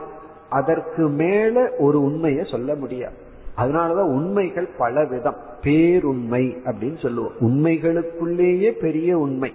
அதற்கு 0.51 1.09
மேல 1.09 1.71
ஒரு 1.79 2.03
உண்மையை 2.03 2.45
சொல்ல 2.51 2.75
முடியாது. 2.75 3.15
அதனாலதான் 3.57 4.13
உண்மைகள் 4.13 4.69
பல 4.79 5.05
விதம் 5.05 5.37
பேருண்மை 5.63 6.57
அப்படின்னு 6.65 6.99
சொல்லுவோம். 6.99 7.33
உண்மைகளுக்குள்ளேயே 7.41 8.71
பெரிய 8.71 9.19
உண்மை. 9.19 9.53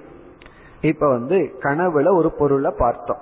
இப்ப 0.81 1.09
வந்து 1.09 1.51
கனவுல 1.59 2.15
ஒரு 2.15 2.31
பொருளை 2.31 2.73
பார்த்தோம். 2.77 3.19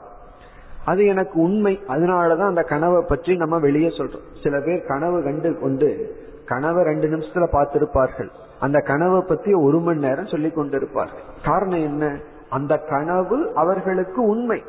அது 0.86 1.06
எனக்கு 1.06 1.40
உண்மை. 1.40 1.80
அதனாலதான் 1.88 2.48
அந்த 2.48 2.62
கனவை 2.62 3.04
பற்றி 3.08 3.36
நம்ம 3.36 3.60
வெளியே 3.60 3.88
சொல்றோம். 3.88 4.44
சில 4.44 4.60
பேர் 4.60 4.86
கனவு 4.88 5.24
கண்டு 5.24 5.60
கொண்டு 5.60 6.16
கனவை 6.46 6.84
ரெண்டு 6.84 7.08
நிமிஷத்துல 7.08 7.48
பார்த்திருப்பார்கள். 7.52 8.30
அந்த 8.60 8.80
கனவை 8.80 9.22
பத்தி 9.28 9.54
ஒரு 9.54 9.80
மணி 9.80 10.00
நேரம் 10.00 10.28
சொல்லி 10.28 10.48
கொண்டிருப்பார்கள். 10.48 11.24
காரணம் 11.44 11.80
என்ன? 11.80 12.20
அந்த 12.52 12.78
கனவு 12.78 13.52
அவர்களுக்கு 13.56 14.24
உண்மை. 14.24 14.64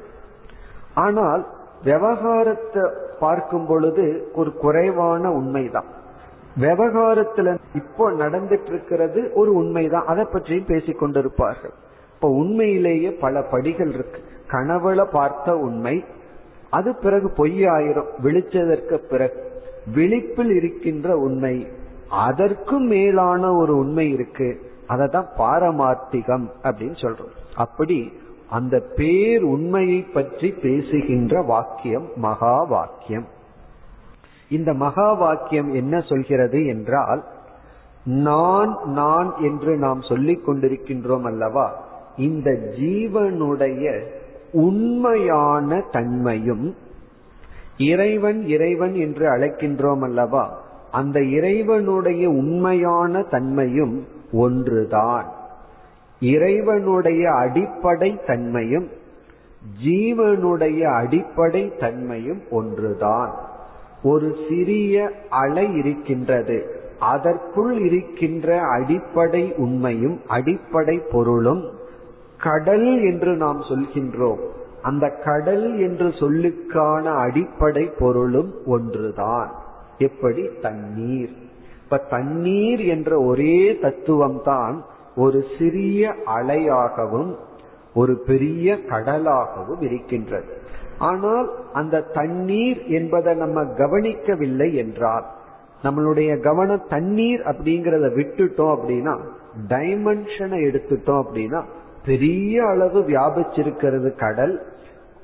ஆனால் 0.94 1.46
விவகாரத்தை 1.84 2.82
பார்க்கும் 3.20 3.66
பொழுது 3.66 4.30
ஒரு 4.34 4.52
குறைவான 4.52 5.32
உண்மைதான். 5.32 5.84
விவகாரத்துல 6.60 7.58
இப்போ 7.74 8.10
நடந்துட்டு 8.10 8.66
இருக்கிறது 8.66 9.30
ஒரு 9.34 9.54
உண்மைதான். 9.54 10.06
அதை 10.06 10.24
பற்றியும் 10.24 10.64
பேசிக் 10.64 11.02
கொண்டிருப்பார்கள். 11.02 11.74
இப்ப 12.14 12.28
உண்மையிலேயே 12.28 13.10
பல 13.10 13.42
படிகள் 13.42 13.92
இருக்கு. 13.94 14.20
கனவுல 14.50 15.04
பார்த்த 15.12 15.56
உண்மை 15.56 16.04
அது 16.70 16.94
பிறகு 16.94 17.32
பொய்யாயிரும். 17.36 18.10
விழிச்சதற்கு 18.22 18.94
பிறகு. 18.94 19.50
விழிப்பில் 19.94 20.54
இருக்கின்ற 20.54 21.16
உண்மை 21.16 21.68
அதற்கும் 22.10 22.86
மேலான 22.86 23.52
ஒரு 23.52 23.76
உண்மை 23.76 24.10
இருக்கு. 24.10 24.60
அதை 24.86 25.08
தான் 25.08 25.28
பாரமார்த்திகம் 25.38 26.46
அப்படின்னு 26.62 26.96
சொல்றோம். 27.00 27.40
அப்படி 27.56 28.12
அந்த 28.50 28.80
பேர் 28.96 29.42
உண்மையை 29.42 30.00
பற்றி 30.02 30.50
பேசுகின்ற 30.50 31.42
வாக்கியம் 31.42 32.06
மகா 32.16 32.62
வாக்கியம். 32.62 33.26
இந்த 34.48 34.72
மகா 34.72 35.12
வாக்கியம் 35.12 35.74
என்ன 35.74 36.00
சொல்கிறது 36.00 36.66
என்றால் 36.66 37.24
நான் 38.04 38.78
நான் 38.84 39.34
என்று 39.38 39.76
நாம் 39.76 40.02
சொல்லிக் 40.02 40.48
கொண்டிருக்கின்றோம் 40.48 41.22
அல்லவா 41.22 41.84
இந்த 42.16 42.50
ஜீவனுடைய 42.50 44.04
உண்மையான 44.52 45.82
தன்மையும் 45.90 46.74
இறைவன் 47.78 48.46
இறைவன் 48.46 48.94
என்று 48.94 49.30
அழைக்கின்றோம் 49.30 50.02
அல்லவா 50.02 50.60
அந்த 50.90 51.20
இறைவனுடைய 51.20 52.28
உண்மையான 52.28 53.22
தன்மையும் 53.22 54.06
ஒன்றுதான். 54.32 55.32
இறைவனுடைய 56.22 57.32
அடிப்படை 57.32 58.20
தன்மையும் 58.26 58.88
ஜீவனுடைய 59.86 60.80
அடிப்படை 60.80 61.72
தன்மையும் 61.80 62.42
ஒன்றுதான். 62.50 63.34
ஒரு 64.02 64.36
சிறிய 64.48 65.10
அலை 65.30 65.74
இருக்கின்றது. 65.74 66.80
அதற்குள் 66.98 67.78
இருக்கின்ற 67.78 68.60
அடிப்படை 68.60 69.54
உண்மையும் 69.56 70.20
அடிப்படை 70.28 71.00
பொருளும் 71.12 71.70
கடல் 72.38 73.02
என்று 73.02 73.36
நாம் 73.36 73.60
சொல்கின்றோம். 73.60 74.38
அந்த 74.82 75.08
கடல் 75.08 75.78
என்று 75.78 76.08
சொல்லுக்கான 76.08 77.02
அடிப்படை 77.02 77.90
பொருளும் 77.98 78.54
ஒன்றுதான். 78.66 79.52
எப்படி? 79.98 80.48
தண்ணீர். 80.62 81.30
இப்ப 81.84 81.96
தண்ணீர் 81.96 82.80
என்ற 82.80 83.20
ஒரே 83.20 83.78
தத்துவம் 83.78 84.40
தான் 84.44 84.84
ஒரு 85.16 85.44
சிறிய 85.58 86.14
அலையாகவும் 86.26 87.34
ஒரு 87.94 88.22
பெரிய 88.26 88.74
கடலாகவும் 88.74 89.82
இருக்கின்றது. 89.82 90.56
ஆனால் 90.98 91.50
அந்த 91.72 92.00
தண்ணீர் 92.00 92.86
என்பதை 92.86 93.34
நம்ம 93.34 93.64
கவனிக்கவில்லை 93.64 94.74
என்றால் 94.74 95.24
நம்மளுடைய 95.82 96.40
கவனம் 96.40 96.86
தண்ணீர் 96.88 97.40
அப்படிங்கறத 97.40 98.08
விட்டுட்டோம் 98.14 98.76
அப்படின்னா 98.76 99.18
டைமென்ஷனை 99.68 100.58
எடுத்துட்டோம் 100.68 101.22
அப்படின்னா 101.22 101.62
பெரிய 102.06 102.66
அளவு 102.66 103.00
வியாபிச்சிருக்கிறது 103.00 104.16
கடல். 104.16 104.62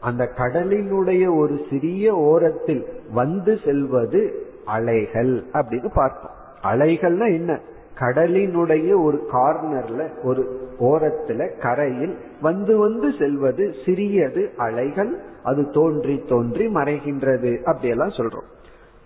அந்த 0.00 0.30
கடலினுடைய 0.36 1.36
ஒரு 1.36 1.60
சிறிய 1.70 2.14
ஓரத்தில் 2.14 2.86
வந்து 3.12 3.58
செல்வது 3.64 4.46
அலைகள் 4.64 5.44
அப்படின்னு 5.52 5.88
பார்ப்போம். 5.94 6.30
அலைகள்னா 6.62 7.26
என்ன? 7.34 7.60
கடலினுடைய 8.00 9.02
ஒரு 9.02 9.28
கார்னர்ல 9.32 10.08
ஒரு 10.22 10.70
ஓரத்துல 10.80 11.58
கரையில் 11.58 12.18
வந்து 12.42 12.78
வந்து 12.78 13.12
செல்வது 13.18 13.74
சிறியது 13.86 14.50
அலைகள் 14.56 15.20
அது 15.42 15.70
தோன்றி 15.70 16.22
தோன்றி 16.28 16.66
மறைகின்றது 16.66 17.62
அப்படியெல்லாம் 17.62 18.08
சொல்றோம். 18.08 18.46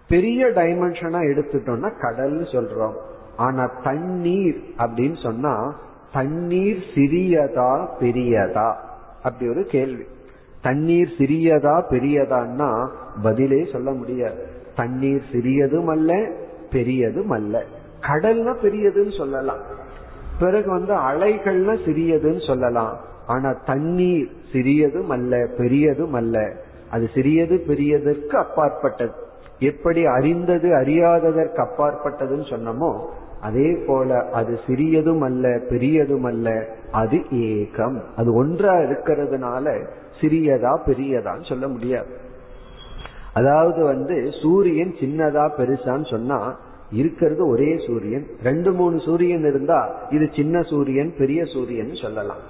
பெரிய 0.08 0.46
டைமென்ஷனா 0.46 1.18
எடுத்துட்டோம்னா 1.20 1.92
கடல்னு 2.02 2.44
சொல்றோம். 2.52 2.94
ஆனா 3.36 3.70
தண்ணீர் 3.82 4.62
அப்படின்னு 4.78 5.22
சொன்னா 5.22 5.74
தண்ணீர் 6.12 6.84
சிறியதா 6.94 7.86
பெரியதா? 8.00 8.74
அப்படி 9.22 9.50
ஒரு 9.50 9.64
கேள்வி. 9.64 10.04
தண்ணீர் 10.62 11.12
சிறியதா 11.18 11.82
பெரியதான்னா 11.90 12.88
பதிலே 13.22 13.68
சொல்ல 13.72 13.90
முடியாது. 13.90 14.46
தண்ணீர் 14.76 15.22
சிறியதும் 15.32 15.86
அல்ல 15.86 16.30
பெரியதும் 16.70 17.30
அல்ல. 17.30 17.64
கடல்னா 18.02 18.54
பெரியதுன்னு 18.62 19.16
சொல்லலாம். 19.16 19.62
பிறகு 20.38 20.70
வந்து 20.70 20.94
அலைகள்னா 20.94 21.78
சிறியதுன்னு 21.86 22.46
சொல்லலாம். 22.46 22.98
ஆனா 23.26 23.52
தண்ணீர் 23.52 24.30
சிறியதும் 24.52 25.08
அல்ல 25.08 25.48
பெரியதும் 25.58 26.12
அல்ல. 26.12 26.52
அது 26.90 27.08
சிறியது 27.14 27.64
பெரியதற்கு 27.68 28.36
அப்பாற்பட்டது. 28.36 29.12
எப்படி 29.58 30.06
அறிந்தது 30.06 30.74
அறியாததற்கு 30.74 31.62
அப்பாற்பட்டதுன்னு 31.62 32.46
சொன்னமோ 32.52 33.00
அதே 33.40 33.84
போல 33.86 34.18
அது 34.32 34.58
சிறியதும் 34.66 35.20
அல்ல 35.20 35.60
பெரியதும் 35.68 36.24
அல்ல. 36.24 36.66
அது 36.90 37.16
ஏகம். 37.16 38.00
அது 38.16 38.34
ஒன்றா 38.34 38.74
இருக்கிறதுனால 38.74 39.86
சிறியதா 40.20 40.78
பெரியதான்னு 40.86 41.48
சொல்ல 41.48 41.68
முடியாது. 41.68 42.16
அதாவது 43.34 43.84
வந்து 43.84 44.30
சூரியன் 44.42 44.94
சின்னதா 45.00 45.50
பெருசான்னு 45.58 46.10
சொன்னா 46.10 46.58
இருக்கிறது 46.92 47.46
ஒரே 47.46 47.78
சூரியன். 47.86 48.26
ரெண்டு 48.42 48.72
மூணு 48.72 49.00
சூரியன் 49.00 49.40
இருந்தா 49.40 50.06
இது 50.10 50.30
சின்ன 50.36 50.62
சூரியன் 50.62 51.14
பெரிய 51.18 51.44
சூரியன் 51.44 51.94
சொல்லலாம். 51.94 52.42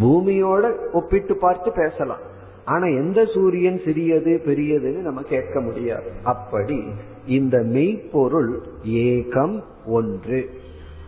பூமியோட 0.00 0.92
ஒப்பிட்டு 0.92 1.36
பார்த்து 1.36 1.72
பேசலாம். 1.72 2.28
ஆனா 2.64 2.86
எந்த 2.86 3.24
சூரியன் 3.24 3.80
சிறியது 3.84 4.40
பெரியதுன்னு 4.44 5.00
நம்ம 5.00 5.22
கேட்க 5.22 5.60
முடியாது. 5.60 6.10
அப்படி 6.22 6.84
இந்த 7.26 7.58
மெய்ப்பொருள் 7.58 8.60
ஏகம் 8.84 9.62
ஒன்று. 9.86 10.50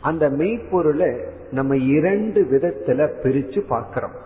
அந்த 0.00 0.30
மெய்ப்பொருளை 0.30 1.10
நம்ம 1.50 1.76
இரண்டு 1.76 2.46
விதத்துல 2.50 3.08
பிரிச்சு 3.22 3.60
பார்க்கிறோம். 3.68 4.16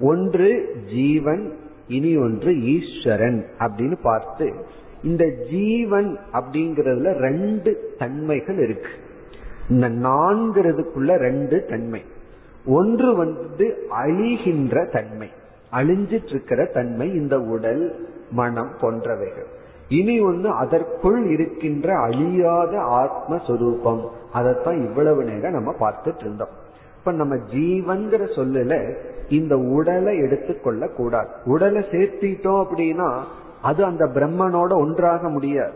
ஒன்று 0.00 0.76
ஜீவன் 0.94 1.56
இனி 1.88 2.16
ஒன்று 2.16 2.60
ஈஸ்வரன் 2.60 3.46
அப்படின்னு 3.58 3.96
பார்த்து 4.02 4.54
இந்த 5.02 5.30
ஜீவன் 5.50 6.18
அப்படிங்கறதுல 6.32 7.12
ரெண்டு 7.12 7.94
தன்மைகள் 7.98 8.58
இருக்கு. 8.58 8.88
இந்த 9.68 9.88
நான்கிறதுக்குள்ள 9.88 11.16
ரெண்டு 11.16 11.64
தன்மை. 11.64 12.02
ஒன்று 12.66 13.16
வந்து 13.16 13.88
அழிகின்ற 13.90 14.90
தன்மை. 14.90 15.28
அழிஞ்சிட்டு 15.72 16.28
இருக்கிற 16.28 16.64
தன்மை 16.64 17.10
இந்த 17.10 17.40
உடல் 17.40 18.08
மனம் 18.30 18.70
போன்றவைகள். 18.80 19.46
இனி 19.88 20.20
ஒன்று 20.20 20.50
அதற்குள் 20.50 21.28
இருக்கின்ற 21.28 21.98
அழியாத 21.98 22.78
ஆத்மஸ்வரூபம். 22.78 24.08
அதைத்தான் 24.32 24.86
இவ்வளவு 24.86 25.24
நேரம் 25.24 25.52
நம்ம 25.52 25.74
பார்த்துட்டு 25.80 26.20
இருந்தோம். 26.20 26.66
இப்ப 26.98 27.12
நம்ம 27.12 27.36
ஜீவன்கிற 27.36 28.28
சொல்லல 28.36 28.94
இந்த 29.28 29.58
உடலை 29.58 30.18
எடுத்துக்கொள்ள 30.18 30.88
கூடாது 30.88 31.28
உடலை 31.44 31.84
சேர்த்திட்டோம் 31.90 32.64
அப்படின்னா 32.64 33.18
அது 33.62 33.84
அந்த 33.84 34.06
பிரம்மனோட 34.06 34.72
ஒன்றாக 34.72 35.28
முடியாது. 35.28 35.72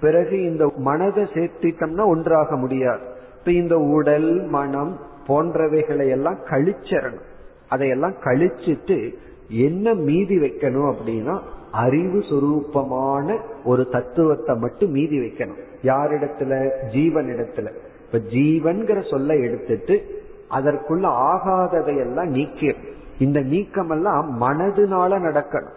பிறகு 0.00 0.42
இந்த 0.42 0.72
மனதை 0.76 1.22
சேர்த்திட்டோம்னா 1.22 2.06
ஒன்றாக 2.06 2.56
முடியாது. 2.56 3.00
இப்ப 3.38 3.52
இந்த 3.52 3.78
உடல் 3.78 4.42
மனம் 4.42 4.98
போன்றவைகளை 5.26 6.08
எல்லாம் 6.08 6.38
கழிச்சிடணும் 6.44 7.26
அதையெல்லாம் 7.68 8.14
கழிச்சிட்டு 8.24 9.14
என்ன 9.48 9.94
மீதி 9.94 10.38
வைக்கணும் 10.38 10.94
அப்படின்னா 10.94 11.38
அறிவு 11.72 12.18
சுரூபமான 12.18 13.38
ஒரு 13.64 13.88
தத்துவத்தை 13.88 14.56
மட்டும் 14.56 14.90
மீதி 14.90 15.18
வைக்கணும். 15.18 15.58
யாரிடத்துல? 15.82 16.70
ஜீவன் 16.92 17.26
இடத்துல 17.26 17.72
இப்ப 18.06 18.18
ஜீவன்கிற 18.30 19.10
சொல்ல 19.10 19.36
எடுத்துட்டு 19.36 20.22
அதற்குள்ள 20.50 21.06
ஆகாததையெல்லாம் 21.30 22.30
நீக்கிடும் 22.30 22.86
இந்த 23.18 23.40
நீக்கம் 23.40 23.90
எல்லாம் 23.90 24.42
மனதுனால 24.42 25.18
நடக்கணும். 25.18 25.76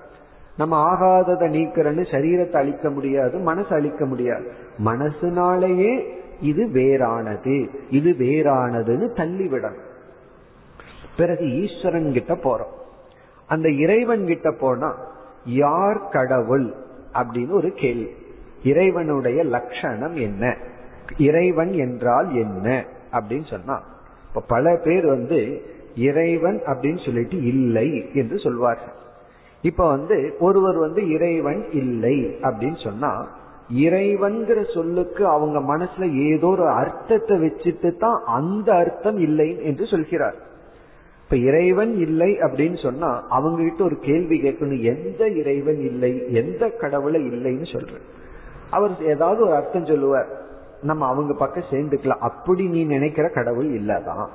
நம்ம 0.57 0.93
ஆகாததை 0.93 1.49
நீக்கிறன்னு 1.49 2.11
சரீரத்தை 2.11 2.53
அழிக்க 2.53 2.89
முடியாது 2.89 3.37
மனசு 3.37 3.75
அழிக்க 3.75 4.05
முடியாது. 4.05 4.51
மனசுனாலேயே 4.85 6.19
இது 6.41 6.65
வேறானது. 6.65 7.67
இது 7.89 8.11
வேறானதுன்னு 8.11 9.19
தள்ளிவிடணும். 9.19 9.89
பிறகு 11.17 11.61
ஈஸ்வரன் 11.61 12.11
கிட்ட 12.11 12.35
போறோம். 12.35 12.79
அந்த 13.47 13.69
இறைவன் 13.69 14.25
கிட்ட 14.25 14.51
போனா 14.51 14.95
யார் 15.45 16.07
கடவுள்? 16.07 16.73
அப்படின்னு 17.13 17.51
ஒரு 17.51 17.71
கேள்வி. 17.71 18.09
இறைவனுடைய 18.63 19.43
லட்சணம் 19.43 20.15
என்ன? 20.15 20.57
இறைவன் 21.17 21.71
என்றால் 21.71 22.35
என்ன? 22.35 22.85
அப்படின்னு 23.11 23.47
சொன்னா 23.47 23.83
இப்ப 24.27 24.41
பல 24.47 24.75
பேர் 24.83 25.05
வந்து 25.05 25.61
இறைவன் 25.95 26.61
அப்படின்னு 26.65 27.05
சொல்லிட்டு 27.05 27.43
இல்லை 27.43 28.09
என்று 28.13 28.39
சொல்வார்கள். 28.39 28.99
இப்ப 29.61 29.87
வந்து 29.87 30.35
ஒருவர் 30.39 30.77
வந்து 30.77 31.09
இறைவன் 31.09 31.71
இல்லை 31.71 32.37
அப்படின்னு 32.41 32.83
சொன்னா 32.83 33.39
இறைவன்கிற 33.69 34.73
சொல்லுக்கு 34.73 35.27
அவங்க 35.27 35.77
மனசுல 35.77 36.33
ஏதோ 36.33 36.47
ஒரு 36.47 36.69
அர்த்தத்தை 36.69 37.37
வச்சுட்டு 37.37 37.97
தான் 37.97 38.23
அந்த 38.25 38.73
அர்த்தம் 38.73 39.17
இல்லை 39.17 39.63
என்று 39.63 39.85
சொல்கிறார். 39.85 40.35
இப்ப 41.23 41.35
இறைவன் 41.35 41.93
இல்லை 41.93 42.31
அப்படின்னு 42.31 42.81
சொன்னா 42.81 43.25
அவங்க 43.29 43.63
கிட்ட 43.63 43.83
ஒரு 43.83 43.97
கேள்வி 43.97 44.41
கேட்கணும் 44.41 44.81
எந்த 44.81 45.27
இறைவன் 45.27 45.79
இல்லை 45.79 46.33
எந்த 46.33 46.69
கடவுளை 46.69 47.25
இல்லைன்னு 47.25 47.71
சொல்ற 47.71 48.01
அவர் 48.69 48.91
ஏதாவது 49.05 49.41
ஒரு 49.41 49.55
அர்த்தம் 49.55 49.85
சொல்லுவார் 49.85 50.27
நம்ம 50.81 51.05
அவங்க 51.05 51.33
பக்கம் 51.33 51.69
சேர்ந்துக்கலாம் 51.71 52.19
அப்படி 52.19 52.67
நீ 52.67 52.83
நினைக்கிற 52.83 53.29
கடவுள் 53.29 53.81
இல்லதான். 53.81 54.27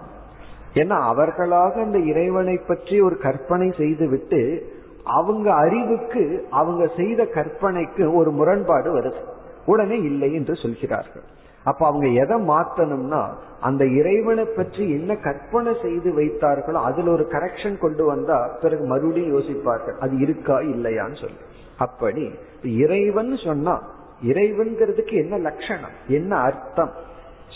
ஏன்னா 0.75 1.01
அவர்களாக 1.01 1.81
அந்த 1.81 1.99
இறைவனை 1.99 2.59
பற்றி 2.59 3.01
ஒரு 3.01 3.19
கற்பனை 3.19 3.73
செய்து 3.79 4.09
விட்டு 4.09 4.75
அவங்க 5.07 5.55
அறிவுக்கு 5.55 6.47
அவங்க 6.51 6.87
செய்த 6.97 7.25
கற்பனைக்கு 7.25 8.15
ஒரு 8.15 8.31
முரண்பாடு 8.31 8.99
வருது. 8.99 9.23
உடனே 9.67 9.97
இல்லை 9.97 10.35
என்று 10.35 10.57
சொல்கிறார்கள். 10.57 11.23
அப்ப 11.65 11.87
அவங்க 11.87 12.07
எதை 12.07 12.37
மாத்தணும்னா 12.49 13.23
அந்த 13.61 13.85
இறைவனை 13.85 14.45
பற்றி 14.45 14.91
என்ன 14.91 15.17
கற்பனை 15.17 15.73
செய்து 15.83 16.11
வைத்தார்களோ 16.13 16.81
அதுல 16.89 17.11
ஒரு 17.11 17.27
கரெக்ஷன் 17.31 17.79
கொண்டு 17.79 18.05
வந்தா 18.05 18.39
பிறகு 18.63 18.85
மறுபடியும் 18.87 19.35
யோசிப்பார்கள் 19.37 19.99
அது 19.99 20.19
இருக்கா 20.19 20.59
இல்லையான்னு 20.59 21.21
சொல்லி. 21.21 21.41
அப்படி 21.79 22.31
இறைவன் 22.63 23.37
சொன்னா 23.37 23.83
இறைவன்கிறதுக்கு 24.23 25.13
என்ன 25.13 25.37
லட்சணம் 25.39 25.97
என்ன 26.09 26.37
அர்த்தம்? 26.37 26.93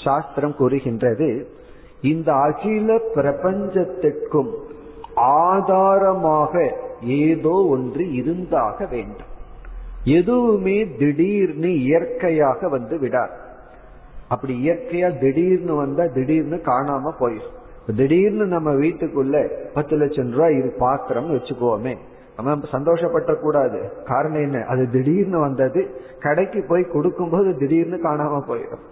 சாஸ்திரம் 0.04 0.56
கூறுகின்றது 0.56 1.50
இந்த 2.00 2.32
அகில 2.32 2.98
பிரபஞ்சத்திற்கும் 3.14 4.50
ஆதாரமாக 5.14 6.54
ஏதோ 7.02 7.66
ஒன்று 7.70 8.12
இருந்தாக 8.12 8.86
வேண்டும். 8.86 9.38
எதுவுமே 10.04 10.86
திடீர்னு 10.98 11.80
இயற்கையாக 11.80 12.68
வந்து 12.68 12.98
விடார் 12.98 13.30
அப்படி 14.28 14.68
இயற்கையா 14.68 15.18
திடீர்னு 15.18 15.74
வந்தா 15.74 16.06
திடீர்னு 16.06 16.56
காணாம 16.56 17.12
போயிடும் 17.20 17.58
திடீர்னு 17.96 18.46
நம்ம 18.46 18.72
வீட்டுக்குள்ள 18.72 19.50
பத்து 19.74 19.96
லட்சம் 19.96 20.30
ரூபாய் 20.30 20.56
இது 20.56 20.74
பாத்திரம் 20.78 21.30
வச்சுக்கோமே. 21.30 21.96
நம்ம 22.36 22.68
சந்தோஷப்பட்ட 22.72 23.34
கூடாது. 23.34 23.92
காரணம் 24.04 24.40
என்ன? 24.40 24.64
அது 24.64 24.90
திடீர்னு 24.90 25.38
வந்தது 25.38 25.90
கடைக்கு 26.20 26.64
போய் 26.68 26.84
கொடுக்கும்போது 26.84 27.56
திடீர்னு 27.56 27.96
காணாம 27.96 28.42
போயிடும் 28.48 28.84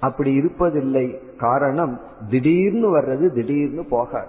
அப்படி 0.00 0.38
இருப்பதில்லை. 0.38 1.36
காரணம் 1.36 2.00
திடீர்னு 2.30 2.98
வர்றது 2.98 3.28
திடீர்னு 3.28 3.84
போகாது. 3.84 4.28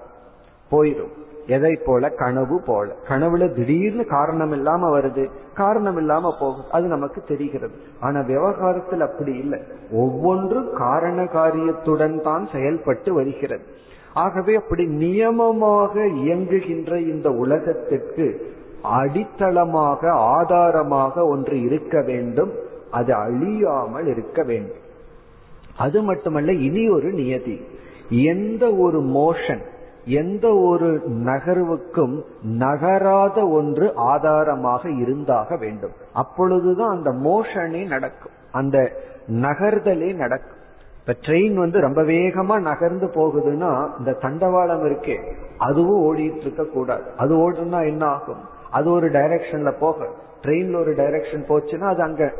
போயிடும் 0.71 1.13
எதை 1.47 1.79
போல? 1.85 2.09
கனவு 2.09 2.61
போல. 2.65 2.95
கனவுல 3.07 3.53
திடீர்னு 3.53 4.05
காரணம் 4.05 4.51
இல்லாம 4.51 4.99
வருது. 4.99 5.29
காரணம் 5.53 5.97
இல்லாம 5.97 6.35
போகும். 6.39 6.65
அது 6.71 6.87
நமக்கு 6.87 7.21
தெரிகிறது. 7.21 7.73
ஆனா 7.99 8.19
விவகாரத்தில் 8.19 9.01
அப்படி 9.01 9.33
இல்லை. 9.33 9.59
ஒவ்வொன்றும் 9.91 10.73
காரண 10.73 11.25
காரியத்துடன் 11.25 12.21
தான் 12.21 12.47
செயல்பட்டு 12.51 13.13
வருகிறது. 13.13 13.63
ஆகவே 14.13 14.55
அப்படி 14.55 14.85
நியமமாக 14.85 16.05
இயங்குகின்ற 16.07 16.99
இந்த 17.01 17.29
உலகத்திற்கு 17.29 18.55
அடித்தளமாக 18.83 20.09
ஆதாரமாக 20.09 21.25
ஒன்று 21.25 21.61
இருக்க 21.61 22.01
வேண்டும். 22.01 22.51
அது 22.91 23.13
அழியாமல் 23.13 24.05
இருக்க 24.05 24.43
வேண்டும். 24.43 24.85
அது 25.77 26.01
மட்டுமல்ல 26.01 26.53
இனி 26.53 26.89
ஒரு 26.89 27.11
நியதி. 27.11 27.61
எந்த 28.09 28.75
ஒரு 28.75 29.01
மோஷன் 29.01 29.61
எந்த 30.07 30.55
ஒரு 30.55 31.03
நகர்வுக்கும் 31.07 32.23
நகராத 32.41 33.47
ஒன்று 33.47 33.95
ஆதாரமாக 33.95 34.89
இருந்தாக 34.89 35.57
வேண்டும். 35.57 35.91
அப்பொழுதுதான் 36.13 36.95
அந்த 36.95 37.11
மோஷனே 37.11 37.87
நடக்கும். 37.87 38.31
அந்த 38.51 38.91
நகர்தலே 39.27 40.15
நடக்கும். 40.15 40.55
இப்ப 40.99 41.15
ட்ரெயின் 41.21 41.53
வந்து 41.53 41.79
ரொம்ப 41.79 42.01
வேகமா 42.01 42.59
நகர்ந்து 42.59 43.05
போகுதுன்னா 43.05 43.89
இந்த 43.97 44.17
தண்டவாளம் 44.21 44.85
இருக்கே 44.85 45.33
அதுவும் 45.57 46.01
ஓடிட்டு 46.01 46.37
இருக்க 46.37 46.63
கூடாது. 46.63 47.03
அது 47.17 47.51
ஓடுனா 47.51 47.85
என்ன 47.85 48.05
ஆகும்? 48.05 48.41
அது 48.71 48.91
ஒரு 48.91 49.09
டைரக்ஷன்ல 49.09 49.71
போக. 49.79 50.05
ட்ரெயின்ல 50.41 50.75
ஒரு 50.75 50.93
டைரக்ஷன் 50.93 51.45
போச்சுன்னா 51.49 51.87
அது 51.87 52.01
அங்க 52.01 52.33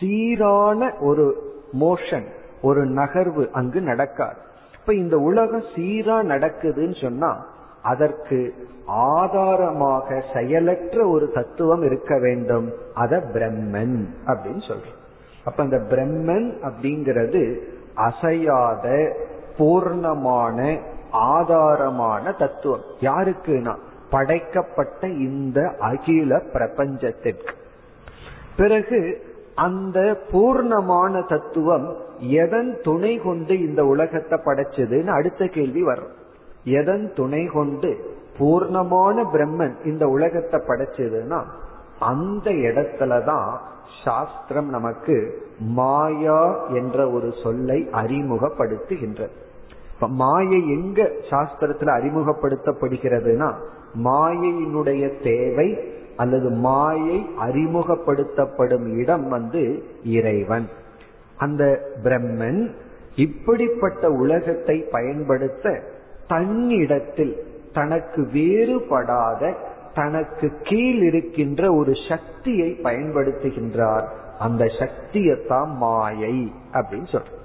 சீரான 0.00 0.94
ஒரு 1.00 1.54
மோஷன் 1.80 2.26
ஒரு 2.62 2.84
நகர்வு 2.84 3.50
அங்கு 3.50 3.80
நடக்காது. 3.80 4.46
இப்ப 4.88 5.00
இந்த 5.00 5.18
உலகம் 5.18 5.62
சீரா 5.62 6.22
நடக்குதுன்னு 6.34 7.00
சொன்னா 7.00 7.46
அதற்கு 7.82 8.54
ஆதாரமாக 8.86 10.24
செயலற்ற 10.34 11.08
ஒரு 11.08 11.30
தத்துவம் 11.30 11.82
இருக்க 11.82 12.18
வேண்டும். 12.18 12.72
அத 12.94 13.16
பிரம்மன் 13.32 14.06
அப்படின்னு 14.26 14.62
சொல்றோம். 14.68 14.96
அப்ப 15.44 15.62
இந்த 15.62 15.76
பிரம்மன் 15.76 16.52
அப்படிங்கிறது 16.62 17.58
அசையாத 17.94 19.16
பூர்ணமான 19.58 20.78
ஆதாரமான 21.12 22.38
தத்துவம். 22.38 22.82
யாருக்குன்னா 23.00 23.76
படைக்கப்பட்ட 24.10 25.06
இந்த 25.06 25.74
அகில 25.78 26.36
பிரபஞ்சத்திற்கு. 26.36 27.52
பிறகு 28.56 29.22
அந்த 29.58 29.98
பூர்ணமான 30.32 31.12
தத்துவம் 31.28 31.86
எதன் 32.18 32.70
துணை 32.82 33.12
கொண்டு 33.18 33.54
இந்த 33.66 33.80
உலகத்தை 33.86 34.36
படைச்சதுன்னு 34.44 35.16
அடுத்த 35.18 35.46
கேள்வி 35.46 35.82
வரும். 35.82 36.14
எதன் 36.64 37.06
துணை 37.16 37.42
கொண்டு 37.46 37.90
பூர்ணமான 38.38 39.16
பிரம்மன் 39.32 39.74
இந்த 39.84 40.04
உலகத்தை 40.08 40.58
படைச்சதுன்னா 40.68 41.40
அந்த 41.98 42.48
இடத்துலதான் 42.68 43.50
சாஸ்திரம் 44.04 44.68
நமக்கு 44.68 45.16
மாயா 45.60 46.40
என்ற 46.74 47.10
ஒரு 47.10 47.28
சொல்லை 47.42 47.78
அறிமுகப்படுத்துகின்றது. 47.92 49.36
இப்ப 49.94 50.08
மாயை 50.22 50.60
எங்க 50.76 51.00
சாஸ்திரத்துல 51.30 51.94
அறிமுகப்படுத்தப்படுகிறதுனா 51.98 53.48
மாயையினுடைய 54.04 55.04
தேவை 55.22 55.68
அல்லது 56.18 56.48
மாயை 56.66 57.18
அறிமுகப்படுத்தப்படும் 57.40 58.86
இடம் 58.96 59.26
வந்து 59.28 59.62
இறைவன். 60.16 60.68
அந்த 61.36 61.64
பிரம்மன் 62.04 62.60
இப்படிப்பட்ட 63.16 64.10
உலகத்தை 64.10 64.76
பயன்படுத்த 64.90 65.74
தன்னிடத்தில் 66.28 67.34
தனக்கு 67.72 68.20
வேறுபடாத 68.34 69.42
தனக்கு 69.94 70.46
கீழ் 70.62 71.02
இருக்கின்ற 71.02 71.62
ஒரு 71.74 71.92
சக்தியை 72.08 72.70
பயன்படுத்துகின்றார். 72.82 74.06
அந்த 74.38 74.64
சக்தியத்தான் 74.80 75.70
மாயை 75.76 76.38
அப்படின்னு 76.72 77.08
சொல்ற 77.14 77.36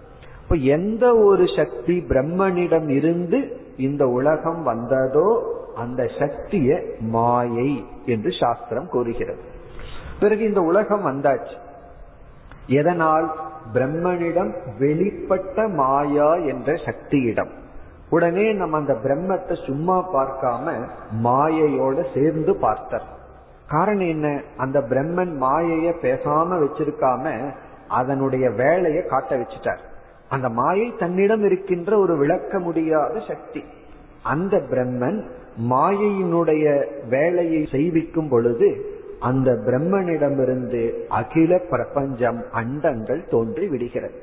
இப்ப 0.44 0.56
எந்த 0.56 1.06
ஒரு 1.16 1.46
சக்தி 1.56 1.96
பிரம்மனிடம் 2.10 2.90
இருந்து 2.90 3.40
இந்த 3.78 4.04
உலகம் 4.08 4.62
வந்ததோ 4.64 5.30
அந்த 5.76 6.10
சக்திய 6.20 6.82
மாயை 7.00 7.86
என்று 8.06 8.32
சாஸ்திரம் 8.40 8.90
கூறுகிறது. 8.90 9.42
பிறகு 10.20 10.44
இந்த 10.44 10.62
உலகம் 10.62 11.06
வந்தாச்சு. 11.06 11.58
எதனால்? 12.68 13.36
பிரம்மனிடம் 13.74 14.54
வெளிப்பட்ட 14.80 15.74
மாயா 15.74 16.34
என்ற 16.34 16.74
சக்தியிடம். 16.74 17.50
உடனே 18.10 18.54
நம்ம 18.54 18.78
அந்த 18.78 18.94
பிரம்மத்தை 18.94 19.66
சும்மா 19.66 20.14
பார்க்காம 20.14 20.88
மாயையோட 21.24 22.06
சேர்ந்து 22.14 22.56
பார்த்தர். 22.56 23.06
காரணம் 23.68 24.08
என்ன? 24.08 24.42
அந்த 24.58 24.80
பிரம்மன் 24.80 25.42
மாயைய 25.42 25.94
பேசாம 26.02 26.68
வச்சிருக்காம 26.68 27.54
அதனுடைய 27.88 28.50
வேலையை 28.50 29.06
காட்ட 29.06 29.38
வச்சுட்டார். 29.38 29.80
அந்த 30.30 30.50
மாயை 30.50 30.94
தன்னிடம் 31.00 31.44
இருக்கின்ற 31.44 31.98
ஒரு 31.98 32.18
விளக்க 32.18 32.60
முடியாத 32.60 33.20
சக்தி. 33.28 33.64
அந்த 34.24 34.58
பிரம்மன் 34.58 35.30
மாயையினுடைய 35.62 36.86
வேலையை 37.10 37.68
செய்விக்கும் 37.72 38.30
பொழுது 38.30 38.91
அந்த 39.20 39.51
பிரம்மனிடமிருந்து 39.51 41.06
அகில 41.10 41.60
பிரபஞ்சம் 41.70 42.43
அண்டங்கள் 42.54 43.30
தோன்றி 43.30 43.68
விடுகிறது. 43.68 44.14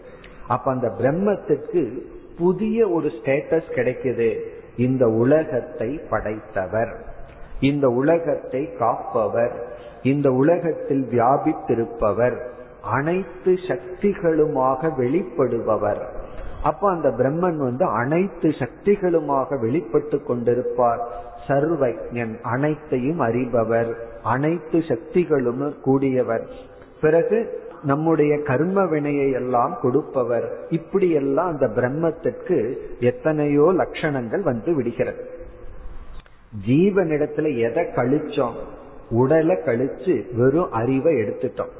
அப்ப 0.48 0.70
அந்த 0.70 0.92
பிரம்மத்துக்கு 0.98 1.98
புதிய 2.38 2.88
ஒரு 2.88 3.08
ஸ்டேட்டஸ் 3.08 3.70
கிடைக்குது. 3.74 4.40
இந்த 4.76 5.08
உலகத்தை 5.08 6.00
படைத்தவர். 6.10 7.04
இந்த 7.60 7.88
உலகத்தை 7.88 8.72
காப்பவர். 8.78 9.76
இந்த 10.02 10.32
உலகத்தில் 10.32 11.08
வியாபித்திருப்பவர். 11.10 12.48
அனைத்து 12.82 13.52
சக்திகளுமாக 13.68 14.90
வெளிப்படுபவர். 14.98 16.04
அப்ப 16.62 16.90
அந்த 16.90 17.08
பிரம்மன் 17.08 17.56
வந்து 17.56 17.84
அனைத்து 17.84 18.48
சக்திகளுமாக 18.48 19.60
வெளிப்பட்டு 19.60 20.20
கொண்டிருப்பார். 20.28 20.98
சர்வஜன் 21.48 22.40
அனைத்தையும் 22.40 23.20
அறிபவர். 23.20 23.94
அனைத்து 24.22 24.82
சக்திகளும் 24.88 25.74
கூடியவர். 25.86 26.46
பிறகு 27.00 27.68
நம்முடைய 27.82 28.42
கர்ம 28.42 28.86
வினையை 28.86 29.30
எல்லாம் 29.30 29.78
கொடுப்பவர். 29.82 30.66
இப்படி 30.70 31.10
எல்லாம் 31.10 31.46
அந்த 31.46 31.66
பிரம்மத்திற்கு 31.66 32.76
எத்தனையோ 33.00 33.72
லட்சணங்கள் 33.76 34.40
வந்து 34.40 34.74
விடுகிறது. 34.74 35.30
ஜீவனிடத்துல 36.66 37.58
எதை 37.58 37.84
கழிச்சோம்? 37.84 38.54
உடலை 39.10 39.56
கழிச்சு 39.56 40.36
வெறும் 40.36 40.72
அறிவை 40.72 41.14
எடுத்துட்டோம். 41.14 41.70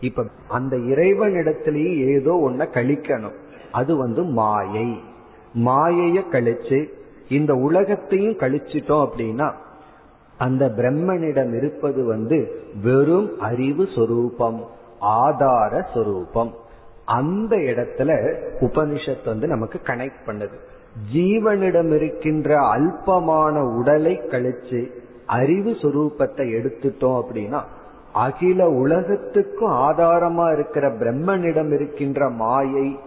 இப்ப 0.00 0.24
அந்த 0.48 0.76
இறைவனிடத்திலேயே 0.76 2.08
ஏதோ 2.08 2.50
ஒன்ன 2.50 2.62
கழிக்கணும். 2.62 3.44
அது 3.72 3.96
வந்து 3.96 4.22
மாயை. 4.22 5.00
மாயைய 5.54 6.22
கழிச்சு 6.32 6.90
இந்த 7.28 7.54
உலகத்தையும் 7.54 8.38
கழிச்சிட்டோம் 8.38 9.08
அப்படின்னா 9.08 9.52
அந்த 10.38 10.72
பிரம்மனிடம் 10.76 11.56
இருப்பது 11.56 12.04
வந்து 12.04 12.64
வெறும் 12.82 13.40
அறிவு 13.40 13.88
சொரூபம் 13.94 14.64
ஆதார 14.98 15.90
சொரூபம். 15.94 16.54
அந்த 17.04 17.56
இடத்துல 17.56 18.34
உபனிஷத் 18.60 19.24
வந்து 19.24 19.46
நமக்கு 19.46 19.80
கனெக்ட் 19.84 20.26
பண்ணுது. 20.26 20.56
ஜீவனிடம் 21.14 21.94
இருக்கின்ற 21.94 22.60
அல்பமான 22.60 23.76
உடலை 23.78 24.20
கழிச்சு 24.20 24.90
அறிவு 25.26 25.70
சுரூபத்தை 25.70 26.46
எடுத்துட்டோம் 26.54 27.22
அப்படின்னா 27.22 27.62
அகில 28.12 28.68
உலகத்துக்கும் 28.68 29.70
ஆதாரமா 29.70 30.52
இருக்கிற 30.52 30.88
பிரம்மனிடம் 30.88 31.72
இருக்கின்ற 31.72 32.28
மாயை 32.28 32.98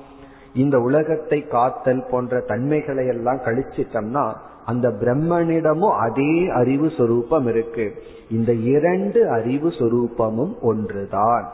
இந்த 0.53 0.79
உலகத்தை 0.79 1.47
காத்தல் 1.47 2.05
போன்ற 2.11 2.39
தன்மைகளை 2.39 3.07
எல்லாம் 3.07 3.37
கழிச்சிட்டோம்னா 3.37 4.33
அந்த 4.65 4.89
பிரம்மனிடமும் 4.89 5.97
அதே 5.97 6.47
அறிவு 6.47 6.91
சொரூபம் 6.97 7.47
இருக்கு. 7.47 7.93
இந்த 8.31 8.53
இரண்டு 8.53 9.29
அறிவு 9.29 9.69
சொரூபமும் 9.69 10.59
ஒன்றுதான். 10.61 11.49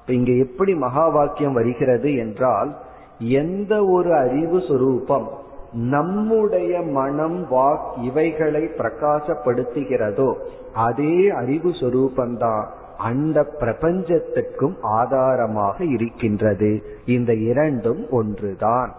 இப்ப 0.00 0.12
இங்க 0.12 0.32
எப்படி 0.32 0.74
மகா 0.74 1.08
வாக்கியம் 1.08 1.52
வருகிறது 1.52 2.16
என்றால் 2.16 2.76
எந்த 3.18 3.84
ஒரு 3.84 4.14
அறிவு 4.14 4.62
சொரூபம் 4.68 5.28
நம்முடைய 5.72 6.82
மனம் 6.82 7.46
வாக் 7.50 8.02
இவைகளை 8.02 8.62
பிரகாசப்படுத்துகிறதோ 8.62 10.34
அதே 10.74 11.28
அறிவு 11.28 11.70
சொரூபந்தான் 11.70 12.64
அந்த 12.98 13.44
பிரபஞ்சத்துக்கும் 13.58 14.76
ஆதாரமாக 14.80 15.84
இருக்கின்றது. 15.84 16.82
இந்த 17.06 17.34
இரண்டும் 17.34 18.10
ஒன்றுதான். 18.10 18.94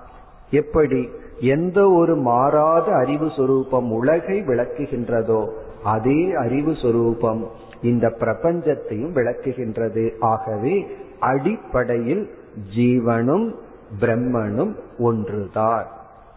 எப்படி? 0.50 1.10
எந்த 1.40 1.90
ஒரு 1.90 2.16
மாறாத 2.16 2.92
அறிவு 2.92 3.32
சொரூபம் 3.38 3.92
உலகை 3.92 4.42
விளக்குகின்றதோ 4.42 5.50
அதே 5.84 6.34
அறிவு 6.34 6.76
சொரூபம் 6.76 7.48
இந்த 7.82 8.08
பிரபஞ்சத்தையும் 8.08 9.14
விளக்குகின்றது. 9.14 10.12
ஆகவே 10.20 10.88
அடிப்படையில் 11.20 12.30
ஜீவனும் 12.78 13.54
பிரம்மனும் 14.00 14.76
ஒன்றுதான். 15.00 15.88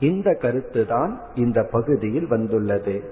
இந்த 0.01 0.31
கருத்துதான் 0.31 1.19
இந்த 1.35 1.69
பகுதியில் 1.73 2.29
வந்துள்ளது. 2.29 3.03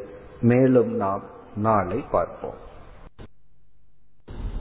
மேலும் 0.41 0.95
நாம் 0.95 1.23
நாளை 1.57 2.05
பார்ப்போம். 2.11 2.67